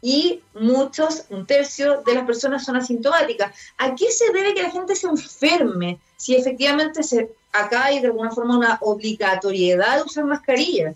Y 0.00 0.42
muchos, 0.54 1.24
un 1.30 1.44
tercio 1.44 2.02
de 2.06 2.14
las 2.14 2.24
personas 2.24 2.64
son 2.64 2.76
asintomáticas. 2.76 3.52
¿A 3.78 3.96
qué 3.96 4.10
se 4.12 4.32
debe 4.32 4.54
que 4.54 4.62
la 4.62 4.70
gente 4.70 4.94
se 4.94 5.08
enferme 5.08 5.98
si 6.16 6.36
efectivamente 6.36 7.02
se, 7.02 7.30
acá 7.52 7.86
hay 7.86 8.00
de 8.00 8.06
alguna 8.06 8.30
forma 8.30 8.56
una 8.56 8.78
obligatoriedad 8.80 9.96
de 9.96 10.02
usar 10.02 10.24
mascarilla? 10.24 10.94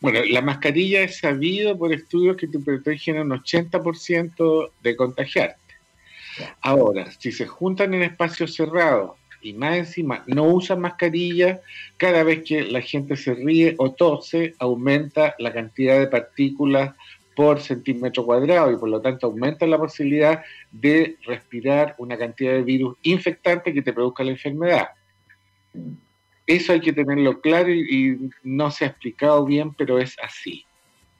Bueno, 0.00 0.20
la 0.24 0.40
mascarilla 0.40 1.02
es 1.02 1.18
sabido 1.18 1.76
por 1.76 1.92
estudios 1.92 2.36
que 2.36 2.46
te 2.46 2.58
protegen 2.58 3.18
un 3.18 3.30
80% 3.30 4.70
de 4.82 4.96
contagiarte. 4.96 5.58
Ahora, 6.62 7.10
si 7.18 7.32
se 7.32 7.46
juntan 7.46 7.92
en 7.94 8.04
espacios 8.04 8.54
cerrados 8.54 9.18
y 9.40 9.52
más 9.52 9.76
encima 9.76 10.24
no 10.26 10.44
usan 10.44 10.80
mascarilla, 10.80 11.60
cada 11.96 12.22
vez 12.22 12.42
que 12.44 12.62
la 12.62 12.80
gente 12.80 13.16
se 13.16 13.34
ríe 13.34 13.74
o 13.78 13.92
tose, 13.92 14.54
aumenta 14.58 15.34
la 15.38 15.52
cantidad 15.52 15.98
de 15.98 16.06
partículas 16.06 16.94
por 17.34 17.60
centímetro 17.60 18.24
cuadrado 18.24 18.72
y 18.72 18.76
por 18.76 18.88
lo 18.88 19.00
tanto 19.00 19.28
aumenta 19.28 19.64
la 19.66 19.78
posibilidad 19.78 20.42
de 20.72 21.16
respirar 21.24 21.94
una 21.98 22.18
cantidad 22.18 22.52
de 22.52 22.62
virus 22.62 22.96
infectante 23.02 23.72
que 23.72 23.82
te 23.82 23.92
produzca 23.92 24.24
la 24.24 24.32
enfermedad. 24.32 24.88
Eso 26.48 26.72
hay 26.72 26.80
que 26.80 26.92
tenerlo 26.92 27.40
claro 27.40 27.70
y, 27.70 28.30
no 28.42 28.70
se 28.70 28.86
ha 28.86 28.88
explicado 28.88 29.44
bien, 29.44 29.72
pero 29.74 29.98
es 29.98 30.16
así. 30.20 30.64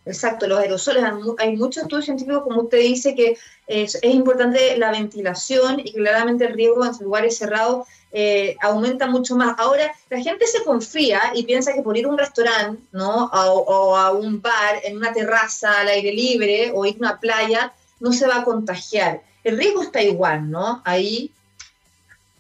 Exacto, 0.09 0.47
los 0.47 0.59
aerosoles, 0.59 1.05
hay 1.37 1.55
muchos 1.55 1.83
estudios 1.83 2.07
científicos, 2.07 2.43
como 2.43 2.63
usted 2.63 2.79
dice, 2.79 3.15
que 3.15 3.37
es, 3.67 3.99
importante 4.03 4.79
la 4.79 4.91
ventilación 4.91 5.81
y 5.81 5.93
claramente 5.93 6.47
el 6.47 6.55
riesgo 6.55 6.83
en 6.83 6.93
lugares 7.05 7.37
cerrados 7.37 7.87
eh, 8.11 8.57
aumenta 8.63 9.07
mucho 9.07 9.37
más. 9.37 9.55
Ahora, 9.59 9.93
la 10.09 10.21
gente 10.23 10.47
se 10.47 10.65
confía 10.65 11.21
y 11.35 11.43
piensa 11.43 11.75
que 11.75 11.83
por 11.83 11.99
ir 11.99 12.07
a 12.07 12.09
un 12.09 12.17
restaurante, 12.17 12.83
¿no? 12.91 13.27
O, 13.27 13.97
a 13.97 14.13
un 14.13 14.41
bar, 14.41 14.81
en 14.83 14.97
una 14.97 15.13
terraza 15.13 15.81
al 15.81 15.89
aire 15.89 16.13
libre 16.13 16.73
o 16.75 16.87
ir 16.87 16.95
a 16.95 16.99
una 16.99 17.21
playa, 17.21 17.75
no 18.01 18.11
se 18.15 18.27
va 18.27 18.37
a 18.37 18.45
contagiar. 18.45 19.21
El 19.45 19.59
riesgo 19.59 19.83
está 19.83 20.01
igual, 20.01 20.51
¿no? 20.51 20.81
Ahí 20.87 21.33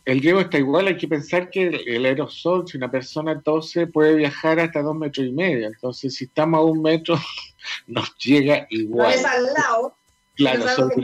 el 0.08 0.20
riesgo 0.22 0.40
está 0.40 0.56
igual, 0.56 0.86
hay 0.86 0.96
que 0.96 1.06
pensar 1.06 1.50
que 1.50 1.66
el 1.86 2.06
aerosol, 2.06 2.66
si 2.66 2.78
una 2.78 2.90
persona 2.90 3.42
tose, 3.42 3.86
puede 3.86 4.14
viajar 4.14 4.58
hasta 4.58 4.80
dos 4.80 4.96
metros 4.96 5.26
y 5.26 5.32
medio. 5.32 5.66
Entonces, 5.66 6.14
si 6.14 6.24
estamos 6.24 6.60
a 6.60 6.62
un 6.62 6.80
metro, 6.80 7.16
nos 7.86 8.16
llega 8.16 8.66
igual. 8.70 9.10
No 9.10 9.14
es 9.14 9.24
al 9.26 9.44
lado, 9.44 9.96
claro, 10.34 10.66
sobre, 10.66 11.02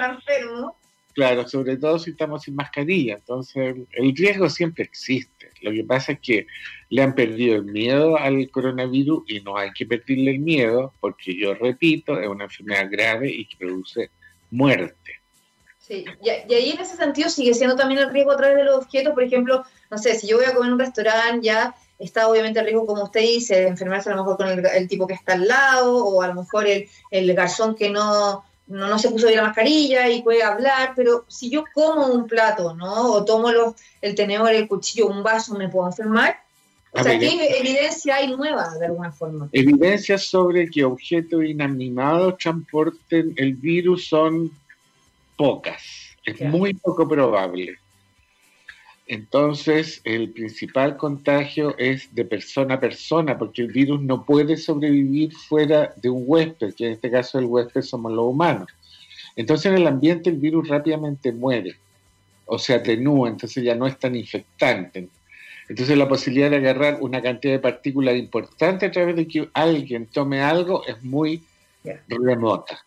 claro, 1.12 1.46
sobre 1.46 1.76
todo 1.76 1.98
si 1.98 2.12
estamos 2.12 2.44
sin 2.44 2.54
mascarilla. 2.54 3.16
Entonces, 3.16 3.76
el 3.92 4.16
riesgo 4.16 4.48
siempre 4.48 4.84
existe. 4.84 5.50
Lo 5.60 5.70
que 5.70 5.84
pasa 5.84 6.12
es 6.12 6.20
que 6.20 6.46
le 6.88 7.02
han 7.02 7.14
perdido 7.14 7.56
el 7.56 7.64
miedo 7.64 8.16
al 8.16 8.50
coronavirus 8.50 9.24
y 9.28 9.42
no 9.42 9.58
hay 9.58 9.70
que 9.72 9.84
perderle 9.84 10.30
el 10.30 10.38
miedo, 10.38 10.94
porque 11.00 11.38
yo 11.38 11.52
repito, 11.52 12.18
es 12.18 12.26
una 12.26 12.44
enfermedad 12.44 12.88
grave 12.90 13.30
y 13.30 13.44
que 13.44 13.58
produce 13.58 14.10
muerte. 14.50 15.23
Sí, 15.86 16.04
y, 16.22 16.30
ahí 16.30 16.70
en 16.70 16.80
ese 16.80 16.96
sentido 16.96 17.28
sigue 17.28 17.52
siendo 17.52 17.76
también 17.76 18.00
el 18.00 18.10
riesgo 18.10 18.32
a 18.32 18.36
través 18.38 18.56
de 18.56 18.64
los 18.64 18.76
objetos, 18.76 19.12
por 19.12 19.22
ejemplo, 19.22 19.64
no 19.90 19.98
sé, 19.98 20.14
si 20.14 20.26
yo 20.26 20.38
voy 20.38 20.46
a 20.46 20.54
comer 20.54 20.68
en 20.68 20.72
un 20.72 20.78
restaurante 20.78 21.46
ya 21.46 21.74
está 21.98 22.26
obviamente 22.26 22.58
el 22.58 22.64
riesgo, 22.64 22.86
como 22.86 23.04
usted 23.04 23.20
dice, 23.20 23.56
de 23.56 23.68
enfermarse 23.68 24.08
a 24.08 24.14
lo 24.14 24.22
mejor 24.22 24.36
con 24.38 24.48
el, 24.48 24.88
tipo 24.88 25.06
que 25.06 25.14
está 25.14 25.34
al 25.34 25.46
lado, 25.46 26.04
o 26.06 26.22
a 26.22 26.28
lo 26.28 26.34
mejor 26.34 26.66
el, 26.66 26.88
el 27.10 27.34
garzón 27.34 27.74
que 27.74 27.90
no, 27.90 28.44
no, 28.66 28.98
se 28.98 29.10
puso 29.10 29.26
bien 29.26 29.38
la 29.38 29.48
mascarilla 29.48 30.08
y 30.08 30.22
puede 30.22 30.42
hablar, 30.42 30.94
pero 30.96 31.26
si 31.28 31.50
yo 31.50 31.64
como 31.74 32.06
un 32.06 32.26
plato, 32.26 32.74
¿no? 32.74 33.12
O 33.12 33.24
tomo 33.24 33.52
los, 33.52 33.74
el 34.00 34.14
tenedor, 34.14 34.52
el 34.52 34.66
cuchillo, 34.66 35.06
un 35.06 35.22
vaso, 35.22 35.54
¿me 35.54 35.68
puedo 35.68 35.86
enfermar? 35.86 36.38
O 36.92 37.02
sea, 37.02 37.18
¿qué 37.18 37.58
evidencia 37.58 38.16
hay 38.16 38.28
nueva 38.28 38.72
de 38.78 38.86
alguna 38.86 39.10
forma? 39.10 39.48
Evidencias 39.52 40.26
sobre 40.26 40.70
que 40.70 40.84
objetos 40.84 41.44
inanimados 41.44 42.38
transporten 42.38 43.34
el 43.36 43.54
virus 43.54 44.06
son 44.08 44.52
pocas, 45.36 46.16
es 46.24 46.40
muy 46.40 46.74
poco 46.74 47.08
probable. 47.08 47.78
Entonces, 49.06 50.00
el 50.04 50.30
principal 50.30 50.96
contagio 50.96 51.76
es 51.76 52.14
de 52.14 52.24
persona 52.24 52.76
a 52.76 52.80
persona, 52.80 53.38
porque 53.38 53.60
el 53.62 53.68
virus 53.68 54.00
no 54.00 54.24
puede 54.24 54.56
sobrevivir 54.56 55.32
fuera 55.32 55.92
de 55.96 56.08
un 56.08 56.24
huésped, 56.26 56.74
que 56.74 56.86
en 56.86 56.92
este 56.92 57.10
caso 57.10 57.38
el 57.38 57.44
huésped 57.44 57.82
somos 57.82 58.12
los 58.12 58.24
humanos. 58.24 58.68
Entonces, 59.36 59.66
en 59.66 59.74
el 59.74 59.86
ambiente 59.86 60.30
el 60.30 60.36
virus 60.36 60.68
rápidamente 60.68 61.32
muere 61.32 61.76
o 62.46 62.58
se 62.58 62.74
atenúa, 62.74 63.28
entonces 63.28 63.62
ya 63.62 63.74
no 63.74 63.86
es 63.86 63.98
tan 63.98 64.16
infectante. 64.16 65.08
Entonces, 65.68 65.96
la 65.98 66.08
posibilidad 66.08 66.50
de 66.50 66.56
agarrar 66.56 66.98
una 67.00 67.20
cantidad 67.20 67.54
de 67.54 67.58
partículas 67.58 68.16
importante 68.16 68.86
a 68.86 68.90
través 68.90 69.16
de 69.16 69.28
que 69.28 69.50
alguien 69.52 70.06
tome 70.06 70.40
algo 70.40 70.84
es 70.86 71.02
muy 71.02 71.42
remota. 72.08 72.84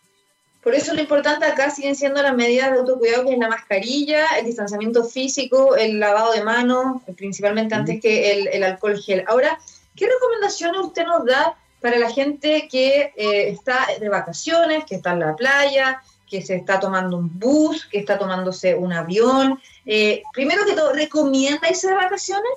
Por 0.68 0.74
eso 0.74 0.92
lo 0.92 1.00
importante 1.00 1.46
acá 1.46 1.70
siguen 1.70 1.96
siendo 1.96 2.20
las 2.20 2.36
medidas 2.36 2.70
de 2.70 2.80
autocuidado, 2.80 3.24
que 3.24 3.32
es 3.32 3.38
la 3.38 3.48
mascarilla, 3.48 4.26
el 4.38 4.44
distanciamiento 4.44 5.02
físico, 5.02 5.76
el 5.76 5.98
lavado 5.98 6.32
de 6.32 6.44
manos, 6.44 7.00
principalmente 7.16 7.74
antes 7.74 8.02
que 8.02 8.50
el, 8.52 8.62
alcohol 8.62 9.00
gel. 9.00 9.24
Ahora, 9.28 9.58
¿qué 9.96 10.06
recomendaciones 10.06 10.82
usted 10.82 11.06
nos 11.06 11.24
da 11.24 11.56
para 11.80 11.98
la 11.98 12.10
gente 12.10 12.68
que 12.70 13.14
eh, 13.16 13.48
está 13.48 13.86
de 13.98 14.10
vacaciones, 14.10 14.84
que 14.84 14.96
está 14.96 15.12
en 15.12 15.20
la 15.20 15.36
playa, 15.36 16.02
que 16.28 16.42
se 16.42 16.56
está 16.56 16.78
tomando 16.78 17.16
un 17.16 17.38
bus, 17.38 17.86
que 17.86 18.00
está 18.00 18.18
tomándose 18.18 18.74
un 18.74 18.92
avión? 18.92 19.58
Eh, 19.86 20.22
primero 20.34 20.66
que 20.66 20.74
todo, 20.74 20.92
¿recomienda 20.92 21.70
irse 21.70 21.88
de 21.88 21.94
vacaciones? 21.94 22.52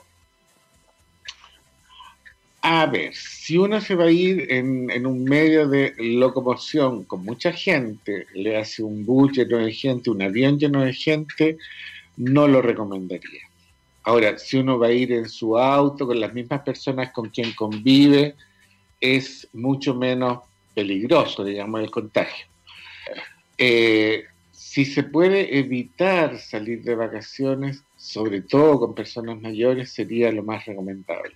A 2.63 2.85
ver, 2.85 3.15
si 3.15 3.57
uno 3.57 3.81
se 3.81 3.95
va 3.95 4.05
a 4.05 4.11
ir 4.11 4.45
en, 4.51 5.05
un 5.07 5.23
medio 5.23 5.67
de 5.67 5.95
locomoción 5.97 7.03
con 7.05 7.25
mucha 7.25 7.51
gente, 7.51 8.27
le 8.35 8.55
hace 8.55 8.83
un 8.83 9.03
bus 9.03 9.31
lleno 9.31 9.57
de 9.57 9.73
gente, 9.73 10.11
un 10.11 10.21
avión 10.21 10.59
lleno 10.59 10.83
de 10.83 10.93
gente, 10.93 11.57
no 12.17 12.47
lo 12.47 12.61
recomendaría. 12.61 13.41
Ahora, 14.03 14.37
si 14.37 14.57
uno 14.57 14.77
va 14.77 14.87
a 14.87 14.91
ir 14.91 15.11
en 15.11 15.27
su 15.27 15.57
auto 15.57 16.05
con 16.05 16.19
las 16.19 16.33
mismas 16.35 16.61
personas 16.61 17.11
con 17.11 17.29
quien 17.29 17.51
convive, 17.53 18.35
es 18.99 19.47
mucho 19.53 19.95
menos 19.95 20.41
peligroso, 20.75 21.43
digamos, 21.43 21.81
el 21.81 21.89
contagio. 21.89 22.45
Eh, 23.57 24.25
si 24.51 24.85
se 24.85 25.01
puede 25.01 25.57
evitar 25.57 26.37
salir 26.39 26.83
de 26.83 26.93
vacaciones, 26.93 27.83
sobre 27.97 28.41
todo 28.41 28.79
con 28.79 28.93
personas 28.93 29.41
mayores, 29.41 29.91
sería 29.91 30.31
lo 30.31 30.43
más 30.43 30.63
recomendable. 30.65 31.35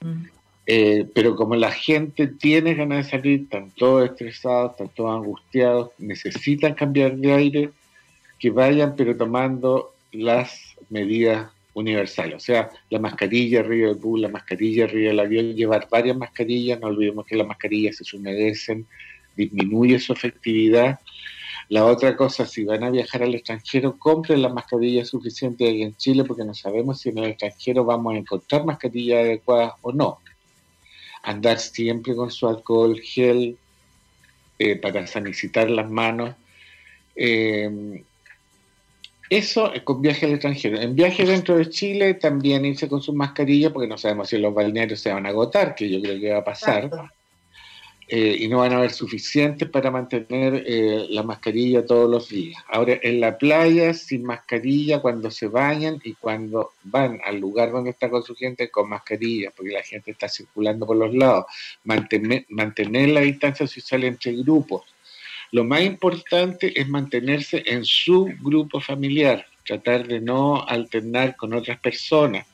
Mm. 0.00 0.39
Eh, 0.66 1.06
pero 1.14 1.34
como 1.34 1.56
la 1.56 1.72
gente 1.72 2.26
tiene 2.28 2.74
ganas 2.74 3.06
de 3.06 3.10
salir, 3.10 3.40
están 3.42 3.70
todos 3.70 4.10
estresados, 4.10 4.72
están 4.72 4.88
todos 4.90 5.16
angustiados, 5.16 5.90
necesitan 5.98 6.74
cambiar 6.74 7.16
de 7.16 7.32
aire, 7.32 7.70
que 8.38 8.50
vayan 8.50 8.94
pero 8.96 9.16
tomando 9.16 9.94
las 10.12 10.76
medidas 10.88 11.50
universales. 11.74 12.36
O 12.36 12.40
sea, 12.40 12.70
la 12.88 12.98
mascarilla 12.98 13.60
arriba 13.60 13.88
del 13.88 13.98
bus, 13.98 14.20
la 14.20 14.28
mascarilla 14.28 14.84
arriba 14.84 15.08
del 15.08 15.20
avión, 15.20 15.54
llevar 15.54 15.88
varias 15.90 16.16
mascarillas, 16.16 16.80
no 16.80 16.88
olvidemos 16.88 17.26
que 17.26 17.36
las 17.36 17.46
mascarillas 17.46 17.96
se 17.96 18.16
humedecen, 18.16 18.86
disminuye 19.36 19.98
su 19.98 20.12
efectividad. 20.12 21.00
La 21.68 21.84
otra 21.84 22.16
cosa, 22.16 22.46
si 22.46 22.64
van 22.64 22.82
a 22.82 22.90
viajar 22.90 23.22
al 23.22 23.34
extranjero, 23.34 23.96
compren 23.96 24.42
las 24.42 24.52
mascarillas 24.52 25.08
suficientes 25.08 25.68
en 25.68 25.94
Chile 25.96 26.24
porque 26.24 26.44
no 26.44 26.52
sabemos 26.52 27.00
si 27.00 27.10
en 27.10 27.18
el 27.18 27.30
extranjero 27.30 27.84
vamos 27.84 28.14
a 28.14 28.18
encontrar 28.18 28.64
mascarillas 28.64 29.20
adecuadas 29.20 29.74
o 29.82 29.92
no. 29.92 30.18
Andar 31.22 31.58
siempre 31.58 32.14
con 32.14 32.30
su 32.30 32.48
alcohol 32.48 33.00
gel 33.00 33.58
eh, 34.58 34.76
para 34.76 35.06
sanicitar 35.06 35.70
las 35.70 35.90
manos. 35.90 36.34
Eh, 37.16 38.02
eso 39.30 39.72
con 39.84 40.02
viaje 40.02 40.26
al 40.26 40.32
extranjero. 40.32 40.80
En 40.80 40.96
viaje 40.96 41.24
dentro 41.24 41.56
de 41.56 41.70
Chile 41.70 42.14
también 42.14 42.64
irse 42.64 42.88
con 42.88 43.00
su 43.00 43.12
mascarilla 43.12 43.72
porque 43.72 43.88
no 43.88 43.96
sabemos 43.96 44.28
si 44.28 44.38
los 44.38 44.52
balnearios 44.52 45.00
se 45.00 45.12
van 45.12 45.24
a 45.24 45.28
agotar, 45.28 45.76
que 45.76 45.88
yo 45.88 46.02
creo 46.02 46.20
que 46.20 46.32
va 46.32 46.38
a 46.38 46.44
pasar. 46.44 46.90
Eh, 48.12 48.38
y 48.40 48.48
no 48.48 48.58
van 48.58 48.72
a 48.72 48.78
haber 48.78 48.90
suficientes 48.90 49.68
para 49.68 49.90
mantener 49.90 50.64
eh, 50.66 51.06
la 51.10 51.22
mascarilla 51.22 51.86
todos 51.86 52.10
los 52.10 52.28
días. 52.28 52.60
Ahora, 52.68 52.98
en 53.02 53.20
la 53.20 53.38
playa, 53.38 53.94
sin 53.94 54.24
mascarilla, 54.24 55.00
cuando 55.00 55.30
se 55.30 55.46
bañan 55.46 56.00
y 56.02 56.14
cuando 56.14 56.72
van 56.82 57.20
al 57.24 57.38
lugar 57.38 57.70
donde 57.70 57.90
está 57.90 58.10
con 58.10 58.24
su 58.24 58.34
gente, 58.34 58.68
con 58.68 58.88
mascarilla, 58.88 59.52
porque 59.56 59.70
la 59.70 59.82
gente 59.84 60.10
está 60.10 60.28
circulando 60.28 60.86
por 60.86 60.96
los 60.96 61.14
lados. 61.14 61.44
Mantener, 61.84 62.46
mantener 62.48 63.10
la 63.10 63.20
distancia 63.20 63.68
sale 63.68 64.08
entre 64.08 64.32
grupos 64.32 64.82
lo 65.52 65.64
más 65.64 65.82
importante 65.82 66.80
es 66.80 66.88
mantenerse 66.88 67.62
en 67.66 67.84
su 67.84 68.32
grupo 68.40 68.80
familiar, 68.80 69.44
tratar 69.66 70.06
de 70.06 70.20
no 70.20 70.64
alternar 70.64 71.36
con 71.36 71.52
otras 71.54 71.80
personas, 71.80 72.46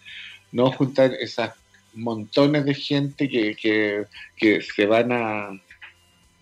no 0.51 0.73
juntar 0.73 1.13
esas 1.21 1.53
montones 1.97 2.65
de 2.65 2.75
gente 2.75 3.29
que, 3.29 4.07
se 4.63 4.87
van 4.87 5.13
a 5.13 5.51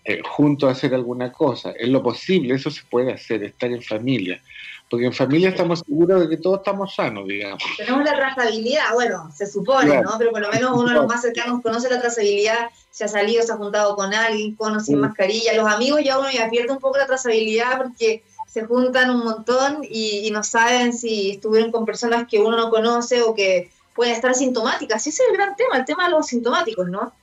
eh, 0.03 0.21
juntos 0.23 0.69
a 0.69 0.73
hacer 0.73 0.93
alguna 0.93 1.31
cosa. 1.31 1.71
Es 1.71 1.89
lo 1.89 2.03
posible, 2.03 2.55
eso 2.55 2.69
se 2.69 2.83
puede 2.83 3.13
hacer, 3.13 3.43
estar 3.43 3.71
en 3.71 3.81
familia 3.81 4.41
porque 4.89 5.05
en 5.05 5.13
familia 5.13 5.49
estamos 5.49 5.79
seguros 5.79 6.21
de 6.21 6.29
que 6.29 6.37
todos 6.37 6.59
estamos 6.59 6.93
sanos, 6.93 7.27
digamos. 7.27 7.63
Tenemos 7.77 8.03
la 8.05 8.15
trazabilidad, 8.15 8.93
bueno, 8.93 9.31
se 9.35 9.47
supone, 9.47 10.01
¿no? 10.01 10.11
Pero 10.17 10.31
por 10.31 10.41
lo 10.41 10.51
menos 10.51 10.71
uno 10.73 10.89
de 10.89 10.93
los 10.93 11.07
más 11.07 11.21
cercanos 11.21 11.61
conoce 11.61 11.89
la 11.89 11.99
trazabilidad, 11.99 12.69
se 12.91 13.05
ha 13.05 13.07
salido, 13.07 13.43
se 13.43 13.51
ha 13.51 13.57
juntado 13.57 13.95
con 13.95 14.13
alguien, 14.13 14.55
con 14.55 14.75
o 14.75 14.79
sin 14.79 14.99
mascarilla. 14.99 15.55
Los 15.55 15.67
amigos 15.67 16.01
ya 16.03 16.19
uno 16.19 16.29
ya 16.31 16.49
pierde 16.49 16.71
un 16.71 16.79
poco 16.79 16.97
la 16.97 17.07
trazabilidad 17.07 17.77
porque 17.77 18.23
se 18.47 18.63
juntan 18.63 19.09
un 19.09 19.25
montón 19.25 19.79
y, 19.83 20.29
no 20.31 20.43
saben 20.43 20.93
si 20.93 21.31
estuvieron 21.31 21.71
con 21.71 21.85
personas 21.85 22.27
que 22.29 22.39
uno 22.39 22.55
no 22.55 22.69
conoce 22.69 23.23
o 23.23 23.33
que 23.33 23.71
pueden 23.95 24.13
estar 24.13 24.31
asintomáticas. 24.31 25.07
Ese 25.07 25.23
es 25.23 25.29
el 25.29 25.37
gran 25.37 25.55
tema, 25.55 25.77
el 25.77 25.85
tema 25.85 26.05
de 26.05 26.11
los 26.11 26.25
asintomáticos, 26.25 26.87
¿no? 26.89 27.13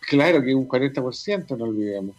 Claro, 0.00 0.42
que 0.42 0.54
un 0.54 0.68
40%, 0.68 1.56
no 1.56 1.64
olvidemos. 1.64 2.16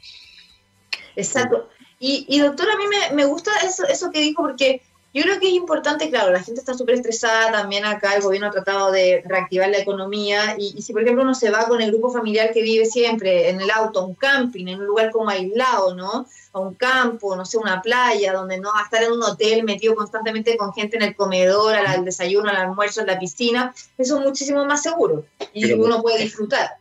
Exacto. 1.16 1.70
Y, 2.00 2.26
y 2.28 2.40
doctor, 2.40 2.70
a 2.70 2.78
mí 2.78 2.84
me, 2.88 3.16
me 3.16 3.26
gusta 3.26 3.52
eso, 3.64 3.88
eso 3.88 4.12
que 4.12 4.20
dijo 4.20 4.44
porque 4.44 4.82
yo 5.14 5.22
creo 5.22 5.40
que 5.40 5.48
es 5.48 5.54
importante, 5.54 6.10
claro, 6.10 6.32
la 6.32 6.42
gente 6.42 6.60
está 6.60 6.74
súper 6.74 6.96
estresada, 6.96 7.52
también 7.52 7.86
acá 7.86 8.16
el 8.16 8.24
gobierno 8.24 8.48
ha 8.48 8.52
tratado 8.52 8.92
de 8.92 9.22
reactivar 9.24 9.70
la 9.70 9.78
economía 9.78 10.56
y, 10.58 10.82
si 10.82 10.92
por 10.92 11.04
ejemplo 11.04 11.22
uno 11.22 11.36
se 11.36 11.52
va 11.52 11.68
con 11.68 11.82
el 11.82 11.92
grupo 11.92 12.12
familiar 12.12 12.52
que 12.52 12.64
vive 12.64 12.86
siempre 12.86 13.50
en 13.50 13.62
el 13.62 13.70
auto 13.70 14.00
a 14.00 14.06
un 14.06 14.16
camping, 14.16 14.66
en 14.68 14.80
un 14.80 14.88
lugar 14.88 15.12
como 15.12 15.30
aislado, 15.30 15.94
¿no? 15.94 16.26
A 16.54 16.60
un 16.60 16.74
campo, 16.74 17.36
no 17.36 17.46
sé, 17.46 17.60
una 17.60 17.80
playa, 17.80 18.34
donde 18.34 18.58
no 18.60 18.72
va 18.74 18.80
a 18.80 18.84
estar 18.86 19.04
en 19.04 19.12
un 19.12 19.22
hotel 19.22 19.64
metido 19.64 19.94
constantemente 19.94 20.58
con 20.58 20.74
gente 20.74 20.98
en 20.98 21.04
el 21.04 21.16
comedor, 21.16 21.76
al, 21.76 22.04
desayuno, 22.04 22.50
al 22.50 22.56
almuerzo, 22.56 23.02
en 23.02 23.08
la 23.08 23.20
piscina, 23.20 23.72
eso 24.00 24.18
es 24.18 24.26
muchísimo 24.26 24.66
más 24.66 24.82
seguro 24.82 25.26
y 25.54 25.72
uno 25.74 26.02
puede 26.02 26.24
disfrutar. 26.24 26.72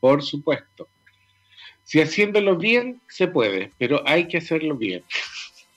Por 0.00 0.22
supuesto. 0.22 0.88
Si 1.82 2.00
haciéndolo 2.00 2.56
bien, 2.56 3.02
se 3.08 3.28
puede, 3.28 3.72
pero 3.78 4.02
hay 4.06 4.26
que 4.26 4.38
hacerlo 4.38 4.74
bien. 4.74 5.04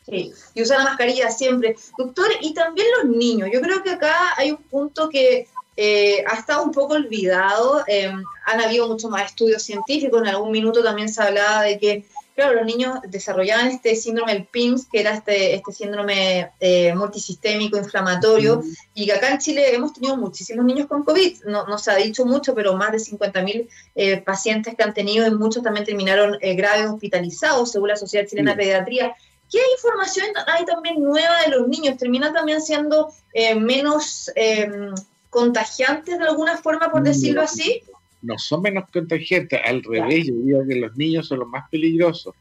Sí, 0.09 0.33
y 0.53 0.61
usar 0.61 0.79
la 0.79 0.85
mascarilla 0.85 1.29
siempre. 1.29 1.75
Doctor, 1.97 2.27
y 2.41 2.53
también 2.53 2.87
los 2.97 3.15
niños. 3.15 3.49
Yo 3.51 3.59
creo 3.61 3.83
que 3.83 3.91
acá 3.91 4.33
hay 4.37 4.51
un 4.51 4.57
punto 4.57 5.09
que 5.09 5.47
eh, 5.75 6.23
ha 6.25 6.35
estado 6.35 6.63
un 6.63 6.71
poco 6.71 6.93
olvidado. 6.93 7.83
Em, 7.87 8.23
han 8.45 8.61
habido 8.61 8.87
muchos 8.87 9.11
más 9.11 9.25
estudios 9.25 9.63
científicos. 9.63 10.21
En 10.21 10.29
algún 10.29 10.51
minuto 10.51 10.81
también 10.81 11.09
se 11.09 11.21
hablaba 11.21 11.63
de 11.63 11.77
que 11.77 12.05
claro, 12.37 12.53
los 12.53 12.67
niños 12.67 12.99
desarrollaban 13.09 13.67
este 13.67 13.95
síndrome 13.95 14.33
del 14.33 14.45
PIMS, 14.45 14.85
que 14.91 14.99
era 14.99 15.15
este, 15.15 15.55
este 15.55 15.71
síndrome 15.73 16.51
eh, 16.59 16.93
multisistémico 16.93 17.77
inflamatorio, 17.77 18.61
y 18.93 19.07
que 19.07 19.13
acá 19.13 19.31
en 19.31 19.39
Chile 19.39 19.73
hemos 19.73 19.93
tenido 19.93 20.15
muchísimos 20.17 20.63
niños 20.63 20.85
con 20.85 21.03
COVID. 21.03 21.45
No, 21.45 21.65
no 21.65 21.79
se 21.79 21.89
ha 21.89 21.95
dicho 21.95 22.25
mucho, 22.25 22.53
pero 22.53 22.77
más 22.77 22.91
de 22.91 22.99
50.000 22.99 23.67
eh, 23.95 24.21
pacientes 24.21 24.75
que 24.75 24.83
han 24.83 24.93
tenido 24.93 25.25
y 25.25 25.31
muchos 25.31 25.63
también 25.63 25.83
terminaron 25.83 26.37
eh, 26.39 26.53
graves 26.53 26.85
hospitalizados, 26.85 27.71
según 27.71 27.89
la 27.89 27.95
Sociedad 27.97 28.27
Chilena 28.27 28.51
de 28.51 28.57
Pediatría. 28.57 29.15
¿Qué 29.51 29.59
información 29.77 30.27
hay 30.47 30.65
también 30.65 31.01
nueva 31.01 31.41
de 31.41 31.51
los 31.51 31.67
niños? 31.67 31.97
¿Terminan 31.97 32.33
también 32.33 32.61
siendo 32.61 33.13
menos 33.59 34.31
em, 34.35 34.93
contagiantes 35.29 36.17
de 36.19 36.25
alguna 36.25 36.57
forma, 36.57 36.91
por 36.91 37.03
decirlo 37.03 37.41
así? 37.41 37.81
no 38.21 38.37
son 38.37 38.61
menos 38.61 38.89
contagiantes, 38.91 39.59
al 39.63 39.83
revés, 39.83 40.27
yo 40.27 40.35
diría 40.35 40.59
que 40.67 40.75
los 40.75 40.95
niños 40.95 41.27
son 41.27 41.39
los 41.39 41.47
más 41.47 41.69
peligrosos, 41.69 42.35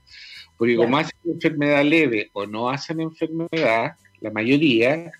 porque 0.57 0.77
como 0.77 0.97
hacen 0.97 1.17
enfermedad 1.25 1.85
leve 1.85 2.31
o 2.33 2.47
no 2.47 2.69
hacen 2.71 3.01
enfermedad, 3.01 3.97
la 4.21 4.31
mayoría 4.31 5.13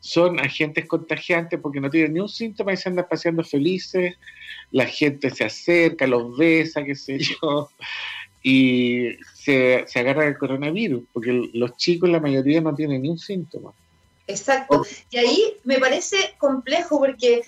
son 0.00 0.38
agentes 0.38 0.86
contagiantes 0.86 1.58
porque 1.60 1.80
no 1.80 1.88
tienen 1.88 2.12
ni 2.12 2.20
un 2.20 2.28
síntoma 2.28 2.74
y 2.74 2.76
se 2.76 2.90
andan 2.90 3.06
paseando 3.08 3.42
felices, 3.42 4.14
la 4.70 4.86
gente 4.86 5.30
se 5.30 5.44
acerca, 5.44 6.06
los 6.06 6.36
besa, 6.36 6.84
qué 6.84 6.94
sé 6.94 7.18
yo, 7.18 7.70
y 8.46 9.16
se, 9.34 9.84
se 9.88 9.98
agarra 9.98 10.26
el 10.26 10.36
coronavirus, 10.36 11.02
porque 11.12 11.50
los 11.54 11.76
chicos 11.78 12.10
la 12.10 12.20
mayoría 12.20 12.60
no 12.60 12.74
tienen 12.74 13.02
ni 13.02 13.08
un 13.08 13.18
síntoma. 13.18 13.72
Exacto, 14.26 14.84
y 15.10 15.16
ahí 15.16 15.56
me 15.64 15.78
parece 15.78 16.34
complejo 16.38 16.98
porque 16.98 17.42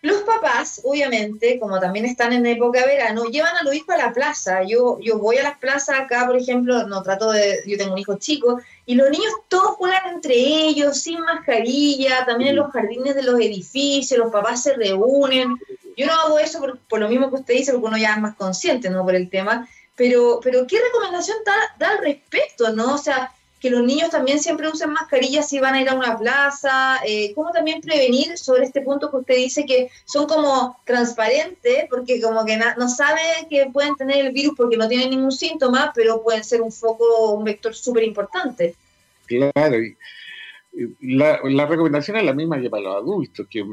los 0.00 0.22
papás, 0.22 0.80
obviamente, 0.84 1.60
como 1.60 1.78
también 1.78 2.06
están 2.06 2.32
en 2.32 2.44
época 2.46 2.80
de 2.80 2.86
verano, 2.86 3.26
llevan 3.26 3.56
a 3.56 3.62
los 3.62 3.74
hijos 3.74 3.94
a 3.94 3.98
la 3.98 4.12
plaza. 4.12 4.64
Yo, 4.64 4.98
yo 5.00 5.18
voy 5.18 5.36
a 5.36 5.44
las 5.44 5.58
plazas 5.58 6.00
acá, 6.00 6.26
por 6.26 6.36
ejemplo, 6.36 6.86
no 6.88 7.02
trato 7.02 7.30
de, 7.30 7.60
yo 7.66 7.76
tengo 7.76 7.92
un 7.92 7.98
hijo 7.98 8.18
chico, 8.18 8.58
y 8.84 8.94
los 8.94 9.10
niños 9.10 9.32
todos 9.48 9.76
juegan 9.76 10.14
entre 10.14 10.34
ellos, 10.34 10.98
sin 10.98 11.20
mascarilla, 11.20 12.24
también 12.24 12.50
en 12.50 12.56
los 12.56 12.72
jardines 12.72 13.14
de 13.14 13.22
los 13.22 13.38
edificios, 13.38 14.18
los 14.18 14.32
papás 14.32 14.62
se 14.62 14.74
reúnen. 14.74 15.56
Yo 15.96 16.06
no 16.06 16.12
hago 16.14 16.38
eso 16.38 16.58
por, 16.58 16.78
por 16.80 17.00
lo 17.00 17.08
mismo 17.08 17.28
que 17.28 17.36
usted 17.36 17.54
dice, 17.54 17.72
porque 17.72 17.86
uno 17.86 17.98
ya 17.98 18.14
es 18.14 18.20
más 18.20 18.34
consciente, 18.34 18.88
¿no? 18.88 19.04
Por 19.04 19.14
el 19.14 19.28
tema. 19.28 19.68
Pero, 19.96 20.40
pero 20.42 20.66
¿qué 20.66 20.80
recomendación 20.80 21.38
da, 21.44 21.54
da 21.78 21.90
al 21.92 21.98
respecto, 21.98 22.72
no? 22.72 22.94
O 22.94 22.98
sea, 22.98 23.32
que 23.62 23.70
los 23.70 23.84
niños 23.84 24.10
también 24.10 24.40
siempre 24.40 24.68
usen 24.68 24.90
mascarillas 24.90 25.48
si 25.48 25.60
van 25.60 25.74
a 25.74 25.80
ir 25.80 25.88
a 25.88 25.94
una 25.94 26.18
plaza, 26.18 26.98
eh, 27.06 27.32
cómo 27.32 27.52
también 27.52 27.80
prevenir 27.80 28.36
sobre 28.36 28.64
este 28.64 28.80
punto 28.80 29.08
que 29.08 29.18
usted 29.18 29.36
dice 29.36 29.64
que 29.64 29.88
son 30.04 30.26
como 30.26 30.76
transparentes, 30.84 31.84
porque 31.88 32.20
como 32.20 32.44
que 32.44 32.56
no 32.56 32.88
saben 32.88 33.48
que 33.48 33.66
pueden 33.72 33.94
tener 33.94 34.26
el 34.26 34.32
virus 34.32 34.54
porque 34.56 34.76
no 34.76 34.88
tienen 34.88 35.10
ningún 35.10 35.30
síntoma, 35.30 35.92
pero 35.94 36.24
pueden 36.24 36.42
ser 36.42 36.60
un 36.60 36.72
foco, 36.72 37.30
un 37.34 37.44
vector 37.44 37.72
súper 37.72 38.02
importante. 38.02 38.74
Claro, 39.26 39.78
y 39.78 39.96
la, 41.00 41.66
recomendación 41.66 42.16
es 42.16 42.24
la 42.24 42.32
misma 42.32 42.60
que 42.60 42.68
para 42.68 42.82
los 42.82 42.96
adultos, 42.96 43.46
que 43.48 43.64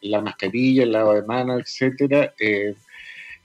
la 0.00 0.22
mascarilla, 0.22 0.84
el 0.84 0.92
lavado 0.92 1.20
de 1.20 1.26
manos, 1.26 1.60
etcétera. 1.60 2.32
Eh, 2.38 2.74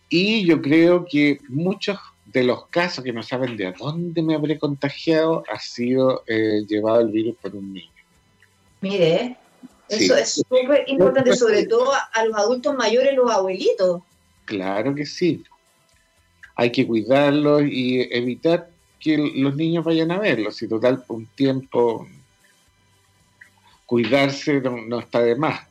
y 0.07 0.45
yo 0.45 0.61
creo 0.61 1.05
que 1.05 1.39
muchos 1.49 1.97
de 2.31 2.43
los 2.43 2.67
casos 2.67 3.03
que 3.03 3.13
no 3.13 3.23
saben 3.23 3.57
de 3.57 3.73
dónde 3.73 4.21
me 4.21 4.35
habré 4.35 4.59
contagiado, 4.59 5.43
ha 5.51 5.59
sido 5.59 6.23
eh, 6.27 6.63
llevado 6.67 7.01
el 7.01 7.09
virus 7.09 7.35
por 7.41 7.55
un 7.55 7.73
niño. 7.73 7.91
Mire, 8.81 9.37
eso 9.87 10.15
es 10.15 10.33
súper 10.33 10.83
importante, 10.87 11.35
sobre 11.35 11.65
todo 11.65 11.91
a 11.91 12.25
los 12.25 12.37
adultos 12.37 12.75
mayores, 12.75 13.15
los 13.15 13.31
abuelitos. 13.31 14.01
Claro 14.45 14.93
que 14.93 15.05
sí. 15.05 15.43
Hay 16.55 16.71
que 16.71 16.85
cuidarlos 16.85 17.63
y 17.63 18.01
evitar 18.13 18.69
que 18.99 19.17
los 19.17 19.55
niños 19.55 19.83
vayan 19.83 20.11
a 20.11 20.19
verlos. 20.19 20.61
Y 20.61 20.67
total, 20.67 21.03
un 21.07 21.25
tiempo 21.27 22.07
cuidarse 23.85 24.61
no 24.61 24.99
está 24.99 25.21
de 25.21 25.35
más. 25.35 25.68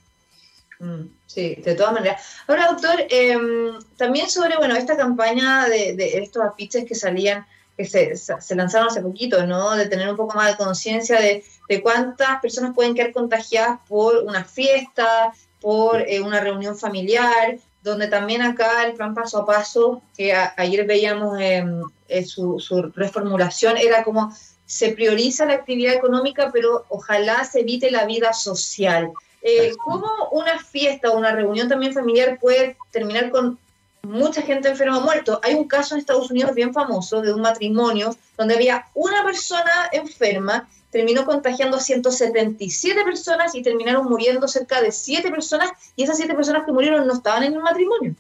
Mm, 0.80 1.08
sí, 1.26 1.56
de 1.56 1.74
todas 1.74 1.92
maneras. 1.92 2.22
Ahora, 2.46 2.68
doctor, 2.68 3.04
em, 3.10 3.78
también 3.96 4.28
sobre 4.28 4.56
bueno 4.56 4.76
esta 4.76 4.96
campaña 4.96 5.68
de, 5.68 6.18
estos 6.22 6.42
afiches 6.44 6.84
que 6.84 6.94
salían, 6.94 7.46
que 7.76 7.84
se, 7.84 8.14
lanzaron 8.54 8.88
hace 8.88 9.02
poquito, 9.02 9.44
¿no? 9.46 9.76
De 9.76 9.86
tener 9.86 10.08
un 10.08 10.16
poco 10.16 10.36
más 10.36 10.50
de 10.50 10.64
conciencia 10.64 11.20
de, 11.20 11.44
cuántas 11.82 12.40
personas 12.40 12.74
pueden 12.74 12.94
quedar 12.94 13.12
contagiadas 13.12 13.80
por 13.88 14.18
una 14.18 14.44
fiesta, 14.44 15.32
por 15.60 16.00
eh, 16.00 16.20
una 16.20 16.40
reunión 16.40 16.78
familiar, 16.78 17.58
donde 17.82 18.06
también 18.06 18.42
acá 18.42 18.84
el 18.86 18.94
plan 18.94 19.14
paso 19.14 19.38
a 19.38 19.46
paso, 19.46 20.02
que 20.16 20.32
ayer 20.32 20.86
veíamos 20.86 21.38
em, 21.40 21.82
eh, 22.08 22.24
su, 22.24 22.58
su, 22.60 22.82
reformulación, 22.94 23.76
era 23.76 24.04
como 24.04 24.32
se 24.66 24.90
prioriza 24.92 25.46
la 25.46 25.54
actividad 25.54 25.94
económica, 25.94 26.50
pero 26.52 26.84
ojalá 26.88 27.44
se 27.44 27.60
evite 27.60 27.90
la 27.90 28.04
vida 28.04 28.32
social. 28.32 29.10
Eh, 29.42 29.72
¿Cómo 29.82 30.08
una 30.32 30.58
fiesta 30.58 31.10
o 31.10 31.16
una 31.16 31.32
reunión 31.32 31.68
también 31.68 31.92
familiar 31.92 32.38
puede 32.40 32.76
terminar 32.90 33.30
con 33.30 33.58
mucha 34.02 34.42
gente 34.42 34.68
enferma 34.68 34.98
o 34.98 35.02
muerto? 35.02 35.40
Hay 35.42 35.54
un 35.54 35.68
caso 35.68 35.94
en 35.94 36.00
Estados 36.00 36.30
Unidos 36.30 36.54
bien 36.54 36.72
famoso 36.72 37.22
de 37.22 37.32
un 37.32 37.40
matrimonio 37.40 38.16
donde 38.36 38.54
había 38.54 38.86
una 38.94 39.24
persona 39.24 39.88
enferma 39.92 40.68
terminó 40.90 41.24
contagiando 41.24 41.76
a 41.76 41.80
177 41.80 43.04
personas 43.04 43.54
y 43.54 43.62
terminaron 43.62 44.06
muriendo 44.06 44.48
cerca 44.48 44.80
de 44.80 44.90
7 44.90 45.30
personas 45.30 45.70
y 45.96 46.04
esas 46.04 46.16
7 46.16 46.34
personas 46.34 46.64
que 46.64 46.72
murieron 46.72 47.06
no 47.06 47.12
estaban 47.12 47.44
en 47.44 47.54
el 47.54 47.60
matrimonio. 47.60 48.14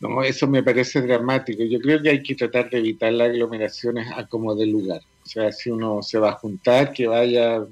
No, 0.00 0.22
eso 0.22 0.48
me 0.48 0.62
parece 0.62 1.00
dramático. 1.00 1.62
Yo 1.62 1.78
creo 1.78 2.02
que 2.02 2.10
hay 2.10 2.22
que 2.22 2.34
tratar 2.34 2.68
de 2.70 2.78
evitar 2.78 3.12
las 3.12 3.28
aglomeraciones 3.28 4.08
a 4.14 4.26
como 4.26 4.54
de 4.54 4.66
lugar. 4.66 5.00
O 5.24 5.26
sea, 5.26 5.52
si 5.52 5.70
uno 5.70 6.02
se 6.02 6.18
va 6.18 6.30
a 6.30 6.34
juntar, 6.34 6.92
que 6.92 7.06
vaya, 7.06 7.64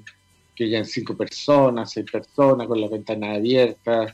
que 0.55 0.65
hayan 0.65 0.85
cinco 0.85 1.15
personas, 1.15 1.91
seis 1.91 2.09
personas, 2.11 2.67
con 2.67 2.79
las 2.79 2.89
ventanas 2.89 3.37
abiertas, 3.37 4.13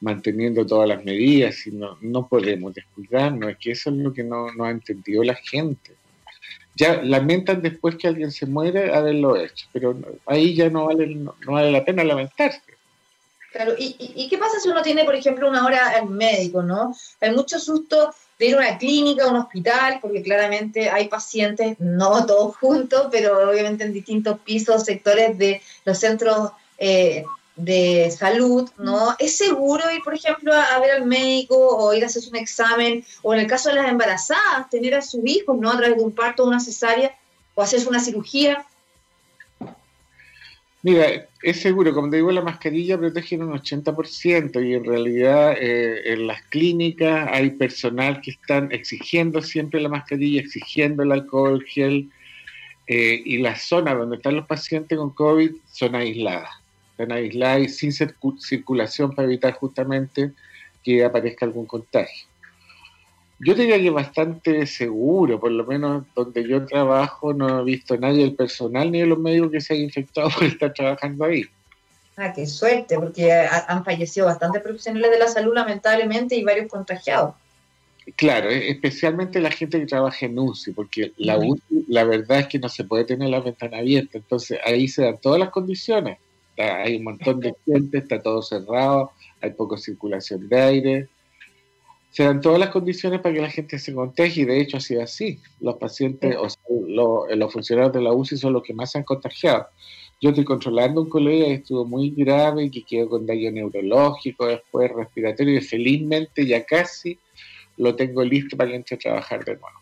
manteniendo 0.00 0.66
todas 0.66 0.88
las 0.88 1.04
medidas. 1.04 1.66
Y 1.66 1.72
no, 1.72 1.98
no 2.00 2.28
podemos 2.28 2.74
descuidarnos. 2.74 3.50
Es 3.50 3.56
que 3.58 3.70
eso 3.72 3.90
es 3.90 3.96
lo 3.96 4.12
que 4.12 4.24
no, 4.24 4.52
no 4.52 4.64
ha 4.64 4.70
entendido 4.70 5.22
la 5.22 5.34
gente 5.34 5.96
ya 6.76 7.02
lamentan 7.02 7.62
después 7.62 7.96
que 7.96 8.06
alguien 8.06 8.30
se 8.30 8.46
muere 8.46 8.94
haberlo 8.94 9.36
hecho, 9.36 9.66
pero 9.72 9.98
ahí 10.26 10.54
ya 10.54 10.68
no 10.68 10.86
vale, 10.86 11.06
no, 11.06 11.34
vale 11.46 11.72
la 11.72 11.84
pena 11.84 12.04
lamentarse. 12.04 12.60
Claro, 13.50 13.74
¿Y, 13.78 13.96
¿Y, 13.98 14.28
qué 14.28 14.36
pasa 14.36 14.60
si 14.60 14.68
uno 14.68 14.82
tiene, 14.82 15.04
por 15.04 15.14
ejemplo, 15.14 15.48
una 15.48 15.64
hora 15.64 15.88
al 15.96 16.10
médico, 16.10 16.62
no? 16.62 16.94
Hay 17.22 17.30
mucho 17.34 17.58
susto 17.58 18.12
de 18.38 18.46
ir 18.46 18.54
a 18.54 18.58
una 18.58 18.78
clínica, 18.78 19.24
a 19.24 19.28
un 19.28 19.36
hospital, 19.36 19.98
porque 20.00 20.22
claramente 20.22 20.90
hay 20.90 21.08
pacientes, 21.08 21.76
no 21.78 22.26
todos 22.26 22.56
juntos, 22.56 23.08
pero 23.10 23.48
obviamente 23.50 23.84
en 23.84 23.92
distintos 23.92 24.38
pisos, 24.40 24.84
sectores 24.84 25.38
de 25.38 25.62
los 25.84 25.98
centros 25.98 26.50
eh, 26.78 27.24
de 27.56 28.14
salud, 28.16 28.68
¿no? 28.76 29.16
¿Es 29.18 29.36
seguro 29.36 29.90
ir, 29.90 30.02
por 30.02 30.14
ejemplo, 30.14 30.52
a, 30.52 30.78
ver 30.78 30.90
al 30.90 31.06
médico 31.06 31.56
o 31.56 31.94
ir 31.94 32.04
a 32.04 32.06
hacerse 32.06 32.28
un 32.28 32.36
examen? 32.36 33.04
O 33.22 33.32
en 33.32 33.40
el 33.40 33.46
caso 33.46 33.70
de 33.70 33.76
las 33.76 33.88
embarazadas, 33.88 34.68
tener 34.70 34.94
a 34.94 35.02
sus 35.02 35.26
hijos, 35.26 35.56
¿no? 35.58 35.70
A 35.70 35.78
través 35.78 35.96
de 35.96 36.04
un 36.04 36.12
parto 36.12 36.44
o 36.44 36.48
una 36.48 36.60
cesárea, 36.60 37.16
o 37.54 37.62
hacerse 37.62 37.88
una 37.88 38.00
cirugía. 38.00 38.66
Mira, 40.82 41.26
es 41.42 41.60
seguro, 41.60 41.92
como 41.94 42.10
te 42.10 42.16
digo, 42.16 42.30
la 42.30 42.42
mascarilla 42.42 42.98
protege 42.98 43.38
un 43.38 43.52
80% 43.52 44.64
y 44.64 44.74
en 44.74 44.84
realidad 44.84 45.56
eh, 45.58 46.12
en 46.12 46.26
las 46.26 46.42
clínicas 46.42 47.28
hay 47.32 47.50
personal 47.50 48.20
que 48.20 48.32
están 48.32 48.70
exigiendo 48.70 49.42
siempre 49.42 49.80
la 49.80 49.88
mascarilla, 49.88 50.40
exigiendo 50.40 51.02
el 51.02 51.12
alcohol 51.12 51.64
gel 51.64 52.10
eh, 52.86 53.20
y 53.24 53.38
las 53.38 53.62
zonas 53.62 53.98
donde 53.98 54.16
están 54.16 54.36
los 54.36 54.46
pacientes 54.46 54.96
con 54.96 55.10
COVID 55.10 55.50
son 55.72 55.96
aisladas 55.96 56.50
están 56.96 57.12
aisladas 57.12 57.60
y 57.60 57.68
sin 57.68 57.92
circulación 57.92 59.14
para 59.14 59.28
evitar 59.28 59.52
justamente 59.52 60.32
que 60.82 61.04
aparezca 61.04 61.44
algún 61.44 61.66
contagio. 61.66 62.25
Yo 63.38 63.54
diría 63.54 63.78
que 63.78 63.90
bastante 63.90 64.66
seguro, 64.66 65.38
por 65.38 65.50
lo 65.50 65.64
menos 65.66 66.04
donde 66.14 66.48
yo 66.48 66.64
trabajo, 66.64 67.34
no 67.34 67.60
he 67.60 67.64
visto 67.64 67.96
nadie 67.98 68.22
del 68.22 68.34
personal 68.34 68.90
ni 68.90 69.00
de 69.00 69.06
los 69.06 69.18
médicos 69.18 69.50
que 69.50 69.60
se 69.60 69.74
haya 69.74 69.82
infectado 69.82 70.30
por 70.34 70.44
estar 70.44 70.72
trabajando 70.72 71.24
ahí. 71.24 71.44
Ah, 72.16 72.32
qué 72.32 72.46
suerte, 72.46 72.96
porque 72.96 73.30
han 73.30 73.84
fallecido 73.84 74.26
bastantes 74.26 74.62
profesionales 74.62 75.10
de 75.10 75.18
la 75.18 75.28
salud 75.28 75.54
lamentablemente 75.54 76.34
y 76.34 76.42
varios 76.42 76.68
contagiados. 76.68 77.34
Claro, 78.16 78.48
e-, 78.48 78.70
especialmente 78.70 79.38
la 79.38 79.50
gente 79.50 79.78
que 79.78 79.86
trabaja 79.86 80.24
en 80.24 80.38
UCI, 80.38 80.72
porque 80.72 81.12
la 81.18 81.36
UCI, 81.36 81.84
la 81.88 82.04
verdad 82.04 82.40
es 82.40 82.46
que 82.46 82.58
no 82.58 82.70
se 82.70 82.84
puede 82.84 83.04
tener 83.04 83.28
la 83.28 83.40
ventana 83.40 83.78
abierta, 83.78 84.16
entonces 84.16 84.58
ahí 84.64 84.88
se 84.88 85.02
dan 85.02 85.18
todas 85.20 85.38
las 85.38 85.50
condiciones 85.50 86.16
hay 86.58 86.96
un 86.96 87.04
montón 87.04 87.40
de 87.40 87.54
gente, 87.64 87.98
está 87.98 88.20
todo 88.20 88.42
cerrado, 88.42 89.12
hay 89.40 89.50
poca 89.50 89.76
circulación 89.76 90.48
de 90.48 90.60
aire. 90.60 91.08
Se 92.16 92.24
dan 92.24 92.40
todas 92.40 92.58
las 92.58 92.70
condiciones 92.70 93.20
para 93.20 93.34
que 93.34 93.42
la 93.42 93.50
gente 93.50 93.78
se 93.78 93.92
contagie 93.92 94.44
y 94.44 94.46
de 94.46 94.58
hecho 94.58 94.78
ha 94.78 94.80
sido 94.80 95.02
así. 95.02 95.38
Los 95.60 95.76
pacientes, 95.76 96.34
o 96.40 96.48
sea, 96.48 96.62
los, 96.88 97.52
funcionarios 97.52 97.92
de 97.92 98.00
la 98.00 98.14
UCI 98.14 98.38
son 98.38 98.54
los 98.54 98.62
que 98.62 98.72
más 98.72 98.92
se 98.92 98.96
han 98.96 99.04
contagiado. 99.04 99.66
Yo 100.22 100.30
estoy 100.30 100.46
controlando 100.46 101.02
un 101.02 101.10
colega 101.10 101.44
que 101.44 101.52
estuvo 101.52 101.84
muy 101.84 102.14
grave, 102.16 102.70
que 102.70 102.84
quedó 102.84 103.10
con 103.10 103.26
daño 103.26 103.50
neurológico, 103.50 104.46
después 104.46 104.90
respiratorio 104.92 105.58
y 105.58 105.60
felizmente 105.60 106.46
ya 106.46 106.64
casi 106.64 107.18
lo 107.76 107.94
tengo 107.94 108.24
listo 108.24 108.56
para 108.56 108.70
que 108.70 108.76
entre 108.76 108.96
a 108.96 108.98
trabajar 108.98 109.44
de 109.44 109.56
nuevo. 109.56 109.78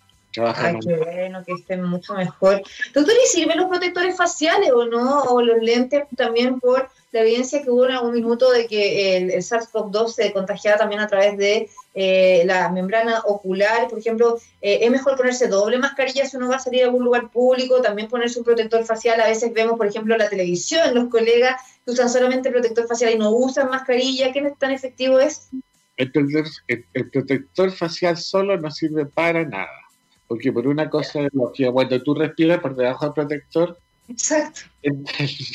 Ay, 0.57 0.77
qué 0.85 0.97
bueno, 0.97 1.45
que 1.45 1.53
estén 1.53 1.85
mucho 1.85 2.15
mejor. 2.15 2.63
Doctor, 2.93 3.15
¿y 3.25 3.29
sirven 3.29 3.59
los 3.59 3.69
protectores 3.69 4.17
faciales 4.17 4.73
o 4.73 4.85
no? 4.87 5.23
O 5.23 5.41
los 5.41 5.63
lentes 5.63 6.03
también 6.17 6.59
por 6.59 6.91
la 7.15 7.21
evidencia 7.21 7.63
que 7.63 7.71
hubo 7.71 7.85
en 7.87 7.93
algún 7.93 8.13
minuto 8.13 8.51
de 8.51 8.67
que 8.67 9.17
el, 9.17 9.31
SARS-CoV-2 9.31 10.09
se 10.09 10.33
contagiaba 10.33 10.79
también 10.79 11.01
a 11.01 11.07
través 11.07 11.39
de 11.39 11.71
eh, 11.95 12.43
la 12.45 12.69
membrana 12.71 13.21
ocular. 13.25 13.87
Por 13.89 14.01
ejemplo, 14.01 14.37
eh, 14.61 14.81
es 14.83 14.91
mejor 14.91 15.17
ponerse 15.17 15.47
doble 15.47 15.79
mascarilla 15.79 16.27
si 16.27 16.37
uno 16.37 16.49
va 16.49 16.57
a 16.57 16.59
salir 16.59 16.83
a 16.83 16.87
algún 16.87 17.05
lugar 17.05 17.31
público, 17.31 17.81
también 17.81 18.09
ponerse 18.09 18.41
un 18.41 18.45
protector 18.45 18.85
facial. 18.85 19.21
A 19.21 19.29
veces 19.29 19.55
vemos, 19.55 19.79
por 19.79 19.87
ejemplo, 19.87 20.17
la 20.17 20.29
televisión, 20.29 20.93
los 20.93 21.09
colegas 21.09 21.63
que 21.85 21.93
usan 21.93 22.11
solamente 22.11 22.51
protector 22.51 22.89
facial 22.89 23.13
y 23.15 23.19
no 23.19 23.31
usan 23.31 23.71
mascarilla. 23.71 24.33
¿Qué 24.33 24.53
tan 24.59 24.73
efectivo 24.73 25.21
es? 25.21 25.51
el 25.97 26.11
protector 27.13 27.71
facial 27.71 28.17
solo 28.17 28.59
no 28.59 28.69
sirve 28.69 29.07
para 29.07 29.45
nada 29.45 29.85
porque 30.27 30.53
por 30.53 30.67
una 30.67 30.91
cosa 30.91 31.21
es 31.21 31.31
cuando 31.73 32.03
tú 32.03 32.15
respiras 32.15 32.59
por 32.61 32.75
debajo 32.75 33.05
del 33.05 33.15
protector, 33.15 33.79
Exacto. 34.09 34.61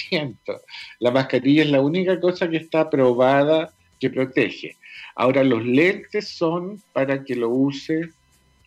viento. 0.10 0.62
La 1.00 1.12
mascarilla 1.12 1.64
es 1.64 1.70
la 1.70 1.82
única 1.82 2.20
cosa 2.20 2.50
que 2.50 2.58
está 2.58 2.90
probada 2.90 3.72
que 4.00 4.10
protege. 4.10 4.76
Ahora, 5.16 5.44
los 5.44 5.66
lentes 5.66 6.30
son 6.30 6.82
para 6.94 7.24
que 7.24 7.36
lo 7.36 7.50
use 7.50 8.10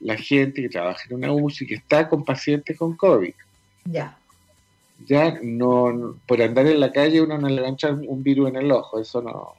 la 0.01 0.17
gente 0.17 0.63
que 0.63 0.69
trabaja 0.69 1.03
en 1.09 1.17
una 1.17 1.33
UCI, 1.33 1.67
que 1.67 1.75
está 1.77 2.09
con 2.09 2.25
pacientes 2.25 2.77
con 2.77 2.97
COVID. 2.97 3.33
Ya. 3.85 4.19
Ya 5.07 5.39
no, 5.43 6.17
por 6.27 6.43
andar 6.43 6.67
en 6.67 6.81
la 6.81 6.93
calle 6.93 7.23
uno 7.23 7.39
no 7.39 7.49
le 7.49 7.61
va 7.61 7.69
a 7.69 7.73
echar 7.73 7.95
un 7.95 8.23
virus 8.23 8.51
en 8.51 8.57
el 8.57 8.71
ojo, 8.71 9.01
eso 9.01 9.21
no, 9.21 9.55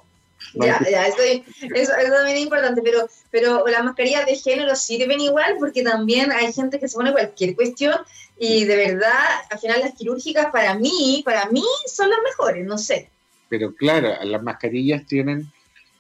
ya, 0.54 0.80
ya, 0.90 1.08
eso, 1.08 1.22
eso, 1.74 1.92
también 1.92 2.38
es 2.38 2.44
importante, 2.44 2.82
pero, 2.84 3.08
pero 3.32 3.66
las 3.68 3.84
mascarillas 3.84 4.26
de 4.26 4.36
género 4.36 4.76
sirven 4.76 5.20
igual 5.20 5.56
porque 5.60 5.82
también 5.82 6.32
hay 6.32 6.54
gente 6.54 6.80
que 6.80 6.88
se 6.88 6.96
pone 6.96 7.12
cualquier 7.12 7.56
cuestión 7.56 7.96
y 8.40 8.66
de 8.66 8.76
verdad, 8.76 9.42
al 9.50 9.60
final 9.60 9.80
las 9.82 9.94
quirúrgicas 9.94 10.48
para 10.52 10.76
mí, 10.76 11.22
para 11.26 11.46
mí 11.50 11.64
son 11.86 12.10
las 12.10 12.20
mejores, 12.24 12.66
no 12.66 12.78
sé. 12.78 13.10
Pero 13.50 13.74
claro, 13.76 14.14
las 14.24 14.42
mascarillas 14.42 15.06
tienen 15.06 15.52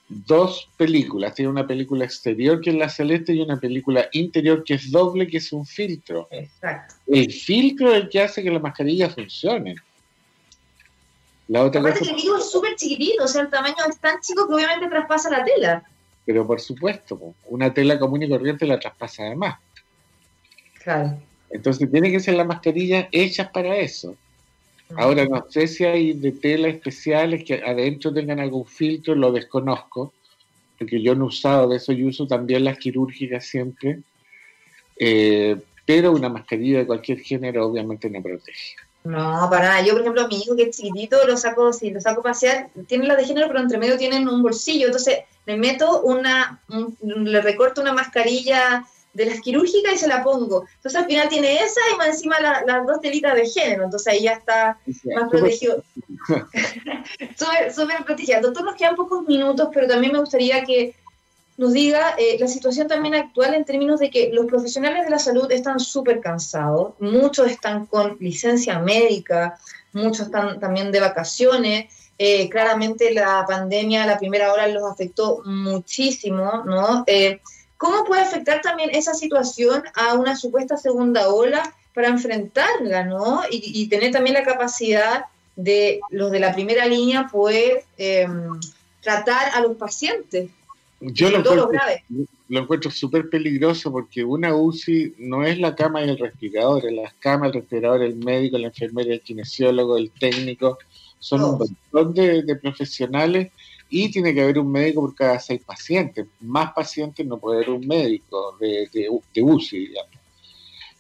dos 0.10 0.70
películas, 0.78 1.34
tiene 1.36 1.50
una 1.50 1.66
película 1.66 2.06
exterior 2.06 2.62
que 2.62 2.72
es 2.72 2.76
la 2.76 2.90
celeste 2.90 3.34
y 3.34 3.42
una 3.42 3.60
película 3.60 4.08
interior 4.12 4.64
que 4.64 4.76
es 4.76 4.92
doble, 4.92 5.28
que 5.28 5.38
es 5.38 5.52
un 5.54 5.66
filtro. 5.66 6.28
Exacto. 6.32 6.96
El 7.08 7.32
filtro 7.32 7.92
es 7.92 8.04
el 8.04 8.10
que 8.10 8.22
hace 8.22 8.44
que 8.44 8.52
la 8.52 8.60
mascarilla 8.60 9.10
funcione. 9.10 9.76
La 11.48 11.64
otra 11.64 11.82
Aparte 11.82 12.00
que 12.00 12.10
el 12.10 12.16
video 12.16 12.38
es 12.38 12.50
súper 12.50 12.76
chiquitito, 12.76 13.24
o 13.24 13.28
sea, 13.28 13.42
el 13.44 13.50
tamaño 13.50 13.76
es 13.90 14.00
tan 14.00 14.20
chico 14.22 14.48
que 14.48 14.56
obviamente 14.56 14.88
traspasa 14.88 15.30
la 15.30 15.44
tela. 15.44 15.84
Pero 16.26 16.48
por 16.48 16.62
supuesto, 16.62 17.36
una 17.48 17.74
tela 17.74 18.00
común 18.00 18.24
y 18.24 18.30
corriente 18.30 18.66
la 18.66 18.80
traspasa 18.80 19.24
además. 19.24 19.60
Claro. 20.82 21.20
Entonces 21.54 21.89
tiene 21.89 22.12
que 22.12 22.20
ser 22.20 22.34
la 22.34 22.43
mascarilla 22.43 23.08
hechas 23.12 23.49
para 23.51 23.78
eso. 23.78 24.16
Ahora 24.95 25.26
no 25.26 25.45
sé 25.49 25.68
si 25.68 25.86
hay 25.86 26.14
de 26.14 26.32
tela 26.32 26.68
especiales 26.68 27.43
que 27.43 27.56
adentro 27.56 28.14
tengan 28.14 28.39
algún 28.39 28.66
filtro, 28.66 29.16
lo 29.16 29.32
desconozco, 29.32 30.14
porque 30.78 31.01
yo 31.01 31.16
no 31.16 31.26
he 31.26 31.28
usado 31.28 31.70
de 31.70 31.78
eso, 31.78 31.93
yo 31.93 32.08
uso 32.08 32.28
también 32.28 32.64
las 32.64 32.78
quirúrgicas 32.78 33.45
siempre, 33.45 33.99
eh, 34.99 35.56
pero 35.86 36.12
una 36.12 36.30
mascarilla 36.30 36.80
de 36.80 36.86
cualquier 36.86 37.20
género 37.20 37.68
obviamente 37.68 38.10
no 38.10 38.22
protege. 38.22 38.76
No, 39.04 39.47
para 39.49 39.68
nada. 39.68 39.86
Yo, 39.86 39.93
por 39.93 40.01
ejemplo, 40.01 40.22
a 40.22 40.28
mi 40.28 40.38
hijo 40.38 40.56
que 40.56 40.64
es 40.64 40.78
chiquitito, 40.78 41.18
lo 41.28 41.36
saco, 41.36 41.74
si 41.74 41.91
lo 41.91 41.99
saco 41.99 42.22
a 42.22 42.26
pasear, 42.26 42.70
tiene 42.88 43.06
la 43.06 43.16
de 43.16 43.26
género, 43.26 43.47
pero 43.47 43.60
entre 43.60 43.78
medio 43.78 43.97
tienen 43.97 44.30
un 44.30 44.41
bolsillo. 44.41 44.86
Entonces 44.86 45.20
le 45.45 45.58
meto 45.58 46.01
una, 46.01 46.62
le 47.01 47.41
recorto 47.41 47.82
una 47.82 47.93
mascarilla 47.93 48.86
de 49.14 49.26
las 49.26 49.39
quirúrgicas 49.41 49.93
y 49.93 49.97
se 49.97 50.07
la 50.07 50.24
pongo. 50.24 50.66
Entonces 50.76 50.99
al 50.99 51.05
final 51.05 51.30
tiene 51.30 51.55
esa 51.55 51.82
y 51.93 51.97
más 51.97 52.07
encima 52.07 52.39
las 52.39 52.86
dos 52.86 52.99
telitas 52.99 53.36
de 53.36 53.47
género. 53.47 53.84
Entonces 53.86 54.14
ahí 54.14 54.24
ya 54.24 54.34
está 54.34 54.80
más 55.16 55.30
protegido. 55.30 55.84
Súper 57.74 58.03
protegida. 58.05 58.41
Doctor, 58.41 58.66
nos 58.66 58.76
quedan 58.76 58.95
pocos 58.95 59.26
minutos, 59.28 59.70
pero 59.74 59.88
también 59.88 60.14
me 60.14 60.20
gustaría 60.20 60.64
que 60.64 60.95
nos 61.57 61.74
diga 61.74 62.16
eh, 62.18 62.38
la 62.39 62.47
situación 62.47 62.88
también 62.88 63.14
actual 63.14 63.53
en 63.53 63.66
términos 63.66 63.99
de 63.99 64.09
que 64.09 64.32
los 64.34 64.47
profesionales 64.47 65.05
de 65.05 65.11
la 65.11 65.20
salud 65.20 65.51
están 65.51 65.80
súper 65.80 66.20
cansados, 66.20 66.93
muchos 66.99 67.47
están 67.47 67.86
con 67.86 68.18
licencia 68.20 68.80
médica, 68.80 69.59
muchos 69.91 70.28
están 70.28 70.59
también 70.59 70.91
de 70.91 70.99
vacaciones. 70.99 71.86
eh, 72.18 72.47
claramente 72.47 73.11
la 73.11 73.43
pandemia, 73.47 74.05
la 74.05 74.20
primera 74.20 74.53
hora 74.53 74.68
los 74.68 74.84
afectó 74.84 75.41
muchísimo, 75.45 76.64
¿no? 76.64 77.03
Eh, 77.07 77.41
¿Cómo 77.84 78.06
puede 78.06 78.22
afectar 78.22 78.62
también 78.62 78.92
esa 78.94 79.14
situación 79.14 79.84
a 79.94 80.14
una 80.14 80.38
supuesta 80.38 80.78
segunda 80.78 81.28
ola 81.28 81.76
para 81.94 82.08
enfrentarla, 82.08 83.04
¿no? 83.04 83.42
Y, 83.52 83.90
tener 83.90 84.14
también 84.14 84.36
la 84.36 84.46
capacidad 84.46 85.26
de 85.58 86.00
los 86.10 86.32
de 86.32 86.40
la 86.40 86.54
primera 86.54 86.86
línea 86.86 87.28
poder 87.30 87.84
em, 87.98 88.58
tratar 89.02 89.54
a 89.54 89.60
los 89.60 89.76
pacientes. 89.76 90.50
Yo 91.02 91.30
lo 91.30 91.40
encuentro, 91.40 91.72
lo 92.48 92.60
encuentro 92.62 92.90
súper 92.90 93.30
peligroso 93.30 93.92
porque 93.92 94.24
una 94.24 94.56
UCI 94.56 95.16
no 95.18 95.44
es 95.44 95.60
la 95.60 95.76
cama 95.76 96.06
y 96.06 96.10
el 96.10 96.18
respirador, 96.18 96.86
es 96.86 96.94
la 96.94 97.14
cama, 97.20 97.48
el 97.48 97.54
respirador, 97.54 98.02
el 98.02 98.16
médico, 98.16 98.58
la 98.60 98.68
enfermera, 98.68 99.14
el 99.14 99.20
kinesiólogo, 99.20 99.98
el 99.98 100.10
técnico, 100.10 100.78
son 101.20 101.44
un 101.44 101.58
montón 101.58 102.14
de, 102.14 102.56
profesionales 102.62 103.52
y 103.96 104.10
tiene 104.10 104.34
que 104.34 104.41
haber 104.41 104.58
un 104.58 104.72
médico 104.72 105.02
por 105.02 105.14
cada 105.14 105.39
seis 105.39 105.62
pacientes. 105.64 106.26
Más 106.39 106.74
pacientes 106.74 107.24
no 107.28 107.38
puede 107.38 107.58
haber 107.58 107.70
un 107.70 107.88
médico 107.88 108.58
de, 108.60 108.89
de, 108.91 109.41
UCI, 109.44 109.88
digamos. 109.88 110.12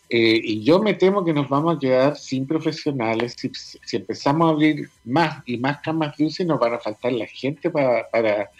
Eh, 0.09 0.39
y 0.43 0.63
yo 0.63 0.77
me 0.79 0.93
temo 0.93 1.25
que 1.25 1.33
nos 1.33 1.49
vamos 1.49 1.75
a 1.75 1.79
quedar 1.79 2.15
sin 2.15 2.45
profesionales. 2.45 3.35
Si, 3.35 3.49
si, 3.83 3.97
empezamos 3.97 4.45
a 4.45 4.51
abrir 4.51 4.91
más 5.05 5.41
y 5.47 5.57
más 5.57 5.79
camas 5.79 6.15
de 6.17 6.25
UCI, 6.25 6.45
nos 6.45 6.59
van 6.59 6.75
a 6.75 6.79
faltar 6.79 7.13
la 7.13 7.25
gente 7.25 7.71
para, 7.71 8.07
para 8.11 8.51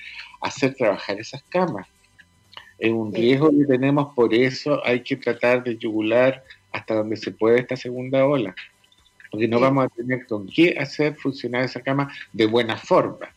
hacer 0.41 0.73
trabajar 0.73 1.19
esas 1.19 1.43
camas. 1.43 1.87
Es 2.79 2.91
un 2.91 3.13
riesgo 3.13 3.51
que 3.51 3.65
tenemos, 3.67 4.15
por 4.15 4.33
eso 4.33 4.83
hay 4.83 5.03
que 5.03 5.15
tratar 5.15 5.63
de 5.63 5.77
yugular 5.77 6.43
hasta 6.71 6.95
donde 6.95 7.17
se 7.17 7.29
puede 7.29 7.59
esta 7.59 7.75
segunda 7.75 8.25
ola 8.25 8.55
porque 9.29 9.47
no 9.47 9.59
vamos 9.59 9.85
a 9.85 9.89
tener 9.89 10.27
con 10.27 10.45
qué 10.45 10.75
hacer 10.77 11.15
funcionar 11.15 11.63
esa 11.63 11.81
cama 11.81 12.07
de 12.31 12.45
buena 12.45 12.77
forma. 12.77 13.32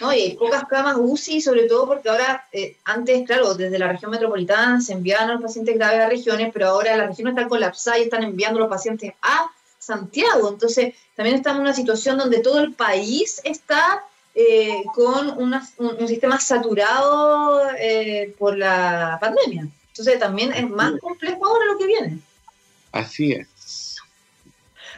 No, 0.00 0.12
y 0.12 0.20
hay 0.20 0.36
pocas 0.36 0.64
camas 0.64 0.96
UCI, 0.98 1.40
sobre 1.40 1.64
todo 1.64 1.86
porque 1.86 2.08
ahora, 2.08 2.46
eh, 2.52 2.76
antes, 2.84 3.26
claro, 3.26 3.54
desde 3.54 3.78
la 3.78 3.92
región 3.92 4.10
metropolitana 4.10 4.80
se 4.80 4.92
enviaban 4.92 5.30
a 5.30 5.32
los 5.34 5.42
pacientes 5.42 5.76
graves 5.76 6.00
a 6.00 6.08
regiones, 6.08 6.50
pero 6.52 6.68
ahora 6.68 6.96
la 6.96 7.06
región 7.06 7.28
está 7.28 7.46
colapsada 7.48 7.98
y 7.98 8.02
están 8.02 8.24
enviando 8.24 8.58
a 8.58 8.62
los 8.62 8.70
pacientes 8.70 9.12
a 9.22 9.50
Santiago. 9.78 10.48
Entonces, 10.48 10.94
también 11.14 11.36
estamos 11.36 11.58
en 11.58 11.66
una 11.66 11.74
situación 11.74 12.18
donde 12.18 12.40
todo 12.40 12.60
el 12.60 12.74
país 12.74 13.40
está 13.44 14.04
eh, 14.34 14.82
con 14.94 15.30
un, 15.38 16.08
sistema 16.08 16.40
saturado 16.40 17.70
eh, 17.78 18.34
por 18.38 18.58
la 18.58 19.18
pandemia. 19.20 19.68
Entonces, 19.88 20.18
también 20.18 20.52
es 20.52 20.68
más 20.68 20.92
complejo 21.00 21.46
ahora 21.46 21.66
lo 21.66 21.78
que 21.78 21.86
viene. 21.86 22.18
Así 22.90 23.32
es. 23.32 23.53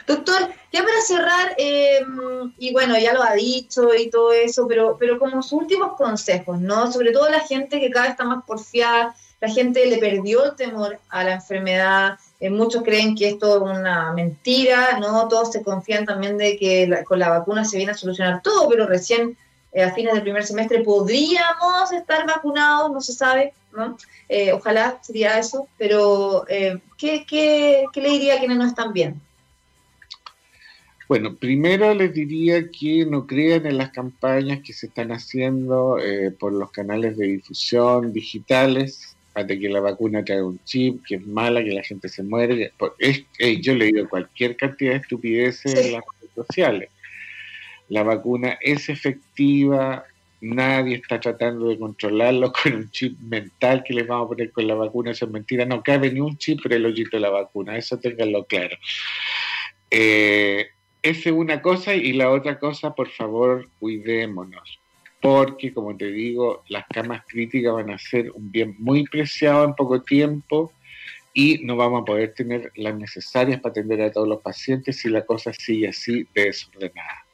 Doctor, 0.07 0.53
ya 0.71 0.83
para 0.83 1.01
cerrar, 1.01 1.53
eh, 1.57 1.99
y 2.57 2.71
bueno, 2.71 2.97
ya 2.97 3.13
lo 3.13 3.21
ha 3.21 3.33
dicho 3.33 3.93
y 3.93 4.09
todo 4.09 4.31
eso, 4.31 4.65
pero, 4.65 4.95
pero 4.97 5.19
como 5.19 5.43
sus 5.43 5.51
últimos 5.51 5.97
consejos, 5.97 6.61
¿no? 6.61 6.89
Sobre 6.89 7.11
todo 7.11 7.29
la 7.29 7.41
gente 7.41 7.81
que 7.81 7.89
cada 7.89 8.05
vez 8.05 8.11
está 8.11 8.23
más 8.23 8.45
porfiada, 8.45 9.13
la 9.41 9.49
gente 9.49 9.85
le 9.85 9.97
perdió 9.97 10.45
el 10.45 10.55
temor 10.55 10.97
a 11.09 11.25
la 11.25 11.33
enfermedad, 11.33 12.17
eh, 12.39 12.49
muchos 12.49 12.83
creen 12.83 13.15
que 13.15 13.27
esto 13.27 13.57
es 13.57 13.61
una 13.61 14.13
mentira, 14.13 14.97
¿no? 14.97 15.27
Todos 15.27 15.51
se 15.51 15.61
confían 15.61 16.05
también 16.05 16.37
de 16.37 16.55
que 16.55 17.03
con 17.05 17.19
la 17.19 17.27
vacuna 17.27 17.65
se 17.65 17.75
viene 17.75 17.91
a 17.91 17.95
solucionar 17.95 18.41
todo, 18.41 18.69
pero 18.69 18.87
recién 18.87 19.37
eh, 19.73 19.83
a 19.83 19.93
fines 19.93 20.13
del 20.13 20.23
primer 20.23 20.45
semestre 20.45 20.85
podríamos 20.85 21.91
estar 21.91 22.25
vacunados, 22.25 22.91
no 22.91 23.01
se 23.01 23.11
sabe, 23.11 23.53
¿no? 23.73 23.97
ojalá 24.53 24.99
sería 25.01 25.37
eso, 25.37 25.67
pero 25.77 26.45
¿qué, 26.47 27.25
qué, 27.27 27.85
qué 27.91 28.01
le 28.01 28.09
diría 28.09 28.35
a 28.35 28.39
quienes 28.39 28.57
no 28.57 28.65
están 28.65 28.93
bien? 28.93 29.21
Bueno, 31.07 31.35
primero 31.35 31.93
les 31.93 32.13
diría 32.13 32.69
que 32.69 33.05
no 33.05 33.25
crean 33.27 33.65
en 33.65 33.77
las 33.77 33.91
campañas 33.91 34.59
que 34.61 34.73
se 34.73 34.87
están 34.87 35.11
haciendo 35.11 35.99
eh, 35.99 36.31
por 36.31 36.51
los 36.51 36.71
canales 36.71 37.15
de 37.17 37.27
difusión 37.27 38.11
digitales, 38.11 39.17
de 39.35 39.59
que 39.59 39.69
la 39.69 39.79
vacuna 39.79 40.23
trae 40.23 40.41
un 40.41 40.59
chip, 40.63 41.05
que 41.05 41.15
es 41.15 41.27
mala, 41.27 41.63
que 41.63 41.71
la 41.71 41.83
gente 41.83 42.09
se 42.09 42.23
muere. 42.23 42.71
Es, 42.97 43.23
yo 43.61 43.73
he 43.73 43.75
leído 43.75 44.09
cualquier 44.09 44.55
cantidad 44.57 44.91
de 44.91 44.97
estupideces 44.97 45.73
en 45.75 45.93
las 45.93 46.03
redes 46.19 46.33
sociales. 46.35 46.89
La 47.89 48.03
vacuna 48.03 48.57
es 48.61 48.89
efectiva, 48.89 50.05
nadie 50.41 50.95
está 50.95 51.19
tratando 51.19 51.69
de 51.69 51.79
controlarlo 51.79 52.51
con 52.63 52.73
un 52.73 52.91
chip 52.91 53.17
mental 53.19 53.83
que 53.85 53.93
les 53.93 54.07
vamos 54.07 54.25
a 54.25 54.29
poner 54.29 54.51
con 54.51 54.67
la 54.67 54.75
vacuna, 54.75 55.11
eso 55.11 55.25
es 55.25 55.31
mentira. 55.31 55.65
No 55.65 55.83
cabe 55.83 56.11
ni 56.11 56.19
un 56.19 56.37
chip 56.37 56.61
por 56.63 56.73
el 56.73 56.85
hoyito 56.85 57.17
de 57.17 57.21
la 57.21 57.29
vacuna, 57.29 57.77
eso 57.77 57.97
tenganlo 57.99 58.45
claro. 58.45 58.75
Eh, 59.89 60.67
es 61.09 61.25
una 61.27 61.61
cosa 61.61 61.93
y 61.93 62.13
la 62.13 62.31
otra 62.31 62.59
cosa, 62.59 62.93
por 62.93 63.09
favor, 63.09 63.69
cuidémonos. 63.79 64.79
Porque, 65.21 65.73
como 65.73 65.95
te 65.97 66.05
digo, 66.05 66.63
las 66.69 66.85
camas 66.87 67.23
críticas 67.27 67.73
van 67.73 67.89
a 67.89 67.97
ser 67.97 68.31
un 68.31 68.51
bien 68.51 68.75
muy 68.79 69.03
preciado 69.03 69.65
en 69.65 69.73
poco 69.73 70.01
tiempo 70.01 70.71
y 71.33 71.59
no 71.63 71.75
vamos 71.75 72.01
a 72.01 72.05
poder 72.05 72.33
tener 72.33 72.71
las 72.75 72.95
necesarias 72.95 73.59
para 73.59 73.71
atender 73.71 74.01
a 74.01 74.11
todos 74.11 74.27
los 74.27 74.41
pacientes 74.41 74.97
si 74.97 75.09
la 75.09 75.25
cosa 75.25 75.51
sigue 75.53 75.89
así 75.89 76.27
desordenada. 76.33 77.25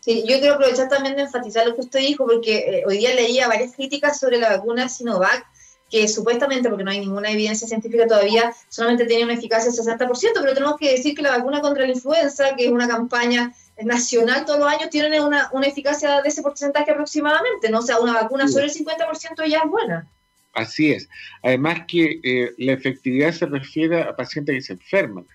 Sí, 0.00 0.24
yo 0.26 0.40
quiero 0.40 0.54
aprovechar 0.54 0.88
también 0.88 1.14
de 1.14 1.22
enfatizar 1.22 1.66
lo 1.66 1.76
que 1.76 1.82
usted 1.82 2.00
dijo, 2.00 2.26
porque 2.26 2.58
eh, 2.58 2.82
hoy 2.86 2.98
día 2.98 3.14
leía 3.14 3.46
varias 3.46 3.76
críticas 3.76 4.18
sobre 4.18 4.38
la 4.38 4.56
vacuna 4.56 4.88
Sinovac 4.88 5.46
que 5.92 6.08
supuestamente, 6.08 6.70
porque 6.70 6.84
no 6.84 6.90
hay 6.90 7.00
ninguna 7.00 7.30
evidencia 7.30 7.68
científica 7.68 8.06
todavía, 8.06 8.50
solamente 8.70 9.04
tiene 9.04 9.24
una 9.24 9.34
eficacia 9.34 9.70
del 9.70 9.98
60%, 9.98 10.30
pero 10.40 10.54
tenemos 10.54 10.76
que 10.78 10.90
decir 10.90 11.14
que 11.14 11.20
la 11.20 11.36
vacuna 11.36 11.60
contra 11.60 11.84
la 11.84 11.92
influenza, 11.92 12.56
que 12.56 12.64
es 12.64 12.72
una 12.72 12.88
campaña 12.88 13.52
nacional 13.82 14.46
todos 14.46 14.58
los 14.58 14.68
años, 14.68 14.88
tiene 14.88 15.20
una, 15.20 15.50
eficacia 15.64 16.22
de 16.22 16.28
ese 16.30 16.40
porcentaje 16.40 16.90
aproximadamente, 16.90 17.68
¿no? 17.68 17.80
O 17.80 17.82
sea, 17.82 18.00
una 18.00 18.14
vacuna 18.14 18.48
sobre 18.48 18.64
el 18.64 18.72
50% 18.72 19.46
ya 19.46 19.58
es 19.58 19.70
buena. 19.70 20.08
Así 20.54 20.92
es. 20.92 21.10
Además 21.42 21.82
que 21.86 22.20
eh, 22.22 22.54
la 22.56 22.72
efectividad 22.72 23.32
se 23.32 23.44
refiere 23.44 24.00
a 24.00 24.16
pacientes 24.16 24.54
que 24.54 24.62
se 24.62 24.72
enferman, 24.72 25.26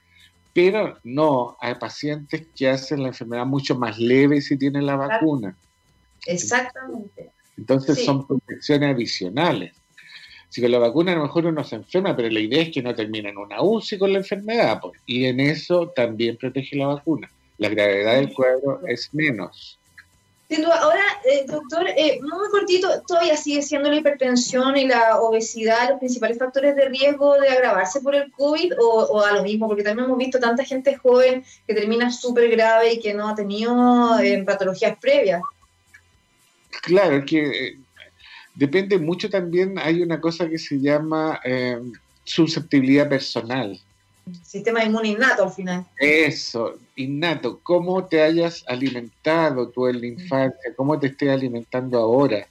pero 0.53 0.97
no 1.03 1.55
a 1.62 1.78
pacientes 1.78 2.47
que 2.55 2.68
hacen 2.68 3.03
la 3.03 3.10
enfermedad 3.10 3.45
mucho 3.45 3.76
más 3.78 3.99
leve 3.99 4.41
si 4.41 4.58
tienen 4.58 4.88
la 4.88 4.95
vacuna. 4.95 5.55
Exactamente. 6.26 7.30
Entonces 7.55 8.03
son 8.03 8.26
protecciones 8.26 8.95
adicionales. 8.95 9.74
Si 10.50 10.62
con 10.62 10.72
la 10.72 10.80
vacuna 10.80 11.12
a 11.12 11.16
lo 11.16 11.24
mejor 11.24 11.45
uno 11.45 11.64
se 11.64 11.76
enferma, 11.76 12.16
pero 12.16 12.30
la 12.30 12.39
idea 12.39 12.64
es 12.64 12.72
que 12.72 12.82
no 12.82 12.95
termine 12.95 13.30
en 13.30 13.38
una 13.38 13.62
UCI 13.62 13.98
con 13.98 14.14
la 14.14 14.20
enfermedad, 14.20 14.80
pues, 14.82 15.00
y 15.06 15.26
en 15.26 15.39
eso 15.39 15.89
también 15.89 16.38
protege 16.38 16.78
la 16.78 16.88
vacuna. 16.88 17.30
La 17.58 17.70
gravedad 17.70 18.16
del 18.16 18.34
cuadro 18.34 18.82
es 18.88 19.14
menos. 19.14 19.78
Ahora, 20.50 21.04
eh, 21.26 21.43
doctor, 21.45 21.86
eh, 21.89 22.20
muy 22.22 22.50
cortito, 22.50 23.02
¿todavía 23.06 23.36
sigue 23.36 23.62
siendo 23.62 23.89
la 23.89 23.98
hipertensión 23.98 24.78
y 24.78 24.88
la 24.88 25.20
obesidad 25.20 25.89
los 25.89 26.00
principales 26.00 26.38
factores 26.38 26.74
de 26.74 26.88
riesgo 26.88 27.38
de 27.38 27.50
agravarse 27.50 28.00
por 28.00 28.16
el 28.16 28.32
COVID 28.32 28.72
o, 28.80 29.22
a 29.26 29.34
lo 29.34 29.43
mismo? 29.43 29.68
Porque 29.68 29.84
también 29.84 30.06
hemos 30.06 30.18
visto 30.18 30.39
tanta 30.39 30.64
gente 30.64 30.95
joven 30.95 31.43
que 31.68 31.74
termina 31.74 32.10
súper 32.12 32.50
grave 32.50 32.93
y 32.93 33.00
que 33.02 33.14
no 33.14 33.28
ha 33.28 33.36
tenido 33.36 34.18
eh, 34.20 34.41
patologías 34.45 34.98
previas. 35.00 35.41
Claro, 36.82 37.26
que 37.26 37.78
Depende 38.58 38.97
mucho 38.97 39.30
también, 39.30 39.78
hay 39.78 40.01
una 40.01 40.20
cosa 40.20 40.49
que 40.49 40.58
se 40.58 40.80
llama 40.80 41.39
eh, 41.43 41.80
susceptibilidad 42.24 43.08
personal. 43.08 43.80
Sistema 44.43 44.84
inmune 44.84 45.10
innato 45.10 45.43
al 45.43 45.51
final. 45.51 45.86
Eso, 45.99 46.80
innato. 46.95 47.60
Cómo 47.62 48.05
te 48.05 48.20
hayas 48.20 48.64
alimentado 48.68 49.70
tú 49.70 49.86
en 49.86 50.01
la 50.01 50.08
infancia, 50.08 50.74
cómo 50.76 50.99
te 50.99 51.08
estés 51.08 51.30
alimentando 51.30 51.99
ahora. 51.99 52.47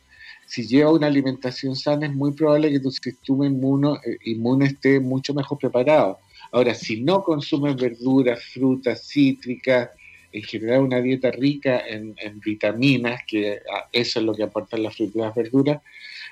Si 0.46 0.64
lleva 0.64 0.92
una 0.92 1.08
alimentación 1.08 1.74
sana, 1.74 2.06
es 2.06 2.14
muy 2.14 2.32
probable 2.32 2.70
que 2.70 2.78
tu 2.78 2.92
sistema 2.92 3.44
inmuno, 3.44 3.96
eh, 3.96 4.16
inmune 4.26 4.66
esté 4.66 5.00
mucho 5.00 5.34
mejor 5.34 5.58
preparado. 5.58 6.18
Ahora, 6.52 6.72
si 6.72 7.00
no 7.02 7.24
consumes 7.24 7.74
verduras, 7.74 8.40
frutas, 8.54 9.08
cítricas, 9.08 9.90
en 10.36 10.42
general 10.42 10.82
una 10.82 11.00
dieta 11.00 11.30
rica 11.30 11.82
en, 11.86 12.14
vitaminas, 12.44 13.22
que 13.26 13.60
ah, 13.72 13.88
eso 13.90 14.20
es 14.20 14.26
lo 14.26 14.34
que 14.34 14.42
aportan 14.42 14.82
las 14.82 14.94
frutas 14.94 15.16
y 15.16 15.18
las 15.20 15.34
verduras, 15.34 15.80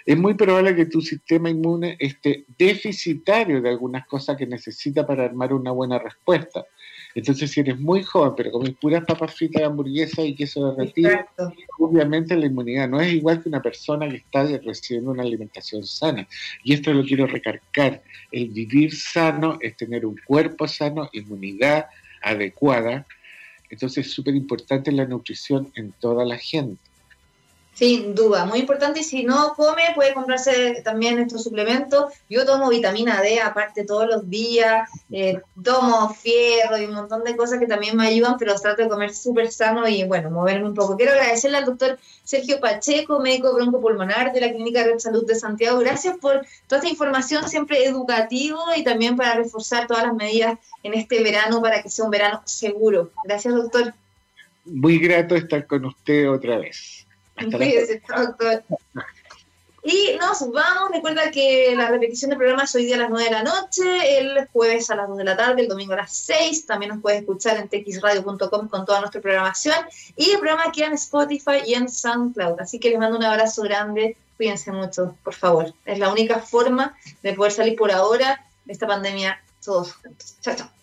es 0.05 0.19
muy 0.19 0.35
probable 0.35 0.77
que 0.77 0.85
tu 0.85 1.01
sistema 1.01 1.49
inmune 1.49 1.97
esté 1.99 2.45
deficitario 2.59 3.63
de 3.63 3.71
algunas 3.71 4.07
cosas 4.07 4.37
que 4.37 4.47
necesita 4.47 5.07
para 5.07 5.25
armar 5.25 5.55
una 5.55 5.71
buena 5.71 5.99
respuesta. 5.99 6.67
Entonces, 7.15 7.51
si 7.51 7.61
eres 7.61 7.79
muy 7.79 8.03
joven, 8.03 8.35
pero 8.37 8.51
comes 8.51 8.75
puras 8.75 9.05
papas 9.07 9.35
fritas, 9.35 9.63
hamburguesas 9.63 10.27
y 10.27 10.35
queso 10.35 10.73
derretido, 10.73 11.11
obviamente 11.79 12.37
la 12.37 12.45
inmunidad 12.45 12.89
no 12.89 13.01
es 13.01 13.11
igual 13.11 13.43
que 13.43 13.49
una 13.49 13.63
persona 13.63 14.07
que 14.11 14.17
está 14.17 14.45
recibiendo 14.59 15.13
una 15.13 15.23
alimentación 15.23 15.85
sana. 15.85 16.29
Y 16.63 16.75
esto 16.75 16.93
lo 16.93 17.05
quiero 17.05 17.27
recargar. 17.27 18.03
El 18.31 18.51
vivir 18.51 18.95
sano 18.95 19.57
es 19.63 19.77
tener 19.79 20.05
un 20.05 20.21
cuerpo 20.27 20.69
sano, 20.69 21.09
inmunidad 21.13 21.87
adecuada, 22.21 23.07
entonces 23.75 24.07
es 24.07 24.13
súper 24.13 24.35
importante 24.35 24.91
la 24.93 25.05
nutrición 25.05 25.71
en 25.75 25.93
toda 25.93 26.25
la 26.25 26.39
gente. 26.39 26.81
Sin 27.75 28.15
duda, 28.15 28.45
muy 28.45 28.61
importante. 28.61 29.01
Y 29.01 29.05
si 29.05 29.25
no 29.25 29.53
come, 29.57 29.83
puede 29.97 30.15
comprarse 30.15 30.81
también 30.85 31.19
estos 31.19 31.43
suplementos. 31.43 32.13
Yo 32.31 32.47
tomo 32.47 32.69
vitamina 32.69 33.21
D 33.21 33.41
aparte 33.41 33.85
todos 33.85 34.07
los 34.07 34.31
días, 34.31 34.89
eh, 35.11 35.41
tomo 35.63 36.15
fierro 36.15 36.79
y 36.79 36.85
un 36.85 36.95
montón 36.95 37.25
de 37.25 37.37
cosas 37.37 37.59
que 37.59 37.67
también 37.67 37.97
me 37.97 38.07
ayudan, 38.07 38.37
pero 38.39 38.55
trato 38.55 38.83
de 38.83 38.89
comer 38.89 39.13
súper 39.13 39.51
sano 39.51 39.89
y 39.89 40.05
bueno, 40.05 40.31
moverme 40.31 40.69
un 40.69 40.75
poco. 40.75 40.97
Quiero 40.97 41.13
agradecerle 41.13 41.59
al 41.59 41.65
doctor 41.65 41.99
Sergio 42.23 42.61
Pacheco, 42.61 43.19
médico 43.19 43.53
broncopulmonar 43.53 44.33
de 44.33 44.41
la 44.41 44.53
Clínica 44.53 44.85
Red 44.85 45.01
Salud 45.01 45.27
de 45.27 45.35
Santiago. 45.35 45.81
Gracias 45.81 46.17
por 46.19 46.47
toda 46.69 46.79
esta 46.79 46.89
información 46.89 47.49
siempre 47.49 47.85
educativo 47.85 48.61
y 48.77 48.85
también 48.85 49.17
para 49.17 49.35
reforzar 49.35 49.89
todas 49.89 50.05
las 50.05 50.15
medidas 50.15 50.59
en 50.85 50.95
este 50.95 51.23
verano 51.25 51.61
para 51.61 51.83
que 51.83 51.91
sea 51.91 52.05
un 52.05 52.13
verano 52.13 52.41
seguro. 52.45 53.11
Gracias, 53.25 53.53
doctor. 53.53 53.95
Muy 54.65 54.99
grato 54.99 55.35
estar 55.35 55.67
con 55.67 55.85
usted 55.85 56.31
otra 56.31 56.59
vez. 56.59 57.04
Y 59.87 60.17
nos 60.19 60.51
vamos. 60.51 60.93
Recuerda 60.93 61.31
que 61.31 61.75
la 61.77 61.91
repetición 61.91 62.31
del 62.31 62.39
programa 62.39 62.65
es 62.65 62.75
hoy 62.75 62.87
día 62.87 62.95
a 62.97 63.01
las 63.01 63.11
9 63.11 63.25
de 63.25 63.31
la 63.31 63.43
noche, 63.43 64.19
el 64.19 64.49
jueves 64.49 64.89
a 64.89 64.97
las 64.97 65.09
2 65.09 65.19
de 65.19 65.25
la 65.25 65.37
tarde, 65.37 65.61
el 65.61 65.69
domingo 65.69 65.93
a 65.93 65.97
las 65.97 66.17
6. 66.17 66.65
También 66.65 66.93
nos 66.93 67.03
puedes 67.03 67.21
escuchar 67.21 67.59
en 67.59 67.69
txradio.com 67.69 68.69
con 68.69 68.87
toda 68.87 69.01
nuestra 69.01 69.21
programación. 69.21 69.77
Y 70.17 70.31
el 70.31 70.39
programa 70.39 70.73
queda 70.73 70.87
en 70.87 70.95
Spotify 70.95 71.59
y 71.67 71.75
en 71.75 71.91
SoundCloud. 71.91 72.61
Así 72.61 72.79
que 72.79 72.89
les 72.89 72.99
mando 72.99 73.19
un 73.19 73.25
abrazo 73.25 73.61
grande. 73.63 74.17
Cuídense 74.39 74.73
mucho, 74.73 75.17
por 75.23 75.35
favor. 75.35 75.75
Es 75.85 75.99
la 75.99 76.11
única 76.11 76.39
forma 76.41 76.97
de 77.23 77.35
poder 77.35 77.53
salir 77.53 77.77
por 77.77 77.93
ahora 77.93 78.43
de 78.65 78.73
esta 78.73 78.87
pandemia 78.87 79.39
todos 79.63 79.93
juntos. 79.93 80.37
Chao, 80.41 80.57
chao. 80.57 80.74